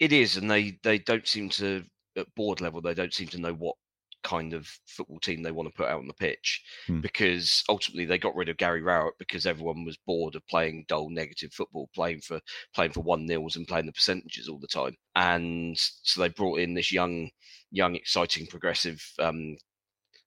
It 0.00 0.12
is, 0.12 0.36
and 0.36 0.50
they 0.50 0.78
they 0.82 0.98
don't 0.98 1.28
seem 1.28 1.48
to 1.50 1.84
at 2.16 2.34
board 2.34 2.60
level 2.60 2.80
they 2.80 2.94
don't 2.94 3.14
seem 3.14 3.28
to 3.28 3.38
know 3.38 3.52
what 3.52 3.76
kind 4.22 4.52
of 4.52 4.68
football 4.86 5.18
team 5.20 5.42
they 5.42 5.50
want 5.52 5.68
to 5.68 5.74
put 5.74 5.88
out 5.88 5.98
on 5.98 6.06
the 6.06 6.12
pitch 6.14 6.62
Hmm. 6.86 7.00
because 7.00 7.64
ultimately 7.68 8.04
they 8.04 8.18
got 8.18 8.34
rid 8.34 8.48
of 8.50 8.58
Gary 8.58 8.82
Rowett 8.82 9.14
because 9.18 9.46
everyone 9.46 9.84
was 9.84 9.96
bored 10.06 10.34
of 10.34 10.46
playing 10.46 10.84
dull 10.88 11.08
negative 11.10 11.52
football, 11.52 11.88
playing 11.94 12.20
for 12.20 12.40
playing 12.74 12.92
for 12.92 13.00
one 13.00 13.26
nils 13.26 13.56
and 13.56 13.66
playing 13.66 13.86
the 13.86 13.92
percentages 13.92 14.48
all 14.48 14.58
the 14.58 14.66
time. 14.66 14.94
And 15.16 15.76
so 15.78 16.20
they 16.20 16.28
brought 16.28 16.58
in 16.60 16.74
this 16.74 16.92
young, 16.92 17.30
young, 17.70 17.94
exciting, 17.94 18.46
progressive 18.46 19.02
um, 19.18 19.56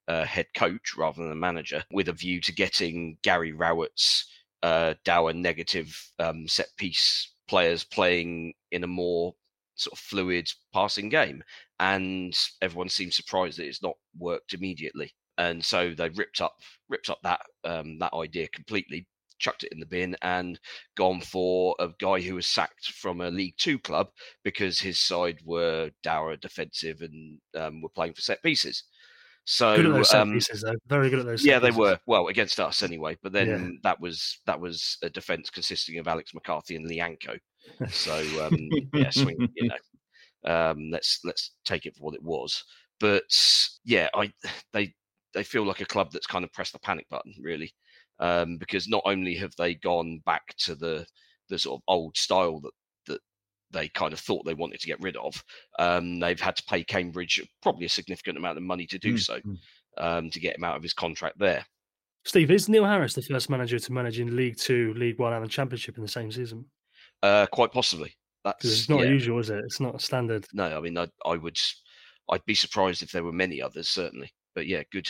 uh, 0.07 0.25
head 0.25 0.47
coach 0.55 0.95
rather 0.97 1.21
than 1.21 1.31
a 1.31 1.35
manager 1.35 1.83
with 1.91 2.09
a 2.09 2.13
view 2.13 2.41
to 2.41 2.51
getting 2.51 3.17
Gary 3.23 3.51
Rowett's 3.53 4.27
uh, 4.63 4.95
dour 5.05 5.33
negative 5.33 5.95
um, 6.19 6.47
set 6.47 6.67
piece 6.77 7.31
players 7.47 7.83
playing 7.83 8.53
in 8.71 8.83
a 8.83 8.87
more 8.87 9.35
sort 9.75 9.93
of 9.93 9.99
fluid 9.99 10.47
passing 10.73 11.09
game 11.09 11.43
and 11.79 12.33
everyone 12.61 12.89
seems 12.89 13.15
surprised 13.15 13.57
that 13.57 13.65
it's 13.67 13.81
not 13.83 13.95
worked 14.17 14.53
immediately. 14.53 15.11
And 15.37 15.63
so 15.65 15.93
they 15.97 16.09
ripped 16.09 16.41
up 16.41 16.53
ripped 16.89 17.09
up 17.09 17.19
that 17.23 17.41
um, 17.63 17.97
that 17.99 18.13
idea 18.13 18.47
completely, 18.49 19.07
chucked 19.39 19.63
it 19.63 19.71
in 19.71 19.79
the 19.79 19.85
bin, 19.87 20.15
and 20.21 20.59
gone 20.95 21.21
for 21.21 21.75
a 21.79 21.89
guy 21.99 22.21
who 22.21 22.35
was 22.35 22.45
sacked 22.45 22.85
from 22.93 23.19
a 23.19 23.31
League 23.31 23.55
Two 23.57 23.79
club 23.79 24.09
because 24.43 24.79
his 24.79 24.99
side 24.99 25.39
were 25.43 25.89
dour, 26.03 26.35
defensive, 26.37 27.01
and 27.01 27.39
um, 27.57 27.81
were 27.81 27.89
playing 27.89 28.13
for 28.13 28.21
set 28.21 28.43
pieces. 28.43 28.83
So 29.45 29.75
Good 29.75 29.87
at 29.87 29.93
those 29.93 30.09
set 30.11 30.21
um, 30.21 30.33
pieces, 30.33 30.61
though. 30.61 30.75
Very 30.87 31.09
good 31.09 31.19
at 31.19 31.25
those. 31.25 31.43
yeah, 31.43 31.57
they 31.59 31.69
pieces. 31.69 31.79
were 31.79 31.99
well 32.05 32.27
against 32.27 32.59
us 32.59 32.83
anyway. 32.83 33.17
But 33.23 33.33
then 33.33 33.47
Yeah. 33.49 33.69
that 33.83 33.99
was 33.99 34.39
that 34.45 34.59
was 34.61 34.97
a 35.01 35.09
defence 35.09 35.49
consisting 35.49 35.97
of 35.97 36.07
Alex 36.07 36.33
McCarthy 36.35 36.75
and 36.75 36.87
Lyanco. 36.89 37.37
So 37.89 38.17
um, 38.45 38.69
yeah, 38.93 39.09
swing. 39.11 39.47
You 39.55 39.69
know, 39.69 39.75
um, 40.45 40.89
let's 40.91 41.19
let's 41.23 41.51
take 41.65 41.85
it 41.85 41.95
for 41.95 42.03
what 42.03 42.15
it 42.15 42.23
was. 42.23 42.63
But 42.99 43.23
yeah, 43.83 44.09
I 44.13 44.31
they 44.73 44.93
they 45.33 45.43
feel 45.43 45.65
like 45.65 45.81
a 45.81 45.85
club 45.85 46.11
that's 46.11 46.27
kind 46.27 46.43
of 46.43 46.53
pressed 46.53 46.73
the 46.73 46.79
panic 46.79 47.07
button 47.09 47.33
really, 47.41 47.73
um, 48.19 48.57
because 48.57 48.87
not 48.87 49.03
only 49.05 49.35
have 49.35 49.53
they 49.57 49.75
gone 49.75 50.21
back 50.25 50.43
to 50.59 50.75
the 50.75 51.05
the 51.49 51.59
sort 51.59 51.79
of 51.79 51.83
old 51.87 52.15
style 52.17 52.59
that 52.61 52.71
that 53.07 53.19
they 53.71 53.89
kind 53.89 54.13
of 54.13 54.19
thought 54.19 54.45
they 54.45 54.53
wanted 54.53 54.79
to 54.79 54.87
get 54.87 55.01
rid 55.01 55.17
of, 55.17 55.43
um, 55.79 56.19
they've 56.19 56.39
had 56.39 56.55
to 56.55 56.63
pay 56.63 56.83
Cambridge 56.83 57.41
probably 57.61 57.85
a 57.85 57.89
significant 57.89 58.37
amount 58.37 58.57
of 58.57 58.63
money 58.63 58.85
to 58.87 58.99
do 58.99 59.15
Mm, 59.15 59.19
so 59.19 59.39
um, 59.97 60.29
to 60.29 60.39
get 60.39 60.55
him 60.55 60.63
out 60.63 60.77
of 60.77 60.83
his 60.83 60.93
contract 60.93 61.37
there. 61.39 61.65
Steve, 62.25 62.51
is 62.51 62.69
Neil 62.69 62.85
Harris 62.85 63.15
the 63.15 63.21
first 63.21 63.49
manager 63.49 63.77
to 63.77 63.91
manage 63.91 64.19
in 64.19 64.35
League 64.35 64.57
Two, 64.57 64.93
League 64.93 65.19
One, 65.19 65.33
and 65.33 65.43
the 65.43 65.49
Championship 65.49 65.97
in 65.97 66.03
the 66.03 66.09
same 66.09 66.31
season? 66.31 66.65
Uh, 67.23 67.45
quite 67.47 67.71
possibly. 67.71 68.13
That's 68.43 68.65
it's 68.65 68.89
not 68.89 68.99
yeah. 68.99 69.07
usual, 69.07 69.39
is 69.39 69.49
it? 69.49 69.63
It's 69.63 69.79
not 69.79 70.01
standard. 70.01 70.45
No, 70.53 70.77
I 70.77 70.81
mean, 70.81 70.97
I, 70.97 71.07
I 71.25 71.37
would, 71.37 71.57
I'd 72.29 72.45
be 72.45 72.53
surprised 72.53 73.01
if 73.01 73.11
there 73.11 73.23
were 73.23 73.31
many 73.31 73.61
others, 73.61 73.87
certainly. 73.87 74.29
But 74.53 74.67
yeah, 74.67 74.83
good, 74.91 75.09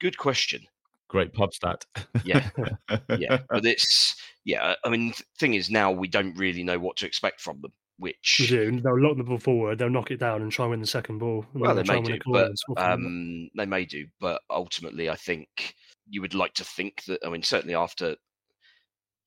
good 0.00 0.18
question. 0.18 0.62
Great 1.08 1.32
pub 1.32 1.54
stat. 1.54 1.84
Yeah, 2.24 2.50
Yeah, 3.16 3.38
but 3.48 3.64
it's 3.64 4.16
yeah. 4.44 4.74
I 4.84 4.88
mean, 4.88 5.12
th- 5.12 5.22
thing 5.38 5.54
is, 5.54 5.70
now 5.70 5.92
we 5.92 6.08
don't 6.08 6.36
really 6.36 6.64
know 6.64 6.78
what 6.80 6.96
to 6.96 7.06
expect 7.06 7.40
from 7.40 7.60
them. 7.60 7.72
We 8.00 8.08
Which 8.10 8.48
do. 8.48 8.80
They'll 8.80 9.00
lock 9.00 9.16
the 9.16 9.22
ball 9.22 9.38
forward. 9.38 9.78
They'll 9.78 9.90
knock 9.90 10.10
it 10.10 10.18
down 10.18 10.42
and 10.42 10.50
try 10.50 10.64
and 10.64 10.70
win 10.70 10.80
the 10.80 10.86
second 10.88 11.18
ball. 11.18 11.46
well, 11.54 11.76
they 11.76 11.82
they'll 11.84 12.02
may 12.02 12.02
do, 12.02 12.12
win 12.12 12.20
a 12.20 12.24
corner 12.24 12.40
but 12.40 12.48
and 12.48 12.58
score 12.58 12.76
from 12.76 12.84
it. 12.84 12.94
um, 12.94 13.50
they 13.56 13.66
may 13.66 13.84
do. 13.84 14.06
But 14.20 14.42
ultimately, 14.50 15.08
I 15.08 15.14
think 15.14 15.76
you 16.08 16.20
would 16.20 16.34
like 16.34 16.54
to 16.54 16.64
think 16.64 17.04
that. 17.04 17.20
I 17.24 17.30
mean, 17.30 17.44
certainly 17.44 17.76
after 17.76 18.16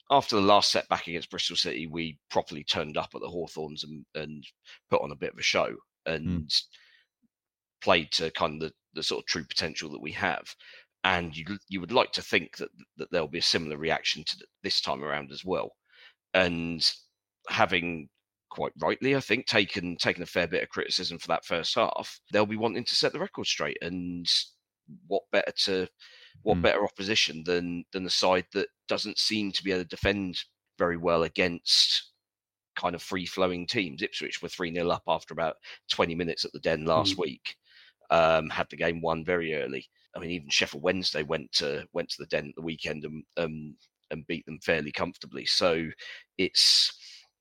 after 0.10 0.36
the 0.36 0.42
last 0.42 0.72
setback 0.72 1.08
against 1.08 1.30
Bristol 1.30 1.56
City, 1.56 1.88
we 1.88 2.18
properly 2.30 2.64
turned 2.64 2.98
up 2.98 3.10
at 3.14 3.22
the 3.22 3.28
Hawthorns 3.28 3.84
and, 3.84 4.06
and 4.16 4.44
put 4.90 5.02
on 5.02 5.12
a 5.12 5.16
bit 5.16 5.34
of 5.34 5.40
a 5.40 5.44
show 5.44 5.68
hmm. 6.06 6.14
and 6.14 6.52
played 7.82 8.12
to 8.14 8.32
kind 8.32 8.62
of 8.62 8.70
the, 8.70 8.74
the 8.94 9.04
sort 9.04 9.22
of 9.22 9.28
true 9.28 9.44
potential 9.44 9.90
that 9.92 10.02
we 10.02 10.12
have. 10.14 10.46
And 11.04 11.36
you 11.36 11.46
you 11.70 11.80
would 11.80 11.92
like 11.92 12.12
to 12.14 12.22
think 12.22 12.58
that 12.58 12.70
that 12.98 13.10
there'll 13.12 13.28
be 13.28 13.38
a 13.38 13.44
similar 13.44 13.78
reaction 13.78 14.24
to 14.26 14.36
th- 14.36 14.50
this 14.64 14.82
time 14.82 15.04
around 15.04 15.32
as 15.32 15.46
well. 15.46 15.72
And 16.34 16.86
having 17.50 18.10
quite 18.50 18.74
rightly, 18.82 19.16
I 19.16 19.20
think, 19.20 19.46
taken 19.46 19.96
taken 19.98 20.24
a 20.24 20.26
fair 20.26 20.48
bit 20.48 20.64
of 20.64 20.70
criticism 20.70 21.20
for 21.20 21.28
that 21.28 21.46
first 21.46 21.76
half, 21.76 22.20
they'll 22.32 22.46
be 22.46 22.58
wanting 22.58 22.84
to 22.84 22.96
set 22.96 23.14
the 23.14 23.20
record 23.20 23.46
straight. 23.46 23.78
And 23.82 24.26
what 25.08 25.24
better 25.32 25.54
to 25.66 25.88
what 26.44 26.58
Mm. 26.58 26.62
better 26.62 26.84
opposition 26.84 27.44
than 27.44 27.84
than 27.92 28.04
the 28.04 28.10
side 28.10 28.46
that 28.54 28.70
doesn't 28.88 29.18
seem 29.20 29.52
to 29.52 29.64
be 29.64 29.72
able 29.72 29.84
to 29.84 29.88
defend 29.90 30.44
very 30.78 30.98
well 30.98 31.24
against 31.24 32.12
kind 32.76 32.96
of 32.96 33.02
free 33.02 33.26
flowing 33.26 33.66
teams. 33.68 34.02
Ipswich 34.04 34.42
were 34.42 34.50
3 34.50 34.74
0 34.74 34.90
up 34.90 35.04
after 35.08 35.34
about 35.34 35.56
20 35.92 36.16
minutes 36.16 36.46
at 36.46 36.52
the 36.54 36.60
Den 36.60 36.86
last 36.86 37.18
week. 37.18 37.56
Um, 38.10 38.50
had 38.50 38.68
the 38.70 38.78
game 38.78 39.02
won 39.02 39.26
very 39.26 39.56
early. 39.56 39.86
I 40.16 40.20
mean, 40.20 40.32
even 40.32 40.50
Sheffield 40.50 40.84
Wednesday 40.84 41.24
went 41.24 41.52
to 41.54 41.86
went 41.94 42.10
to 42.10 42.16
the 42.20 42.28
Den 42.28 42.50
at 42.50 42.56
the 42.56 42.62
weekend 42.62 43.04
and 43.04 43.24
um, 43.38 43.76
and 44.12 44.26
beat 44.28 44.46
them 44.46 44.60
fairly 44.64 44.92
comfortably. 44.92 45.46
So 45.46 45.90
it's 46.38 46.92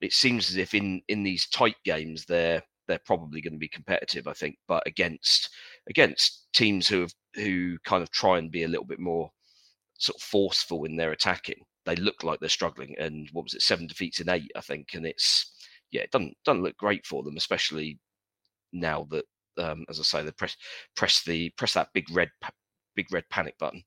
it 0.01 0.13
seems 0.13 0.51
as 0.51 0.57
if 0.57 0.75
in 0.75 1.03
in 1.09 1.23
these 1.23 1.47
tight 1.49 1.77
games 1.85 2.25
they're 2.25 2.63
they're 2.89 3.01
probably 3.05 3.41
going 3.41 3.53
to 3.53 3.59
be 3.59 3.69
competitive. 3.69 4.27
I 4.27 4.33
think, 4.33 4.57
but 4.67 4.83
against 4.87 5.51
against 5.89 6.49
teams 6.53 6.89
who 6.89 7.01
have 7.01 7.13
who 7.37 7.79
kind 7.85 8.03
of 8.03 8.11
try 8.11 8.39
and 8.39 8.51
be 8.51 8.65
a 8.65 8.69
little 8.69 8.85
bit 8.85 8.99
more 8.99 9.31
sort 9.99 10.17
of 10.17 10.23
forceful 10.23 10.85
in 10.85 10.97
their 10.97 11.13
attacking, 11.13 11.65
they 11.85 11.97
look 11.97 12.23
like 12.23 12.41
they're 12.41 12.49
struggling. 12.49 12.95
And 12.99 13.29
what 13.33 13.45
was 13.45 13.55
it, 13.55 13.63
seven 13.63 13.87
defeats 13.87 14.21
in 14.21 14.29
eight, 14.29 14.51
I 14.57 14.61
think. 14.61 14.95
And 14.95 15.07
it's 15.07 15.53
yeah, 15.91 16.03
it 16.03 16.11
doesn't 16.11 16.37
doesn't 16.45 16.63
look 16.63 16.77
great 16.77 17.07
for 17.07 17.23
them, 17.23 17.37
especially 17.37 17.99
now 18.73 19.07
that, 19.11 19.25
um, 19.59 19.85
as 19.89 20.01
I 20.01 20.03
say, 20.03 20.23
they 20.23 20.33
press 20.33 20.57
press 20.97 21.23
the 21.25 21.51
press 21.51 21.75
that 21.75 21.89
big 21.95 22.07
red 22.11 22.31
big 22.95 23.07
red 23.13 23.25
panic 23.31 23.57
button. 23.59 23.83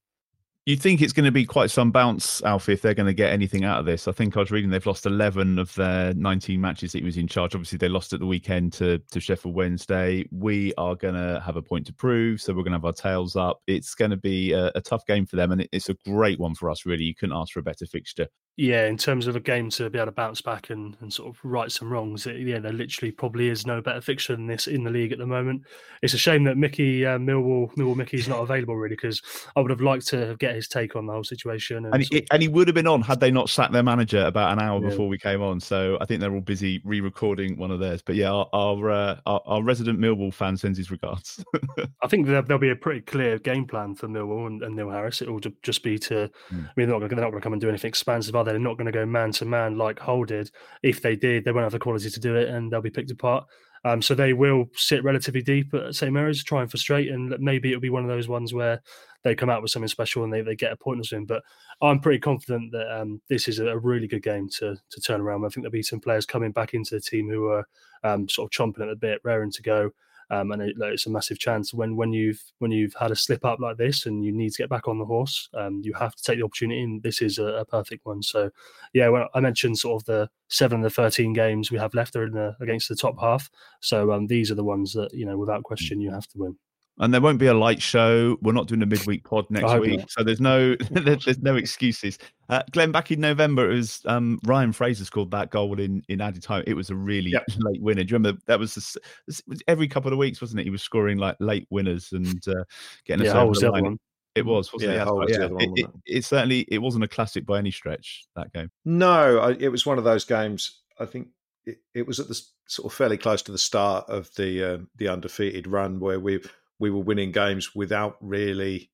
You 0.70 0.76
think 0.76 1.02
it's 1.02 1.12
going 1.12 1.24
to 1.24 1.32
be 1.32 1.44
quite 1.44 1.68
some 1.68 1.90
bounce, 1.90 2.40
Alfie, 2.44 2.74
if 2.74 2.80
they're 2.80 2.94
going 2.94 3.08
to 3.08 3.12
get 3.12 3.32
anything 3.32 3.64
out 3.64 3.80
of 3.80 3.86
this? 3.86 4.06
I 4.06 4.12
think 4.12 4.36
I 4.36 4.38
was 4.38 4.52
reading 4.52 4.70
they've 4.70 4.86
lost 4.86 5.04
11 5.04 5.58
of 5.58 5.74
their 5.74 6.14
19 6.14 6.60
matches 6.60 6.92
that 6.92 7.00
he 7.00 7.04
was 7.04 7.16
in 7.16 7.26
charge. 7.26 7.56
Obviously, 7.56 7.76
they 7.76 7.88
lost 7.88 8.12
at 8.12 8.20
the 8.20 8.26
weekend 8.26 8.72
to, 8.74 8.98
to 9.10 9.18
Sheffield 9.18 9.56
Wednesday. 9.56 10.28
We 10.30 10.72
are 10.78 10.94
going 10.94 11.14
to 11.14 11.42
have 11.44 11.56
a 11.56 11.62
point 11.62 11.88
to 11.88 11.92
prove, 11.92 12.40
so 12.40 12.52
we're 12.52 12.62
going 12.62 12.70
to 12.70 12.78
have 12.78 12.84
our 12.84 12.92
tails 12.92 13.34
up. 13.34 13.62
It's 13.66 13.96
going 13.96 14.12
to 14.12 14.16
be 14.16 14.52
a, 14.52 14.70
a 14.76 14.80
tough 14.80 15.04
game 15.06 15.26
for 15.26 15.34
them, 15.34 15.50
and 15.50 15.62
it, 15.62 15.70
it's 15.72 15.88
a 15.88 15.96
great 16.06 16.38
one 16.38 16.54
for 16.54 16.70
us, 16.70 16.86
really. 16.86 17.02
You 17.02 17.16
couldn't 17.16 17.36
ask 17.36 17.52
for 17.52 17.58
a 17.58 17.64
better 17.64 17.86
fixture. 17.86 18.28
Yeah, 18.60 18.88
in 18.88 18.98
terms 18.98 19.26
of 19.26 19.36
a 19.36 19.40
game 19.40 19.70
to 19.70 19.88
be 19.88 19.98
able 19.98 20.08
to 20.08 20.12
bounce 20.12 20.42
back 20.42 20.68
and, 20.68 20.94
and 21.00 21.10
sort 21.10 21.34
of 21.34 21.40
right 21.42 21.72
some 21.72 21.90
wrongs, 21.90 22.26
it, 22.26 22.40
yeah, 22.40 22.58
there 22.58 22.74
literally 22.74 23.10
probably 23.10 23.48
is 23.48 23.66
no 23.66 23.80
better 23.80 24.02
fixture 24.02 24.36
than 24.36 24.46
this 24.46 24.66
in 24.66 24.84
the 24.84 24.90
league 24.90 25.12
at 25.12 25.18
the 25.18 25.24
moment. 25.26 25.62
It's 26.02 26.12
a 26.12 26.18
shame 26.18 26.44
that 26.44 26.58
Mickey 26.58 27.06
uh, 27.06 27.16
Millwall 27.16 27.72
Millwall 27.76 27.96
Mickey's 27.96 28.28
not 28.28 28.40
available 28.40 28.76
really 28.76 28.96
because 28.96 29.22
I 29.56 29.60
would 29.60 29.70
have 29.70 29.80
liked 29.80 30.08
to 30.08 30.36
get 30.38 30.54
his 30.54 30.68
take 30.68 30.94
on 30.94 31.06
the 31.06 31.12
whole 31.14 31.24
situation. 31.24 31.86
And, 31.86 31.94
And 31.94 32.02
he, 32.04 32.26
and 32.30 32.42
he 32.42 32.48
would 32.48 32.68
have 32.68 32.74
been 32.74 32.86
on 32.86 33.00
had 33.00 33.18
they 33.18 33.30
not 33.30 33.48
sacked 33.48 33.72
their 33.72 33.82
manager 33.82 34.26
about 34.26 34.52
an 34.52 34.62
hour 34.62 34.78
Yeah. 34.82 34.90
before 34.90 35.08
we 35.08 35.16
came 35.16 35.40
on. 35.40 35.58
So 35.58 35.96
I 35.98 36.04
think 36.04 36.20
they're 36.20 36.34
all 36.34 36.42
busy 36.42 36.82
re-recording 36.84 37.56
one 37.56 37.70
of 37.70 37.80
theirs. 37.80 38.02
But 38.02 38.16
yeah, 38.16 38.30
our 38.30 38.46
our, 38.52 38.90
uh, 38.90 39.20
our, 39.24 39.40
our 39.46 39.62
resident 39.62 39.98
Millwall 39.98 40.34
fan 40.34 40.58
sends 40.58 40.76
his 40.76 40.90
regards. 40.90 41.42
I 42.02 42.08
think 42.08 42.26
there, 42.26 42.42
there'll 42.42 42.60
be 42.60 42.68
a 42.68 42.76
pretty 42.76 43.00
clear 43.00 43.38
game 43.38 43.64
plan 43.64 43.94
for 43.94 44.06
Millwall 44.06 44.48
and, 44.48 44.62
and 44.62 44.76
Neil 44.76 44.90
Harris. 44.90 45.22
It 45.22 45.30
will 45.30 45.40
just 45.62 45.82
be 45.82 45.98
to, 46.00 46.30
Hmm. 46.50 46.56
I 46.56 46.72
mean, 46.76 46.88
they're 46.88 46.98
not, 46.98 47.10
not 47.10 47.16
going 47.16 47.32
to 47.32 47.40
come 47.40 47.52
and 47.54 47.60
do 47.62 47.68
anything 47.70 47.88
expansive, 47.88 48.34
they? 48.44 48.49
They're 48.52 48.60
not 48.60 48.76
going 48.76 48.86
to 48.86 48.92
go 48.92 49.06
man 49.06 49.32
to 49.32 49.44
man 49.44 49.78
like 49.78 49.98
Hull 49.98 50.24
did. 50.24 50.50
If 50.82 51.02
they 51.02 51.16
did, 51.16 51.44
they 51.44 51.52
won't 51.52 51.64
have 51.64 51.72
the 51.72 51.78
quality 51.78 52.10
to 52.10 52.20
do 52.20 52.36
it 52.36 52.48
and 52.48 52.70
they'll 52.70 52.80
be 52.80 52.90
picked 52.90 53.10
apart. 53.10 53.46
Um, 53.84 54.02
so 54.02 54.14
they 54.14 54.32
will 54.32 54.68
sit 54.74 55.02
relatively 55.02 55.42
deep 55.42 55.72
at 55.72 55.94
St 55.94 56.12
Mary's 56.12 56.44
try 56.44 56.60
and 56.60 56.70
frustrate, 56.70 57.10
and 57.10 57.34
maybe 57.38 57.70
it'll 57.70 57.80
be 57.80 57.88
one 57.88 58.02
of 58.02 58.10
those 58.10 58.28
ones 58.28 58.52
where 58.52 58.82
they 59.22 59.34
come 59.34 59.50
out 59.50 59.62
with 59.62 59.70
something 59.70 59.88
special 59.88 60.24
and 60.24 60.32
they, 60.32 60.42
they 60.42 60.56
get 60.56 60.72
a 60.72 60.76
point 60.76 61.00
or 61.00 61.04
something. 61.04 61.26
But 61.26 61.42
I'm 61.80 62.00
pretty 62.00 62.18
confident 62.18 62.72
that 62.72 62.94
um, 62.94 63.20
this 63.28 63.48
is 63.48 63.58
a 63.58 63.78
really 63.78 64.06
good 64.06 64.22
game 64.22 64.48
to 64.58 64.76
to 64.90 65.00
turn 65.00 65.20
around. 65.20 65.44
I 65.44 65.48
think 65.48 65.64
there'll 65.64 65.70
be 65.70 65.82
some 65.82 66.00
players 66.00 66.26
coming 66.26 66.52
back 66.52 66.74
into 66.74 66.94
the 66.94 67.00
team 67.00 67.28
who 67.30 67.48
are 67.48 67.66
um, 68.04 68.28
sort 68.28 68.52
of 68.52 68.58
chomping 68.58 68.82
at 68.82 68.88
the 68.88 68.96
bit, 68.96 69.20
raring 69.24 69.52
to 69.52 69.62
go. 69.62 69.92
Um, 70.30 70.52
and 70.52 70.62
it, 70.62 70.78
like, 70.78 70.92
it's 70.92 71.06
a 71.06 71.10
massive 71.10 71.38
chance 71.38 71.74
when 71.74 71.96
when 71.96 72.12
you've 72.12 72.42
when 72.58 72.70
you've 72.70 72.94
had 72.94 73.10
a 73.10 73.16
slip 73.16 73.44
up 73.44 73.58
like 73.60 73.76
this 73.76 74.06
and 74.06 74.24
you 74.24 74.32
need 74.32 74.50
to 74.50 74.62
get 74.62 74.70
back 74.70 74.86
on 74.86 74.98
the 74.98 75.04
horse. 75.04 75.48
Um, 75.54 75.80
you 75.82 75.92
have 75.94 76.14
to 76.14 76.22
take 76.22 76.38
the 76.38 76.44
opportunity, 76.44 76.82
and 76.82 77.02
this 77.02 77.20
is 77.20 77.38
a, 77.38 77.44
a, 77.44 77.64
perfect 77.64 78.06
one. 78.06 78.22
So, 78.22 78.50
yeah, 78.92 79.08
when 79.08 79.24
I 79.34 79.40
mentioned 79.40 79.78
sort 79.78 80.02
of 80.02 80.06
the 80.06 80.30
seven 80.48 80.78
of 80.78 80.84
the 80.84 80.90
thirteen 80.90 81.32
games 81.32 81.70
we 81.70 81.78
have 81.78 81.94
left 81.94 82.14
are 82.16 82.24
in 82.24 82.32
the, 82.32 82.56
against 82.60 82.88
the 82.88 82.96
top 82.96 83.18
half. 83.20 83.50
So 83.80 84.12
um, 84.12 84.26
these 84.26 84.50
are 84.50 84.56
the 84.56 84.64
ones 84.64 84.92
that 84.92 85.12
you 85.12 85.26
know 85.26 85.36
without 85.36 85.64
question 85.64 86.00
you 86.00 86.10
have 86.10 86.28
to 86.28 86.38
win 86.38 86.56
and 87.00 87.14
there 87.14 87.20
won't 87.20 87.38
be 87.38 87.46
a 87.46 87.54
light 87.54 87.80
show. 87.80 88.36
We're 88.42 88.52
not 88.52 88.68
doing 88.68 88.82
a 88.82 88.86
midweek 88.86 89.24
pod 89.24 89.46
next 89.50 89.80
week, 89.80 90.04
so 90.08 90.22
there's 90.22 90.40
no 90.40 90.76
there's 90.90 91.38
no 91.38 91.56
excuses. 91.56 92.18
Uh, 92.50 92.62
Glen, 92.72 92.92
back 92.92 93.10
in 93.10 93.20
November, 93.20 93.70
it 93.70 93.74
was 93.74 94.02
um, 94.04 94.38
Ryan 94.44 94.72
Fraser 94.72 95.04
scored 95.04 95.30
that 95.30 95.50
goal 95.50 95.80
in 95.80 96.02
in 96.08 96.20
added 96.20 96.42
time. 96.42 96.62
It 96.66 96.74
was 96.74 96.90
a 96.90 96.94
really 96.94 97.30
yep. 97.30 97.44
late 97.58 97.82
winner. 97.82 98.04
Do 98.04 98.10
you 98.10 98.16
remember 98.16 98.40
that 98.46 98.58
was, 98.58 98.98
was 99.26 99.62
every 99.66 99.88
couple 99.88 100.12
of 100.12 100.18
weeks, 100.18 100.40
wasn't 100.40 100.60
it? 100.60 100.64
He 100.64 100.70
was 100.70 100.82
scoring 100.82 101.16
like 101.16 101.36
late 101.40 101.66
winners 101.70 102.12
and 102.12 102.46
uh, 102.46 102.64
getting 103.06 103.26
us 103.26 103.34
yeah, 103.34 103.40
over 103.40 103.58
the 103.58 103.70
line. 103.70 103.98
It 104.36 104.46
was, 104.46 104.72
wasn't 104.72 104.92
yeah, 104.92 105.06
it? 105.08 105.30
Yeah, 105.30 105.48
it, 105.58 105.70
it, 105.74 105.90
it, 106.06 106.24
certainly 106.24 106.60
it 106.68 106.78
wasn't 106.78 107.02
a 107.02 107.08
classic 107.08 107.44
by 107.44 107.58
any 107.58 107.72
stretch. 107.72 108.26
That 108.36 108.52
game. 108.52 108.70
No, 108.84 109.38
I, 109.38 109.52
it 109.52 109.70
was 109.70 109.84
one 109.84 109.98
of 109.98 110.04
those 110.04 110.24
games. 110.24 110.82
I 111.00 111.06
think 111.06 111.28
it, 111.64 111.78
it 111.94 112.06
was 112.06 112.20
at 112.20 112.28
the 112.28 112.40
sort 112.66 112.92
of 112.92 112.96
fairly 112.96 113.16
close 113.16 113.42
to 113.42 113.52
the 113.52 113.58
start 113.58 114.08
of 114.08 114.32
the 114.36 114.74
uh, 114.74 114.78
the 114.96 115.08
undefeated 115.08 115.66
run 115.66 115.98
where 115.98 116.20
we 116.20 116.40
we 116.80 116.90
were 116.90 117.00
winning 117.00 117.30
games 117.30 117.74
without 117.74 118.16
really 118.20 118.90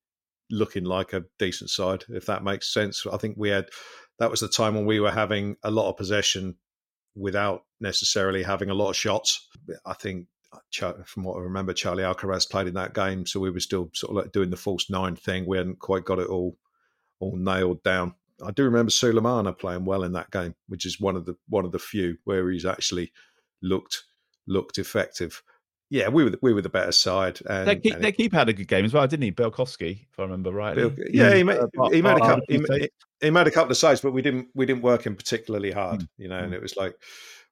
looking 0.51 0.84
like 0.84 1.12
a 1.12 1.24
decent 1.39 1.70
side, 1.70 2.05
if 2.09 2.26
that 2.26 2.45
makes 2.45 2.72
sense. 2.72 3.07
I 3.11 3.16
think 3.16 3.37
we 3.39 3.49
had 3.49 3.68
that 4.18 4.30
was 4.30 4.41
the 4.41 4.49
time 4.49 4.74
when 4.74 4.87
we 4.87 5.01
were 5.01 5.11
having 5.11 5.57
a 5.62 5.70
lot 5.70 5.89
of 5.89 5.97
possession 5.97 6.57
without 7.14 7.64
necessarily 7.80 8.43
having 8.43 8.70
a 8.70 8.74
lot 8.74 8.91
of 8.91 8.97
shots. 8.97 9.49
I 9.84 9.95
think 9.95 10.26
uh, 10.53 10.93
from 11.05 11.24
what 11.24 11.39
I 11.39 11.41
remember, 11.41 11.72
Charlie 11.72 12.03
Alcaraz 12.03 12.49
played 12.49 12.66
in 12.66 12.74
that 12.74 12.95
game, 12.95 13.24
so 13.26 13.41
we 13.41 13.51
were 13.51 13.61
still 13.61 13.91
sort 13.95 14.11
of 14.11 14.16
like 14.16 14.32
doing 14.32 14.51
the 14.51 14.57
false 14.57 14.91
nine 14.91 15.16
thing. 15.16 15.47
We 15.47 15.57
hadn't 15.57 15.78
quite 15.78 16.05
got 16.05 16.18
it 16.18 16.28
all 16.28 16.59
all 17.20 17.37
nailed 17.37 17.82
down. 17.82 18.14
I 18.45 18.51
do 18.51 18.64
remember 18.64 18.91
Sulemana 18.91 19.59
playing 19.59 19.87
well 19.87 20.03
in 20.03 20.12
that 20.12 20.30
game, 20.30 20.55
which 20.68 20.84
is 20.84 21.01
one 21.01 21.16
of 21.16 21.24
the 21.24 21.37
one 21.49 21.64
of 21.64 21.72
the 21.72 21.78
few 21.78 22.18
where 22.24 22.51
he's 22.51 22.66
actually 22.66 23.12
looked 23.62 24.05
looked 24.47 24.78
effective 24.78 25.43
yeah, 25.89 26.09
we 26.09 26.24
were 26.24 26.32
we 26.43 26.53
were 26.53 26.62
the 26.62 26.68
better 26.68 26.93
side. 26.93 27.39
And, 27.49 27.68
their, 27.68 27.76
keep, 27.76 27.99
their 27.99 28.12
keeper 28.12 28.37
had 28.37 28.49
a 28.49 28.53
good 28.53 28.68
game 28.68 28.84
as 28.84 28.93
well, 28.93 29.07
didn't 29.07 29.22
he? 29.22 29.32
Bialkowski, 29.32 30.07
if 30.11 30.18
I 30.18 30.22
remember 30.22 30.51
right. 30.51 30.74
Bill, 30.74 30.93
yeah, 31.11 31.34
he 31.34 31.43
made, 31.45 31.59
uh, 31.59 31.89
he, 31.91 32.03
made 32.03 32.16
a 32.16 32.20
couple, 32.20 32.45
he, 32.49 32.91
he, 33.20 33.30
made 33.30 33.47
a 33.47 33.53
couple 33.53 33.70
of 33.70 33.76
saves, 33.76 34.01
but 34.01 34.12
we 34.12 34.22
didn't 34.22 34.49
we 34.55 34.66
didn't 34.66 34.82
work 34.82 35.07
him 35.07 35.14
particularly 35.14 35.70
hard, 35.70 36.01
mm. 36.01 36.09
you 36.18 36.28
know. 36.28 36.41
Mm. 36.41 36.45
And 36.45 36.55
it 36.55 36.62
was 36.62 36.76
like 36.76 36.97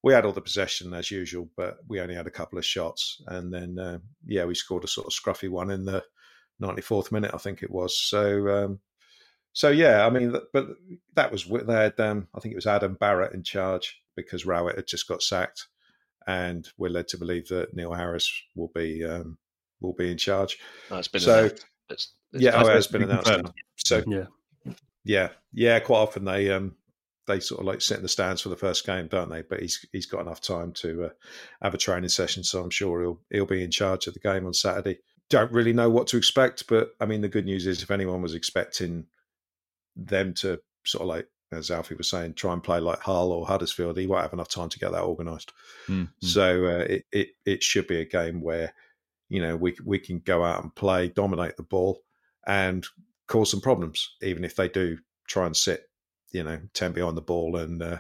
we 0.03 0.13
had 0.13 0.25
all 0.25 0.33
the 0.33 0.41
possession 0.41 0.93
as 0.95 1.11
usual, 1.11 1.49
but 1.57 1.79
we 1.89 2.01
only 2.01 2.15
had 2.15 2.27
a 2.27 2.31
couple 2.31 2.59
of 2.59 2.65
shots, 2.65 3.23
and 3.29 3.55
then 3.55 3.79
uh, 3.79 3.99
yeah, 4.27 4.45
we 4.45 4.55
scored 4.55 4.85
a 4.85 4.89
sort 4.89 5.07
of 5.07 5.13
scruffy 5.13 5.49
one 5.49 5.71
in 5.71 5.85
the 5.85 6.03
ninety 6.59 6.83
fourth 6.83 7.13
minute, 7.13 7.31
I 7.35 7.39
think 7.39 7.63
it 7.63 7.71
was. 7.71 7.99
So. 7.99 8.49
Um, 8.49 8.81
so 9.57 9.69
yeah, 9.69 10.05
I 10.05 10.11
mean, 10.11 10.35
but 10.53 10.67
that 11.15 11.31
was 11.31 11.45
they 11.45 11.73
had 11.73 12.01
um, 12.01 12.27
I 12.35 12.41
think 12.41 12.55
it 12.55 12.57
was 12.57 12.67
Adam 12.67 12.95
Barrett 12.95 13.35
in 13.35 13.45
charge 13.45 14.03
because 14.17 14.45
Rowett 14.45 14.75
had 14.75 14.89
just 14.89 15.07
got 15.07 15.23
sacked, 15.23 15.69
and 16.27 16.69
we're 16.79 16.91
led 16.91 17.09
to 17.09 17.19
believe 17.19 17.49
that 17.49 17.75
Neil 17.75 17.93
Harris 17.93 18.31
will 18.55 18.71
be 18.75 19.05
um, 19.05 19.39
will 19.81 19.95
be 19.95 20.11
in 20.11 20.19
charge. 20.19 20.59
Oh, 20.91 20.99
it's 20.99 21.09
been 21.09 21.21
so 21.21 21.47
it's, 21.47 21.65
it's 21.91 22.13
yeah, 22.33 22.63
oh, 22.63 22.67
it 22.67 22.75
has 22.75 22.87
been 22.87 23.03
announced. 23.03 23.31
Now. 23.31 23.55
So 23.77 24.03
yeah, 24.07 24.27
yeah, 25.05 25.29
yeah. 25.53 25.81
Quite 25.81 25.99
often 25.99 26.25
they 26.25 26.51
um, 26.51 26.77
they 27.27 27.41
sort 27.41 27.61
of 27.61 27.67
like 27.67 27.81
sit 27.81 27.97
in 27.97 28.03
the 28.03 28.09
stands 28.09 28.41
for 28.41 28.49
the 28.49 28.57
first 28.57 28.87
game, 28.87 29.09
don't 29.09 29.31
they? 29.31 29.43
But 29.43 29.61
he's 29.61 29.85
he's 29.93 30.07
got 30.07 30.21
enough 30.23 30.41
time 30.41 30.73
to 30.75 31.05
uh, 31.05 31.11
have 31.63 31.75
a 31.75 31.79
training 31.79 32.09
session, 32.09 32.45
so 32.45 32.63
I'm 32.63 32.71
sure 32.71 33.03
he'll 33.03 33.21
he'll 33.31 33.47
be 33.47 33.63
in 33.63 33.71
charge 33.71 34.07
of 34.07 34.15
the 34.15 34.21
game 34.21 34.47
on 34.47 34.55
Saturday. 34.55 34.99
Don't 35.31 35.53
really 35.53 35.73
know 35.73 35.89
what 35.89 36.07
to 36.09 36.17
expect, 36.17 36.69
but 36.69 36.91
I 37.01 37.07
mean, 37.07 37.23
the 37.23 37.29
good 37.29 37.47
news 37.47 37.67
is 37.67 37.83
if 37.83 37.91
anyone 37.91 38.21
was 38.21 38.35
expecting 38.35 39.07
them 39.97 40.35
to 40.35 40.61
sort 40.85 41.03
of 41.03 41.09
like 41.09 41.29
as 41.53 41.71
Alfie 41.71 41.95
was 41.95 42.11
saying, 42.11 42.35
try 42.35 42.53
and 42.53 42.63
play 42.63 42.81
like 42.81 43.01
Hull 43.01 43.33
or 43.33 43.47
Huddersfield, 43.47 43.97
he 43.97 44.07
won't 44.07 44.23
have 44.23 44.33
enough 44.33 44.49
time 44.49 44.69
to 44.69 44.79
get 44.79 44.93
that 44.93 45.03
organised. 45.03 45.53
Mm-hmm. 45.89 46.27
So 46.27 46.67
uh, 46.67 46.85
it, 46.89 47.05
it 47.13 47.29
it 47.45 47.63
should 47.63 47.87
be 47.87 48.01
a 48.01 48.05
game 48.05 48.41
where 48.41 48.73
you 49.29 49.41
know 49.41 49.57
we 49.57 49.77
we 49.85 49.99
can 49.99 50.21
go 50.21 50.45
out 50.45 50.63
and 50.63 50.75
play, 50.75 51.09
dominate 51.09 51.57
the 51.57 51.63
ball, 51.63 52.01
and 52.47 52.87
cause 53.27 53.51
some 53.51 53.61
problems, 53.61 54.17
even 54.23 54.45
if 54.45 54.57
they 54.57 54.69
do 54.69 54.99
try 55.27 55.47
and 55.47 55.57
sit, 55.57 55.89
you 56.33 56.43
know, 56.43 56.61
ten 56.73 56.93
behind 56.93 57.17
the 57.17 57.23
ball 57.23 57.57
and 57.57 57.83
uh, 57.83 57.99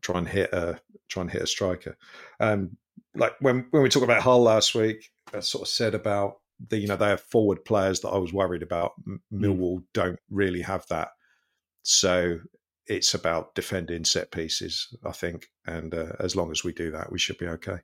try 0.00 0.18
and 0.18 0.28
hit 0.28 0.52
a 0.52 0.80
try 1.08 1.22
and 1.22 1.30
hit 1.30 1.42
a 1.42 1.46
striker. 1.46 1.96
Um, 2.40 2.76
like 3.14 3.34
when 3.40 3.66
when 3.70 3.82
we 3.82 3.88
talked 3.88 4.04
about 4.04 4.22
Hull 4.22 4.42
last 4.42 4.74
week, 4.74 5.10
I 5.34 5.40
sort 5.40 5.62
of 5.62 5.68
said 5.68 5.94
about 5.94 6.38
the 6.68 6.78
you 6.78 6.86
know 6.86 6.96
they 6.96 7.08
have 7.08 7.20
forward 7.20 7.64
players 7.64 8.00
that 8.00 8.08
I 8.08 8.18
was 8.18 8.32
worried 8.32 8.62
about. 8.62 8.92
Mm. 9.06 9.18
Millwall 9.32 9.84
don't 9.92 10.18
really 10.30 10.62
have 10.62 10.86
that. 10.88 11.10
So 11.82 12.38
it's 12.86 13.14
about 13.14 13.54
defending 13.54 14.04
set 14.04 14.30
pieces, 14.30 14.94
I 15.04 15.12
think. 15.12 15.48
And 15.66 15.94
uh, 15.94 16.12
as 16.20 16.36
long 16.36 16.50
as 16.50 16.64
we 16.64 16.72
do 16.72 16.90
that, 16.90 17.12
we 17.12 17.18
should 17.18 17.38
be 17.38 17.48
okay. 17.48 17.78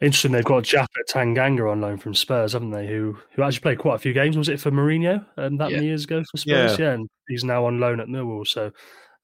Interesting. 0.00 0.30
They've 0.30 0.44
got 0.44 0.62
Japhet 0.62 0.86
Tanganga 1.10 1.70
on 1.70 1.80
loan 1.80 1.98
from 1.98 2.14
Spurs, 2.14 2.52
haven't 2.52 2.70
they? 2.70 2.86
Who 2.86 3.18
who 3.32 3.42
actually 3.42 3.60
played 3.60 3.78
quite 3.78 3.96
a 3.96 3.98
few 3.98 4.12
games. 4.12 4.36
Was 4.36 4.48
it 4.48 4.60
for 4.60 4.70
Mourinho 4.70 5.26
um, 5.36 5.56
that 5.56 5.70
yeah. 5.70 5.76
many 5.76 5.88
years 5.88 6.04
ago 6.04 6.22
for 6.30 6.36
Spurs? 6.36 6.78
Yeah. 6.78 6.86
yeah. 6.86 6.92
and 6.92 7.08
he's 7.28 7.42
now 7.42 7.66
on 7.66 7.80
loan 7.80 7.98
at 7.98 8.06
Millwall. 8.06 8.46
So 8.46 8.70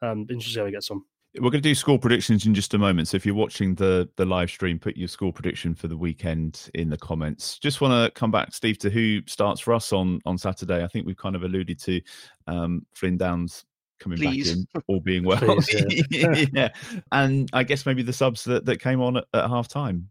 um, 0.03 0.27
interesting 0.29 0.61
how 0.61 0.67
he 0.67 0.73
gets 0.73 0.91
on. 0.91 1.01
We're 1.37 1.51
going 1.51 1.63
to 1.63 1.69
do 1.69 1.75
score 1.75 1.99
predictions 1.99 2.47
in 2.47 2.55
just 2.55 2.75
a 2.75 2.79
moment. 2.79 3.09
So 3.09 3.17
if 3.17 3.27
you're 3.27 3.35
watching 3.37 3.77
the 3.77 4.09
the 4.17 4.25
live 4.25 4.51
stream, 4.51 4.81
put 4.81 4.97
your 4.97 5.09
score 5.09 5.33
prediction 5.33 5.77
for 5.77 5.87
the 5.87 5.97
weekend 5.97 6.71
in 6.75 6.91
the 6.91 6.99
comments. 6.99 7.59
Just 7.61 7.81
want 7.81 7.93
to 7.93 8.19
come 8.19 8.33
back, 8.33 8.53
Steve, 8.53 8.79
to 8.79 8.91
who 8.91 9.21
starts 9.27 9.61
for 9.61 9.75
us 9.75 9.93
on 9.93 10.21
on 10.27 10.37
Saturday. 10.39 10.83
I 10.83 10.89
think 10.89 11.07
we've 11.07 11.17
kind 11.17 11.37
of 11.37 11.45
alluded 11.45 11.79
to 11.83 12.01
um, 12.49 12.85
Flynn 12.95 13.17
Downs 13.17 13.65
coming 14.01 14.19
Please. 14.19 14.53
back 14.53 14.75
in, 14.75 14.83
all 14.89 15.01
being 15.01 15.25
well. 15.25 15.39
Please, 15.39 16.05
yeah. 16.11 16.45
yeah. 16.53 16.69
And 17.13 17.49
I 17.53 17.65
guess 17.65 17.87
maybe 17.87 18.03
the 18.03 18.13
subs 18.13 18.45
that, 18.45 18.65
that 18.67 18.81
came 18.81 19.01
on 19.01 19.19
at, 19.19 19.25
at 19.33 19.49
half 19.49 19.69
time. 19.69 20.09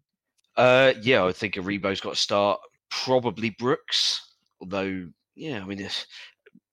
Uh, 0.56 0.94
yeah, 1.02 1.26
I 1.26 1.32
think 1.32 1.56
Aribo's 1.56 2.02
got 2.02 2.12
to 2.12 2.20
start. 2.20 2.60
Probably 2.90 3.52
Brooks, 3.52 4.36
although, 4.62 5.08
yeah, 5.36 5.62
I 5.62 5.66
mean, 5.66 5.88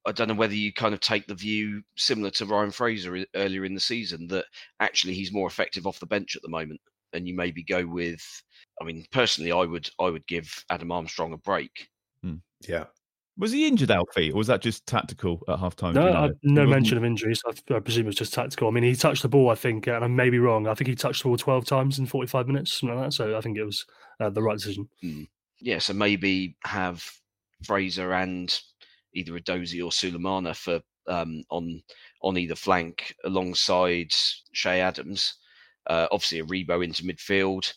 I 0.07 0.13
don't 0.13 0.29
know 0.29 0.35
whether 0.35 0.55
you 0.55 0.73
kind 0.73 0.95
of 0.95 1.01
take 1.01 1.27
the 1.27 1.35
view 1.35 1.83
similar 1.97 2.31
to 2.33 2.47
Ryan 2.47 2.71
Fraser 2.71 3.25
earlier 3.35 3.65
in 3.65 3.75
the 3.75 3.81
season 3.81 4.27
that 4.29 4.45
actually 4.81 5.15
he's 5.15 5.33
more 5.33 5.47
effective 5.49 5.87
off 5.87 6.01
the 6.01 6.07
bench 6.07 6.37
at 6.37 6.43
the 6.43 6.49
moment, 6.49 6.81
and 7.13 7.27
you 7.27 7.35
maybe 7.35 7.63
go 7.63 7.87
with. 7.87 8.23
I 8.81 8.85
mean, 8.85 9.05
personally, 9.13 9.53
I 9.53 9.65
would 9.65 9.89
I 9.99 10.11
would 10.11 10.27
give 10.27 10.65
Adam 10.71 10.93
Armstrong 10.93 11.33
a 11.33 11.39
break. 11.39 11.89
Hmm. 12.23 12.37
Yeah, 12.67 12.85
was 13.37 13.53
he 13.53 13.67
injured, 13.67 13.91
Alfie, 13.91 14.33
or 14.33 14.37
was 14.37 14.49
that 14.49 14.61
just 14.61 14.87
tactical 14.87 15.43
at 15.49 15.59
half 15.59 15.77
time? 15.77 15.95
No, 15.95 16.07
you 16.07 16.13
know? 16.13 16.33
no 16.43 16.67
mention 16.67 16.99
of 16.99 17.05
injuries. 17.05 17.43
I, 17.47 17.75
I, 17.75 17.81
presume 17.81 18.05
it 18.05 18.09
was 18.09 18.17
just 18.17 18.35
tactical. 18.35 18.69
I 18.69 18.71
mean, 18.71 18.85
he 18.85 18.95
touched 18.95 19.23
the 19.23 19.29
ball, 19.29 19.51
I 19.51 19.55
think, 19.55 19.87
and 19.87 20.05
I 20.05 20.09
may 20.09 20.31
be 20.31 20.39
wrong. 20.39 20.67
I 20.67 20.75
think 20.75 20.89
he 20.89 20.95
touched 20.95 21.23
the 21.23 21.29
ball 21.29 21.39
12 21.39 21.65
times 21.65 21.99
in 21.99 22.07
45 22.07 22.47
minutes, 22.47 22.73
something 22.73 22.97
like 22.97 23.07
that. 23.07 23.13
So 23.13 23.37
I 23.37 23.41
think 23.41 23.57
it 23.57 23.65
was 23.65 23.87
uh, 24.21 24.31
the 24.31 24.43
right 24.43 24.59
decision. 24.59 24.89
Mm. 25.03 25.29
Yeah, 25.61 25.79
so 25.79 25.93
maybe 25.93 26.57
have 26.65 27.05
Fraser 27.65 28.13
and 28.13 28.59
either 29.15 29.33
Edozie 29.33 29.85
or 29.85 29.91
Sulemana 29.91 30.55
for 30.55 30.81
um, 31.07 31.43
on 31.51 31.83
on 32.23 32.37
either 32.37 32.55
flank 32.55 33.15
alongside 33.25 34.13
Che 34.53 34.81
Adams. 34.81 35.35
Uh, 35.87 36.07
obviously, 36.13 36.43
Aribo 36.43 36.85
into 36.85 37.05
midfield. 37.05 37.73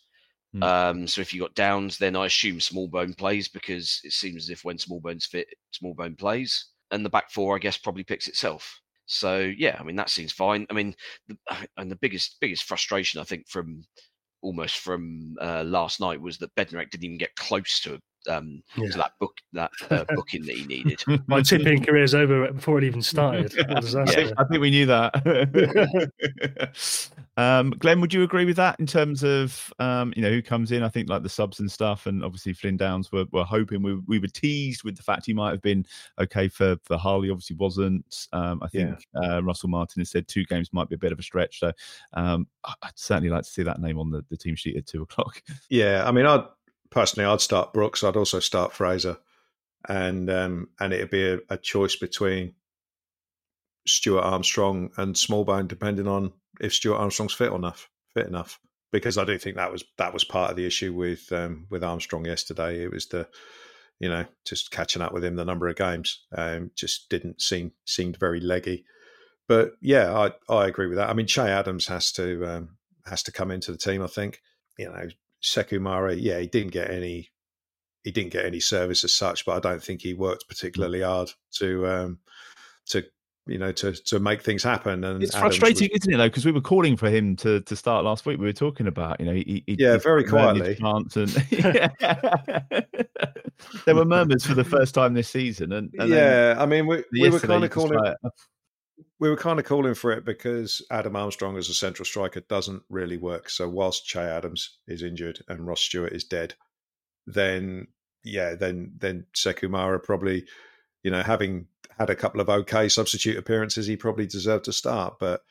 Mm. 0.55 0.63
Um, 0.63 1.07
so 1.07 1.21
if 1.21 1.33
you 1.33 1.41
got 1.41 1.55
Downs, 1.55 1.97
then 1.97 2.15
I 2.15 2.27
assume 2.27 2.57
Smallbone 2.59 3.17
plays 3.17 3.47
because 3.47 3.99
it 4.03 4.11
seems 4.11 4.43
as 4.43 4.49
if 4.49 4.63
when 4.63 4.77
Smallbone's 4.77 5.25
fit, 5.25 5.47
Smallbone 5.73 6.17
plays, 6.17 6.67
and 6.91 7.03
the 7.03 7.09
back 7.09 7.31
four, 7.31 7.55
I 7.55 7.59
guess, 7.59 7.77
probably 7.77 8.03
picks 8.03 8.27
itself. 8.27 8.79
So 9.05 9.39
yeah, 9.57 9.77
I 9.79 9.83
mean 9.83 9.95
that 9.95 10.09
seems 10.09 10.31
fine. 10.31 10.65
I 10.69 10.73
mean, 10.73 10.95
the, 11.27 11.37
and 11.77 11.89
the 11.91 11.95
biggest 11.97 12.37
biggest 12.39 12.63
frustration 12.65 13.19
I 13.19 13.23
think 13.23 13.47
from 13.49 13.83
almost 14.41 14.77
from 14.79 15.35
uh, 15.41 15.63
last 15.63 15.99
night 16.01 16.19
was 16.21 16.37
that 16.37 16.53
Bednarek 16.55 16.89
didn't 16.91 17.05
even 17.05 17.17
get 17.17 17.33
close 17.35 17.79
to 17.81 17.97
um, 18.29 18.61
Yeah. 18.77 18.91
to 18.91 18.97
that 18.99 19.11
book 19.19 19.33
that 19.53 19.71
uh, 19.89 20.05
booking 20.15 20.45
that 20.45 20.55
he 20.55 20.65
needed. 20.65 21.01
My 21.27 21.41
tipping 21.41 21.83
career 21.83 22.03
is 22.03 22.13
over 22.15 22.51
before 22.51 22.77
it 22.77 22.83
even 22.83 23.01
started. 23.01 23.53
What 23.55 23.69
a 23.71 23.73
I 23.77 23.79
disaster. 23.79 24.15
think, 24.25 24.33
I 24.37 24.43
think 24.45 24.61
we 24.61 24.69
knew 24.69 24.85
that. 24.85 25.13
um, 27.37 27.71
Glen, 27.71 27.99
would 28.01 28.13
you 28.13 28.21
agree 28.21 28.45
with 28.45 28.57
that 28.57 28.79
in 28.79 28.85
terms 28.85 29.23
of 29.23 29.73
um, 29.79 30.13
you 30.15 30.21
know 30.21 30.29
who 30.29 30.41
comes 30.41 30.71
in? 30.71 30.83
I 30.83 30.89
think 30.89 31.09
like 31.09 31.23
the 31.23 31.29
subs 31.29 31.59
and 31.59 31.71
stuff, 31.71 32.05
and 32.05 32.23
obviously 32.23 32.53
Flynn 32.53 32.77
Downs 32.77 33.11
were, 33.11 33.25
were 33.31 33.43
hoping 33.43 33.81
we 33.81 33.95
we 34.07 34.19
were 34.19 34.27
teased 34.27 34.83
with 34.83 34.95
the 34.95 35.03
fact 35.03 35.25
he 35.25 35.33
might 35.33 35.51
have 35.51 35.61
been 35.61 35.85
okay 36.19 36.47
for 36.47 36.77
for 36.83 36.95
Harley. 36.97 37.31
Obviously 37.31 37.55
wasn't. 37.55 38.27
Um, 38.33 38.61
I 38.61 38.67
think 38.67 39.03
uh, 39.23 39.43
Russell 39.43 39.69
Martin 39.69 40.01
has 40.01 40.11
said 40.11 40.27
two 40.27 40.45
games 40.45 40.71
might 40.73 40.89
be 40.89 40.95
a 40.95 40.99
bit 40.99 41.11
of 41.11 41.19
a 41.19 41.23
stretch. 41.23 41.59
So 41.59 41.71
um, 42.13 42.47
I- 42.63 42.75
I'd 42.83 42.99
certainly 42.99 43.29
like 43.29 43.43
to 43.43 43.49
see 43.49 43.63
that 43.63 43.81
name 43.81 43.97
on 43.97 44.11
the, 44.11 44.23
the 44.29 44.37
team 44.37 44.55
sheet 44.55 44.77
at 44.77 44.85
two 44.85 45.01
o'clock. 45.01 45.41
Yeah, 45.69 46.03
I 46.05 46.11
mean, 46.11 46.25
I'd 46.27 46.45
personally, 46.91 47.25
I'd 47.27 47.41
start 47.41 47.73
Brooks. 47.73 48.03
I'd 48.03 48.15
also 48.15 48.39
start 48.39 48.73
Fraser, 48.73 49.17
and 49.89 50.29
um, 50.29 50.69
and 50.79 50.93
it'd 50.93 51.09
be 51.09 51.27
a, 51.27 51.39
a 51.49 51.57
choice 51.57 51.95
between 51.95 52.53
Stuart 53.87 54.21
Armstrong 54.21 54.91
and 54.97 55.15
Smallbone, 55.15 55.67
depending 55.67 56.07
on 56.07 56.31
if 56.59 56.73
Stuart 56.73 56.97
Armstrong's 56.97 57.33
fit 57.33 57.51
enough, 57.51 57.89
fit 58.13 58.27
enough. 58.27 58.59
Because 58.91 59.17
I 59.17 59.25
do 59.25 59.37
think 59.39 59.55
that 59.55 59.71
was 59.71 59.83
that 59.97 60.13
was 60.13 60.23
part 60.23 60.51
of 60.51 60.55
the 60.55 60.67
issue 60.67 60.93
with 60.93 61.31
um, 61.31 61.65
with 61.69 61.83
Armstrong 61.83 62.25
yesterday. 62.25 62.83
It 62.83 62.91
was 62.91 63.07
the 63.07 63.27
you 63.99 64.07
know 64.07 64.25
just 64.45 64.69
catching 64.69 65.01
up 65.01 65.13
with 65.13 65.23
him 65.23 65.35
the 65.35 65.45
number 65.45 65.67
of 65.67 65.75
games 65.75 66.25
um, 66.37 66.71
just 66.75 67.09
didn't 67.09 67.41
seem 67.41 67.71
seemed 67.85 68.17
very 68.17 68.39
leggy. 68.39 68.85
But 69.47 69.73
yeah, 69.81 70.13
I 70.13 70.53
I 70.53 70.67
agree 70.67 70.87
with 70.87 70.97
that. 70.97 71.09
I 71.09 71.13
mean, 71.13 71.25
Che 71.27 71.41
Adams 71.41 71.87
has 71.87 72.11
to 72.13 72.45
um, 72.45 72.77
has 73.05 73.23
to 73.23 73.31
come 73.31 73.49
into 73.49 73.71
the 73.71 73.77
team. 73.79 74.03
I 74.03 74.07
think 74.07 74.41
you 74.77 74.85
know 74.85 75.07
Sekou 75.41 75.81
Mara, 75.81 76.13
yeah, 76.15 76.39
he 76.39 76.47
didn't 76.47 76.71
get 76.71 76.91
any 76.91 77.31
he 78.03 78.11
didn't 78.11 78.33
get 78.33 78.45
any 78.45 78.59
service 78.59 79.03
as 79.03 79.13
such, 79.13 79.45
but 79.45 79.55
I 79.55 79.59
don't 79.59 79.83
think 79.83 80.01
he 80.01 80.13
worked 80.13 80.47
particularly 80.47 81.01
hard 81.01 81.31
to 81.55 81.87
um 81.87 82.19
to 82.87 83.05
you 83.45 83.57
know 83.57 83.71
to 83.73 83.93
to 83.93 84.19
make 84.19 84.41
things 84.41 84.63
happen. 84.63 85.03
And 85.03 85.21
It's 85.23 85.35
Adams 85.35 85.57
frustrating, 85.57 85.89
was- 85.91 86.01
isn't 86.01 86.13
it? 86.13 86.17
Though, 86.17 86.27
because 86.29 86.45
we 86.45 86.51
were 86.51 86.61
calling 86.61 86.95
for 86.97 87.09
him 87.09 87.35
to 87.37 87.61
to 87.61 87.75
start 87.75 88.05
last 88.05 88.25
week. 88.25 88.39
We 88.39 88.45
were 88.45 88.53
talking 88.53 88.87
about, 88.87 89.19
you 89.19 89.25
know, 89.25 89.33
he, 89.33 89.63
he 89.67 89.75
Yeah, 89.79 89.93
he 89.93 89.99
very 89.99 90.23
quietly. 90.23 90.75
chance 90.75 91.15
and 91.17 91.29
there 93.85 93.95
were 93.95 94.05
murmurs 94.05 94.45
for 94.45 94.53
the 94.53 94.63
first 94.63 94.95
time 94.95 95.13
this 95.13 95.29
season, 95.29 95.71
and, 95.73 95.93
and 95.97 96.09
yeah, 96.09 96.55
I 96.57 96.65
mean, 96.65 96.87
we, 96.87 97.03
we 97.19 97.29
were 97.29 97.39
kind 97.39 97.63
of 97.63 97.71
calling 97.71 97.99
we 99.19 99.29
were 99.29 99.37
kind 99.37 99.59
of 99.59 99.65
calling 99.65 99.93
for 99.93 100.11
it 100.11 100.25
because 100.25 100.85
Adam 100.91 101.15
Armstrong 101.15 101.57
as 101.57 101.69
a 101.69 101.73
central 101.73 102.05
striker 102.05 102.41
doesn't 102.41 102.83
really 102.89 103.17
work. 103.17 103.49
So 103.49 103.69
whilst 103.69 104.05
Che 104.05 104.19
Adams 104.19 104.79
is 104.87 105.01
injured 105.01 105.39
and 105.47 105.65
Ross 105.65 105.81
Stewart 105.81 106.11
is 106.13 106.23
dead, 106.25 106.55
then 107.25 107.87
yeah, 108.23 108.55
then 108.55 108.93
then 108.97 109.25
Sekou 109.33 109.69
Mara 109.69 109.99
probably, 109.99 110.45
you 111.03 111.11
know, 111.11 111.21
having 111.23 111.67
had 111.97 112.09
a 112.09 112.15
couple 112.15 112.41
of 112.41 112.49
okay 112.49 112.89
substitute 112.89 113.37
appearances, 113.37 113.87
he 113.87 113.95
probably 113.95 114.25
deserved 114.25 114.65
to 114.65 114.73
start. 114.73 115.15
But 115.19 115.41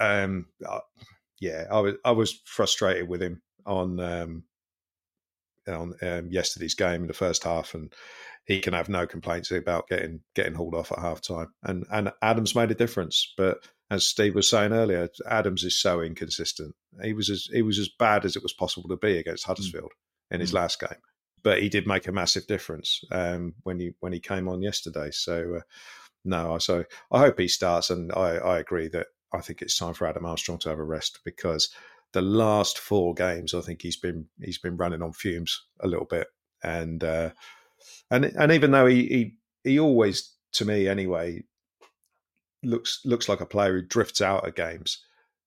um, 0.00 0.46
yeah, 1.40 1.66
I 1.70 1.80
was 1.80 1.94
I 2.04 2.12
was 2.12 2.40
frustrated 2.44 3.08
with 3.08 3.22
him 3.22 3.42
on 3.66 4.00
um, 4.00 4.44
on 5.68 5.94
um, 6.02 6.30
yesterday's 6.30 6.74
game 6.74 7.02
in 7.02 7.08
the 7.08 7.14
first 7.14 7.44
half, 7.44 7.74
and 7.74 7.92
he 8.44 8.60
can 8.60 8.72
have 8.72 8.88
no 8.88 9.06
complaints 9.06 9.50
about 9.50 9.88
getting 9.88 10.20
getting 10.34 10.54
hauled 10.54 10.74
off 10.74 10.92
at 10.92 10.98
half 10.98 11.20
time. 11.20 11.52
And 11.62 11.84
and 11.90 12.12
Adams 12.22 12.54
made 12.54 12.70
a 12.70 12.76
difference, 12.76 13.32
but 13.36 13.58
as 13.90 14.08
Steve 14.08 14.34
was 14.34 14.48
saying 14.48 14.72
earlier, 14.72 15.08
Adams 15.28 15.64
is 15.64 15.78
so 15.78 16.00
inconsistent. 16.00 16.74
He 17.02 17.12
was 17.12 17.28
as 17.28 17.48
he 17.52 17.62
was 17.62 17.78
as 17.78 17.90
bad 17.98 18.24
as 18.24 18.36
it 18.36 18.42
was 18.42 18.54
possible 18.54 18.88
to 18.88 18.96
be 18.96 19.18
against 19.18 19.44
Huddersfield 19.46 19.92
in 20.30 20.40
his 20.40 20.54
last 20.54 20.80
game, 20.80 20.98
but 21.42 21.62
he 21.62 21.68
did 21.68 21.86
make 21.86 22.06
a 22.06 22.12
massive 22.12 22.46
difference 22.46 23.02
um, 23.10 23.54
when 23.62 23.78
he 23.80 23.92
when 24.00 24.12
he 24.12 24.20
came 24.20 24.48
on 24.48 24.62
yesterday. 24.62 25.10
So 25.10 25.56
uh, 25.56 25.60
no, 26.24 26.58
so 26.58 26.84
I 27.10 27.18
hope 27.18 27.38
he 27.38 27.48
starts, 27.48 27.90
and 27.90 28.12
I, 28.12 28.36
I 28.36 28.58
agree 28.58 28.88
that 28.88 29.08
I 29.32 29.40
think 29.40 29.62
it's 29.62 29.78
time 29.78 29.94
for 29.94 30.06
Adam 30.06 30.24
Armstrong 30.24 30.58
to 30.60 30.68
have 30.68 30.78
a 30.78 30.84
rest 30.84 31.20
because 31.24 31.70
the 32.12 32.22
last 32.22 32.78
four 32.78 33.14
games, 33.14 33.54
I 33.54 33.60
think 33.60 33.82
he's 33.82 33.96
been 33.96 34.26
he's 34.40 34.58
been 34.58 34.76
running 34.76 35.02
on 35.02 35.12
fumes 35.12 35.64
a 35.80 35.88
little 35.88 36.04
bit, 36.04 36.28
and 36.62 37.02
uh, 37.02 37.30
and 38.10 38.24
and 38.24 38.52
even 38.52 38.70
though 38.70 38.86
he, 38.86 39.06
he 39.06 39.36
he 39.64 39.80
always 39.80 40.34
to 40.52 40.64
me 40.64 40.86
anyway 40.86 41.42
looks 42.62 43.00
looks 43.04 43.28
like 43.28 43.40
a 43.40 43.46
player 43.46 43.72
who 43.72 43.82
drifts 43.86 44.20
out 44.20 44.46
of 44.46 44.54
games, 44.54 45.02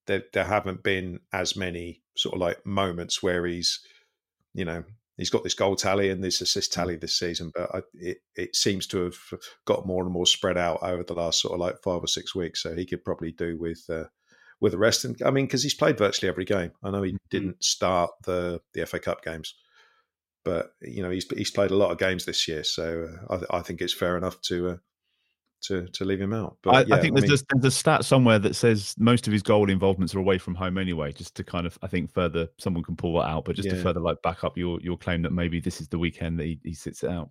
there 0.07 0.23
there 0.33 0.45
haven't 0.45 0.83
been 0.83 1.19
as 1.31 1.55
many 1.55 2.01
sort 2.17 2.35
of 2.35 2.41
like 2.41 2.65
moments 2.65 3.21
where 3.21 3.45
he's 3.45 3.79
you 4.53 4.65
know 4.65 4.83
he's 5.17 5.29
got 5.29 5.43
this 5.43 5.53
goal 5.53 5.75
tally 5.75 6.09
and 6.09 6.23
this 6.23 6.41
assist 6.41 6.73
tally 6.73 6.95
this 6.95 7.17
season, 7.17 7.51
but 7.53 7.73
I, 7.73 7.81
it 7.93 8.17
it 8.35 8.55
seems 8.55 8.87
to 8.87 9.03
have 9.05 9.17
got 9.65 9.85
more 9.85 10.03
and 10.03 10.11
more 10.11 10.25
spread 10.25 10.57
out 10.57 10.79
over 10.81 11.03
the 11.03 11.13
last 11.13 11.41
sort 11.41 11.53
of 11.53 11.59
like 11.59 11.75
five 11.83 12.03
or 12.03 12.07
six 12.07 12.35
weeks. 12.35 12.63
So 12.63 12.75
he 12.75 12.85
could 12.85 13.03
probably 13.03 13.31
do 13.31 13.57
with. 13.59 13.83
Uh, 13.89 14.05
with 14.61 14.71
the 14.71 14.77
rest, 14.77 15.03
and 15.03 15.21
I 15.23 15.31
mean, 15.31 15.45
because 15.45 15.63
he's 15.63 15.73
played 15.73 15.97
virtually 15.97 16.29
every 16.29 16.45
game. 16.45 16.71
I 16.81 16.89
know 16.89 17.03
he 17.03 17.17
didn't 17.29 17.61
start 17.61 18.11
the 18.23 18.61
the 18.73 18.85
FA 18.85 18.99
Cup 18.99 19.21
games, 19.21 19.53
but 20.45 20.71
you 20.81 21.03
know 21.03 21.09
he's 21.09 21.29
he's 21.35 21.51
played 21.51 21.71
a 21.71 21.75
lot 21.75 21.91
of 21.91 21.97
games 21.97 22.23
this 22.23 22.47
year, 22.47 22.63
so 22.63 23.09
uh, 23.29 23.45
I, 23.51 23.57
I 23.57 23.61
think 23.61 23.81
it's 23.81 23.93
fair 23.93 24.15
enough 24.15 24.39
to 24.43 24.69
uh, 24.69 24.77
to 25.63 25.87
to 25.87 26.05
leave 26.05 26.21
him 26.21 26.33
out. 26.33 26.57
But 26.61 26.75
I, 26.75 26.81
yeah, 26.81 26.95
I 26.95 27.01
think 27.01 27.15
there's, 27.15 27.29
mean, 27.29 27.37
a, 27.39 27.59
there's 27.59 27.73
a 27.73 27.77
stat 27.77 28.05
somewhere 28.05 28.39
that 28.39 28.55
says 28.55 28.93
most 28.97 29.27
of 29.27 29.33
his 29.33 29.41
goal 29.41 29.69
involvements 29.69 30.13
are 30.13 30.19
away 30.19 30.37
from 30.37 30.55
home 30.55 30.77
anyway. 30.77 31.11
Just 31.11 31.35
to 31.35 31.43
kind 31.43 31.65
of, 31.65 31.77
I 31.81 31.87
think 31.87 32.11
further, 32.13 32.47
someone 32.59 32.83
can 32.83 32.95
pull 32.95 33.19
that 33.19 33.27
out, 33.27 33.45
but 33.45 33.55
just 33.55 33.69
to 33.69 33.81
further 33.81 33.99
like 33.99 34.21
back 34.21 34.43
up 34.43 34.57
your 34.57 34.79
your 34.81 34.97
claim 34.97 35.21
that 35.23 35.31
maybe 35.31 35.59
this 35.59 35.81
is 35.81 35.87
the 35.87 35.99
weekend 35.99 36.39
that 36.39 36.45
he, 36.45 36.59
he 36.63 36.73
sits 36.73 37.03
it 37.03 37.09
out. 37.09 37.29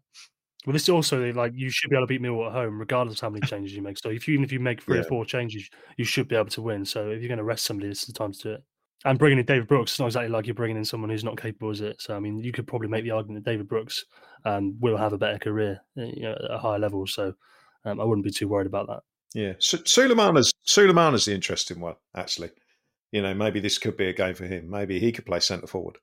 Well, 0.67 0.73
this 0.73 0.85
is 0.85 0.89
also 0.89 1.31
like 1.33 1.53
you 1.55 1.69
should 1.71 1.91
be 1.91 1.97
able 1.97 2.07
to 2.07 2.09
beat 2.09 2.23
Millwall 2.23 2.47
at 2.47 2.53
home, 2.55 2.79
regardless 2.79 3.19
of 3.19 3.21
how 3.21 3.31
many 3.31 3.47
changes 3.47 3.75
you 3.77 3.83
make. 3.83 3.99
So 3.99 4.09
if 4.09 4.27
you, 4.27 4.35
even 4.35 4.45
if 4.45 4.53
you 4.53 4.61
make 4.61 4.83
three 4.83 4.97
Yeah. 4.97 5.03
or 5.03 5.09
four 5.09 5.25
changes, 5.27 5.69
you 5.99 6.07
should 6.07 6.27
be 6.27 6.37
able 6.37 6.49
to 6.49 6.63
win. 6.63 6.87
So 6.87 7.11
if 7.11 7.21
you're 7.21 7.29
going 7.29 7.39
to 7.39 7.45
rest 7.45 7.67
somebody, 7.67 7.89
this 7.91 8.01
is 8.01 8.07
the 8.07 8.15
time 8.15 8.33
to 8.33 8.39
do 8.39 8.53
it. 8.53 8.65
And 9.05 9.19
bringing 9.19 9.39
in 9.39 9.45
David 9.45 9.69
Brooks, 9.69 9.93
it's 9.93 10.01
not 10.01 10.07
exactly 10.07 10.31
like 10.31 10.47
you're 10.47 10.55
bringing 10.55 10.79
in 10.79 10.85
someone 10.87 11.11
who's 11.11 11.25
not 11.25 11.37
capable, 11.39 11.71
is 11.71 11.83
it? 11.83 12.01
So 12.01 12.17
I 12.17 12.21
mean, 12.21 12.39
you 12.39 12.53
could 12.53 12.67
probably 12.67 12.89
make 12.89 13.05
the 13.05 13.11
argument 13.11 13.45
that 13.45 13.51
David 13.51 13.69
Brooks 13.69 14.07
um, 14.47 14.75
will 14.81 14.97
have 14.97 15.13
a 15.13 15.19
better 15.19 15.39
career, 15.39 15.83
uh, 15.99 16.05
you 16.05 16.23
know, 16.23 16.33
at 16.33 16.51
a 16.51 16.59
higher 16.59 16.79
level. 16.79 17.07
So 17.07 17.35
um, 17.85 18.01
I 18.01 18.05
wouldn't 18.05 18.25
be 18.25 18.31
too 18.31 18.49
worried 18.49 18.67
about 18.67 18.87
that. 18.89 19.03
yeah, 19.35 19.53
Su- 19.59 19.79
Sulemana's 19.85 20.53
Sulemana's 20.67 21.25
the 21.27 21.35
interesting 21.35 21.81
one 21.81 21.97
actually. 22.17 22.51
You 23.13 23.23
know, 23.23 23.33
maybe 23.35 23.61
this 23.61 23.79
could 23.79 23.97
be 23.97 24.09
a 24.09 24.13
game 24.13 24.35
for 24.35 24.45
him. 24.47 24.69
Maybe 24.69 24.99
he 24.99 25.13
could 25.13 25.27
play 25.27 25.39
centre 25.41 25.67
forward. 25.69 25.99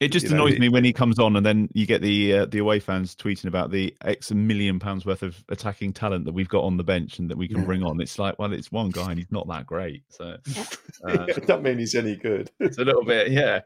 It 0.00 0.08
just 0.08 0.26
You 0.26 0.32
annoys 0.34 0.54
it- 0.54 0.60
me 0.60 0.68
when 0.68 0.82
he 0.84 0.92
comes 0.92 1.20
on 1.20 1.36
and 1.36 1.46
then 1.46 1.68
you 1.72 1.86
get 1.86 2.02
the 2.02 2.32
uh, 2.38 2.46
the 2.46 2.58
away 2.58 2.80
fans 2.80 3.14
tweeting 3.14 3.44
about 3.46 3.70
the 3.70 3.96
X 4.04 4.32
million 4.32 4.80
pounds 4.80 5.06
worth 5.06 5.22
of 5.22 5.42
attacking 5.48 5.92
talent 5.92 6.24
that 6.24 6.34
we've 6.34 6.48
got 6.48 6.64
on 6.64 6.76
the 6.76 6.82
bench 6.82 7.20
and 7.20 7.30
that 7.30 7.38
we 7.38 7.46
can 7.46 7.58
Yeah. 7.60 7.64
bring 7.64 7.84
on. 7.84 8.00
It's 8.00 8.18
like, 8.18 8.36
well, 8.40 8.52
it's 8.52 8.72
one 8.72 8.90
guy 8.90 9.10
and 9.10 9.18
he's 9.18 9.30
not 9.30 9.46
that 9.48 9.66
great. 9.66 10.02
So 10.08 10.36
uh, 11.08 11.26
that 11.46 11.60
mean 11.62 11.78
he's 11.78 11.94
any 11.94 12.16
good. 12.16 12.50
it's 12.58 12.78
a 12.78 12.84
little 12.84 13.04
bit, 13.04 13.30
yeah. 13.30 13.60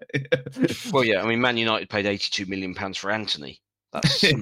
Well, 0.93 1.03
yeah, 1.05 1.23
I 1.23 1.27
mean, 1.27 1.41
Man 1.41 1.57
United 1.57 1.89
paid 1.89 2.05
82 2.05 2.45
million 2.47 2.75
pounds 2.75 2.99
for 2.99 3.11
Antony. 3.11 3.59
That's 3.93 4.23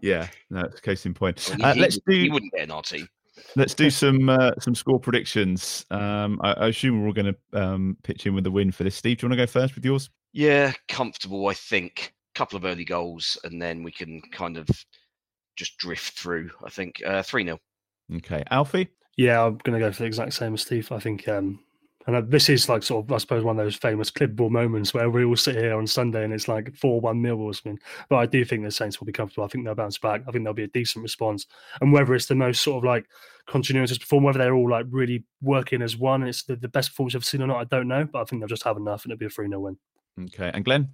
yeah, 0.00 0.28
no, 0.50 0.60
it's 0.60 0.80
case 0.80 1.06
in 1.06 1.14
point. 1.14 1.50
I 1.52 1.56
mean, 1.56 1.64
Uh, 1.66 1.74
let's 1.78 1.98
would- 2.06 2.14
he 2.16 2.26
do 2.26 2.32
wouldn't 2.32 2.52
get 2.52 2.62
in 2.62 2.70
our 2.70 2.82
team. 2.82 3.08
let's 3.56 3.74
do 3.74 3.90
some 4.02 4.28
uh, 4.28 4.52
some 4.60 4.74
score 4.74 4.98
predictions. 5.00 5.84
Um, 5.90 6.40
I, 6.42 6.52
I 6.52 6.66
assume 6.68 7.00
we're 7.00 7.06
all 7.08 7.12
going 7.12 7.34
to 7.52 7.60
um, 7.62 7.96
pitch 8.02 8.26
in 8.26 8.34
with 8.34 8.44
the 8.44 8.50
win 8.50 8.72
for 8.72 8.84
this. 8.84 8.96
Steve, 8.96 9.18
do 9.18 9.26
you 9.26 9.30
want 9.30 9.38
to 9.38 9.46
go 9.46 9.50
first 9.50 9.74
with 9.74 9.84
yours? 9.84 10.10
Yeah, 10.32 10.72
comfortable. 10.88 11.48
I 11.48 11.54
think. 11.54 12.12
a 12.34 12.38
Couple 12.38 12.56
of 12.58 12.64
early 12.66 12.84
goals, 12.84 13.38
and 13.44 13.60
then 13.62 13.82
we 13.82 13.90
can 13.90 14.20
kind 14.32 14.56
of 14.58 14.68
just 15.56 15.78
drift 15.78 16.18
through. 16.18 16.50
I 16.64 16.68
think 16.70 17.02
uh, 17.06 17.22
three 17.22 17.44
0 17.44 17.58
Okay, 18.16 18.42
Alfie. 18.50 18.88
Yeah, 19.16 19.42
I'm 19.42 19.56
going 19.64 19.80
to 19.80 19.84
go 19.86 19.90
for 19.90 20.00
the 20.02 20.06
exact 20.06 20.34
same 20.34 20.52
as 20.52 20.60
Steve. 20.60 20.92
I 20.92 20.98
think, 20.98 21.26
um, 21.28 21.60
and 22.06 22.16
uh, 22.16 22.22
this 22.24 22.48
is 22.48 22.68
like 22.68 22.82
sort 22.82 23.04
of, 23.04 23.12
I 23.12 23.18
suppose, 23.18 23.42
one 23.42 23.58
of 23.58 23.64
those 23.64 23.74
famous 23.74 24.10
clippable 24.10 24.50
moments 24.50 24.94
where 24.94 25.10
we 25.10 25.24
all 25.24 25.36
sit 25.36 25.56
here 25.56 25.76
on 25.76 25.86
Sunday 25.86 26.24
and 26.24 26.32
it's 26.32 26.48
like 26.48 26.74
4 26.76 27.00
1 27.00 27.20
Millwall 27.20 27.46
or 27.46 27.54
something. 27.54 27.80
But 28.08 28.16
I 28.16 28.26
do 28.26 28.44
think 28.44 28.62
the 28.62 28.70
Saints 28.70 29.00
will 29.00 29.06
be 29.06 29.12
comfortable. 29.12 29.44
I 29.44 29.48
think 29.48 29.64
they'll 29.64 29.74
bounce 29.74 29.98
back. 29.98 30.22
I 30.26 30.30
think 30.30 30.44
there'll 30.44 30.54
be 30.54 30.64
a 30.64 30.68
decent 30.68 31.02
response. 31.02 31.46
And 31.80 31.92
whether 31.92 32.14
it's 32.14 32.26
the 32.26 32.34
most 32.34 32.62
sort 32.62 32.78
of 32.78 32.84
like 32.84 33.06
continuous 33.46 33.96
perform, 33.98 34.24
whether 34.24 34.38
they're 34.38 34.54
all 34.54 34.70
like 34.70 34.86
really 34.90 35.24
working 35.42 35.82
as 35.82 35.96
one 35.96 36.22
and 36.22 36.28
it's 36.28 36.44
the, 36.44 36.56
the 36.56 36.68
best 36.68 36.90
performance 36.90 37.14
I've 37.14 37.24
seen 37.24 37.42
or 37.42 37.48
not, 37.48 37.60
I 37.60 37.64
don't 37.64 37.88
know. 37.88 38.04
But 38.04 38.20
I 38.20 38.24
think 38.24 38.40
they'll 38.40 38.48
just 38.48 38.64
have 38.64 38.76
enough 38.76 39.04
and 39.04 39.12
it'll 39.12 39.20
be 39.20 39.26
a 39.26 39.30
3 39.30 39.48
0 39.48 39.60
win. 39.60 39.78
Okay, 40.26 40.50
and 40.54 40.64
Glen. 40.64 40.90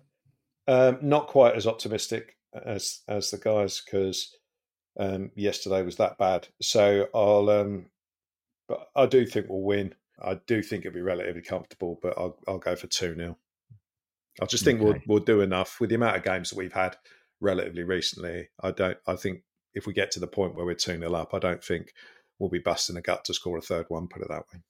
Um, 0.69 0.99
not 1.03 1.27
quite 1.27 1.57
as 1.57 1.67
optimistic 1.67 2.37
as 2.65 3.01
as 3.09 3.31
the 3.31 3.39
guys 3.39 3.83
because 3.85 4.37
um, 4.99 5.31
yesterday 5.35 5.83
was 5.83 5.97
that 5.97 6.19
bad. 6.19 6.49
So 6.61 7.09
I'll, 7.15 7.51
um, 7.51 7.87
but 8.69 8.89
I 8.95 9.07
do 9.07 9.27
think 9.27 9.47
we'll 9.49 9.63
win. 9.63 9.95
I 10.23 10.41
do 10.47 10.63
think 10.63 10.85
it'll 10.85 10.95
be 10.95 11.03
relatively 11.03 11.43
comfortable, 11.43 11.99
but 12.03 12.15
I'll 12.17 12.39
I'll 12.47 12.59
go 12.59 12.77
for 12.77 12.87
two 12.87 13.15
0 13.15 13.37
I 14.41 14.47
just 14.47 14.65
think 14.65 14.81
we'll 14.81 14.99
we'll 15.07 15.19
do 15.19 15.41
enough 15.41 15.81
with 15.81 15.91
the 15.91 15.97
amount 15.97 16.17
of 16.17 16.23
games 16.23 16.51
that 16.51 16.57
we've 16.57 16.73
had 16.73 16.97
relatively 17.41 17.83
recently. 17.83 18.49
I 18.63 18.71
don't. 18.71 18.97
I 19.07 19.17
think 19.17 19.43
if 19.75 19.87
we 19.87 19.93
get 19.93 20.11
to 20.13 20.21
the 20.21 20.27
point 20.27 20.55
where 20.55 20.65
we're 20.65 20.75
two 20.75 20.99
0 20.99 21.13
up, 21.15 21.35
I 21.35 21.39
don't 21.39 21.63
think 21.63 21.93
we'll 22.39 22.51
be 22.51 22.59
busting 22.59 22.97
a 22.97 23.03
gut 23.03 23.25
to 23.27 23.35
score 23.35 23.59
a 23.59 23.63
third 23.63 23.87
one. 23.89 24.09
Put 24.09 24.23
it 24.23 24.29
that 24.29 24.45
way. 24.53 24.61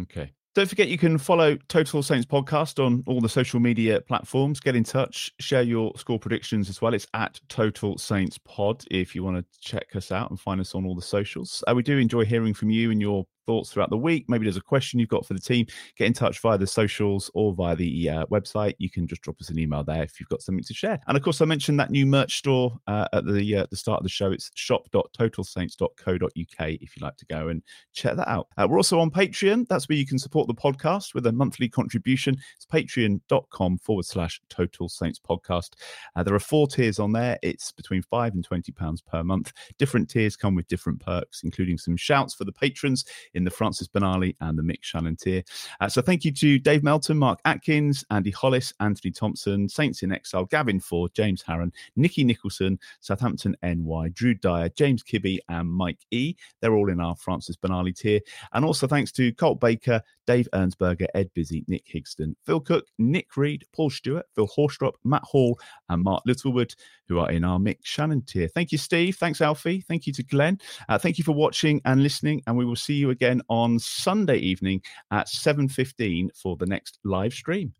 Okay, 0.00 0.32
Don't 0.54 0.68
forget 0.68 0.88
you 0.88 0.96
can 0.96 1.18
follow 1.18 1.58
Total 1.68 2.02
Saints 2.02 2.24
Podcast 2.24 2.82
on 2.82 3.04
all 3.06 3.20
the 3.20 3.28
social 3.28 3.60
media 3.60 4.00
platforms. 4.00 4.58
Get 4.58 4.74
in 4.74 4.84
touch, 4.84 5.30
share 5.38 5.60
your 5.60 5.92
score 5.96 6.18
predictions 6.18 6.70
as 6.70 6.80
well. 6.80 6.94
It's 6.94 7.06
at 7.12 7.38
Total 7.50 7.98
Saints 7.98 8.38
Pod 8.38 8.82
if 8.90 9.14
you 9.14 9.22
want 9.22 9.36
to 9.36 9.60
check 9.60 9.94
us 9.94 10.10
out 10.10 10.30
and 10.30 10.40
find 10.40 10.62
us 10.62 10.74
on 10.74 10.86
all 10.86 10.94
the 10.94 11.02
socials. 11.02 11.62
Uh, 11.66 11.74
we 11.74 11.82
do 11.82 11.98
enjoy 11.98 12.24
hearing 12.24 12.54
from 12.54 12.70
you 12.70 12.90
and 12.90 13.02
your 13.02 13.26
thoughts 13.46 13.70
throughout 13.70 13.90
the 13.90 13.96
week. 13.96 14.24
Maybe 14.28 14.44
there's 14.44 14.56
a 14.56 14.62
question 14.62 14.98
you've 14.98 15.08
got 15.08 15.26
for 15.26 15.34
the 15.34 15.40
team. 15.40 15.66
Get 15.96 16.06
in 16.06 16.12
touch 16.12 16.40
via 16.40 16.58
the 16.58 16.66
socials 16.66 17.30
or 17.34 17.54
via 17.54 17.76
the 17.76 18.08
uh, 18.08 18.26
website. 18.26 18.74
You 18.78 18.90
can 18.90 19.06
just 19.06 19.22
drop 19.22 19.40
us 19.40 19.50
an 19.50 19.58
email 19.58 19.84
there 19.84 20.02
if 20.02 20.18
you've 20.18 20.28
got 20.28 20.42
something 20.42 20.64
to 20.64 20.74
share. 20.74 20.98
And 21.06 21.16
of 21.16 21.22
course, 21.22 21.40
I 21.40 21.44
mentioned 21.44 21.78
that 21.80 21.90
new 21.90 22.06
merch 22.06 22.38
store 22.38 22.78
uh, 22.86 23.08
at 23.12 23.26
the 23.26 23.56
uh, 23.56 23.66
the 23.70 23.76
start 23.76 24.00
of 24.00 24.04
the 24.04 24.08
show. 24.08 24.32
It's 24.32 24.50
shop.totalsaints.co.uk 24.54 26.32
if 26.32 26.96
you'd 26.96 27.02
like 27.02 27.16
to 27.16 27.26
go 27.26 27.48
and 27.48 27.62
check 27.92 28.16
that 28.16 28.28
out. 28.28 28.48
Uh, 28.56 28.66
we're 28.68 28.78
also 28.78 29.00
on 29.00 29.10
Patreon. 29.10 29.68
That's 29.68 29.88
where 29.88 29.98
you 29.98 30.06
can 30.06 30.18
support 30.18 30.46
the 30.46 30.54
podcast 30.54 31.14
with 31.14 31.26
a 31.26 31.32
monthly 31.32 31.68
contribution. 31.68 32.36
It's 32.56 32.66
patreon.com 32.66 33.78
forward 33.78 34.06
slash 34.06 34.40
Total 34.48 34.88
Saints 34.88 35.20
Podcast. 35.20 35.74
Uh, 36.16 36.22
there 36.22 36.34
are 36.34 36.40
four 36.40 36.66
tiers 36.66 36.98
on 36.98 37.12
there. 37.12 37.38
It's 37.42 37.72
between 37.72 38.02
five 38.02 38.34
and 38.34 38.44
twenty 38.44 38.72
pounds 38.72 39.00
per 39.00 39.22
month. 39.22 39.52
Different 39.78 40.08
tiers 40.08 40.36
come 40.36 40.54
with 40.54 40.68
different 40.68 41.00
perks, 41.00 41.42
including 41.42 41.78
some 41.78 41.96
shouts 41.96 42.34
for 42.34 42.44
the 42.44 42.52
patrons 42.52 43.04
in 43.34 43.44
the 43.44 43.50
Francis 43.50 43.88
Benali 43.88 44.34
and 44.40 44.58
the 44.58 44.62
Mick 44.62 44.80
Channon 44.80 45.18
tier. 45.18 45.42
Uh, 45.80 45.88
so 45.88 46.02
thank 46.02 46.24
you 46.24 46.32
to 46.32 46.58
Dave 46.58 46.82
Melton, 46.82 47.18
Mark 47.18 47.40
Atkins, 47.44 48.04
Andy 48.10 48.30
Hollis, 48.30 48.72
Anthony 48.80 49.10
Thompson, 49.10 49.68
Saints 49.68 50.02
in 50.02 50.12
Exile, 50.12 50.44
Gavin 50.46 50.80
Ford, 50.80 51.12
James 51.14 51.42
Harron, 51.42 51.72
Nikki 51.96 52.24
Nicholson, 52.24 52.78
Southampton 53.00 53.56
NY, 53.62 54.10
Drew 54.14 54.34
Dyer, 54.34 54.68
James 54.70 55.02
Kibbe, 55.02 55.38
and 55.48 55.70
Mike 55.70 56.00
E. 56.10 56.34
They're 56.60 56.74
all 56.74 56.90
in 56.90 57.00
our 57.00 57.16
Francis 57.16 57.56
Benali 57.56 57.96
tier. 57.96 58.20
And 58.52 58.64
also 58.64 58.86
thanks 58.86 59.12
to 59.12 59.32
Colt 59.34 59.60
Baker, 59.60 60.02
Dave 60.26 60.48
Ernsberger, 60.52 61.06
Ed 61.14 61.30
Busy, 61.34 61.64
Nick 61.68 61.86
Higston, 61.86 62.34
Phil 62.44 62.60
Cook, 62.60 62.86
Nick 62.98 63.36
Reed, 63.36 63.64
Paul 63.74 63.90
Stewart, 63.90 64.26
Phil 64.34 64.48
Horstrop, 64.48 64.94
Matt 65.04 65.24
Hall, 65.24 65.58
and 65.88 66.02
Mark 66.02 66.22
Littlewood, 66.26 66.74
who 67.12 67.18
are 67.18 67.30
in 67.30 67.44
our 67.44 67.58
Mick 67.58 67.82
Channon 67.82 68.26
tier. 68.26 68.48
Thank 68.48 68.72
you, 68.72 68.78
Steve. 68.78 69.16
Thanks, 69.16 69.40
Alfie. 69.40 69.82
Thank 69.82 70.06
you 70.06 70.12
to 70.14 70.22
Glen. 70.22 70.58
Uh, 70.88 70.96
thank 70.96 71.18
you 71.18 71.24
for 71.24 71.32
watching 71.32 71.80
and 71.84 72.02
listening. 72.02 72.42
And 72.46 72.56
we 72.56 72.64
will 72.64 72.76
see 72.76 72.94
you 72.94 73.10
again 73.10 73.42
on 73.48 73.78
Sunday 73.78 74.38
evening 74.38 74.80
at 75.10 75.26
7.15 75.26 76.30
for 76.34 76.56
the 76.56 76.66
next 76.66 76.98
live 77.04 77.34
stream. 77.34 77.74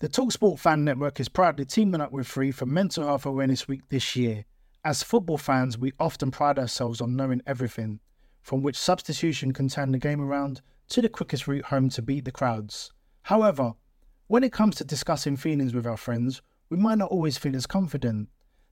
The 0.00 0.08
Talksport 0.08 0.58
Fan 0.58 0.84
Network 0.84 1.20
is 1.20 1.28
proudly 1.28 1.64
teaming 1.64 2.00
up 2.00 2.10
with 2.10 2.26
Free 2.26 2.50
for 2.50 2.66
Mental 2.66 3.04
Health 3.04 3.26
Awareness 3.26 3.68
Week 3.68 3.82
this 3.88 4.16
year. 4.16 4.44
As 4.84 5.02
football 5.02 5.38
fans, 5.38 5.78
we 5.78 5.92
often 6.00 6.30
pride 6.30 6.58
ourselves 6.58 7.00
on 7.00 7.14
knowing 7.14 7.42
everything, 7.46 8.00
from 8.42 8.62
which 8.62 8.76
substitution 8.76 9.52
can 9.52 9.68
turn 9.68 9.92
the 9.92 9.98
game 9.98 10.20
around 10.20 10.62
to 10.88 11.00
the 11.00 11.08
quickest 11.08 11.46
route 11.46 11.66
home 11.66 11.88
to 11.90 12.02
beat 12.02 12.24
the 12.24 12.32
crowds. 12.32 12.90
However, 13.22 13.74
when 14.26 14.42
it 14.42 14.52
comes 14.52 14.76
to 14.76 14.84
discussing 14.84 15.36
feelings 15.36 15.74
with 15.74 15.86
our 15.86 15.98
friends, 15.98 16.40
we 16.70 16.76
might 16.76 16.98
not 16.98 17.10
always 17.10 17.36
feel 17.36 17.56
as 17.56 17.66
confident. 17.66 18.28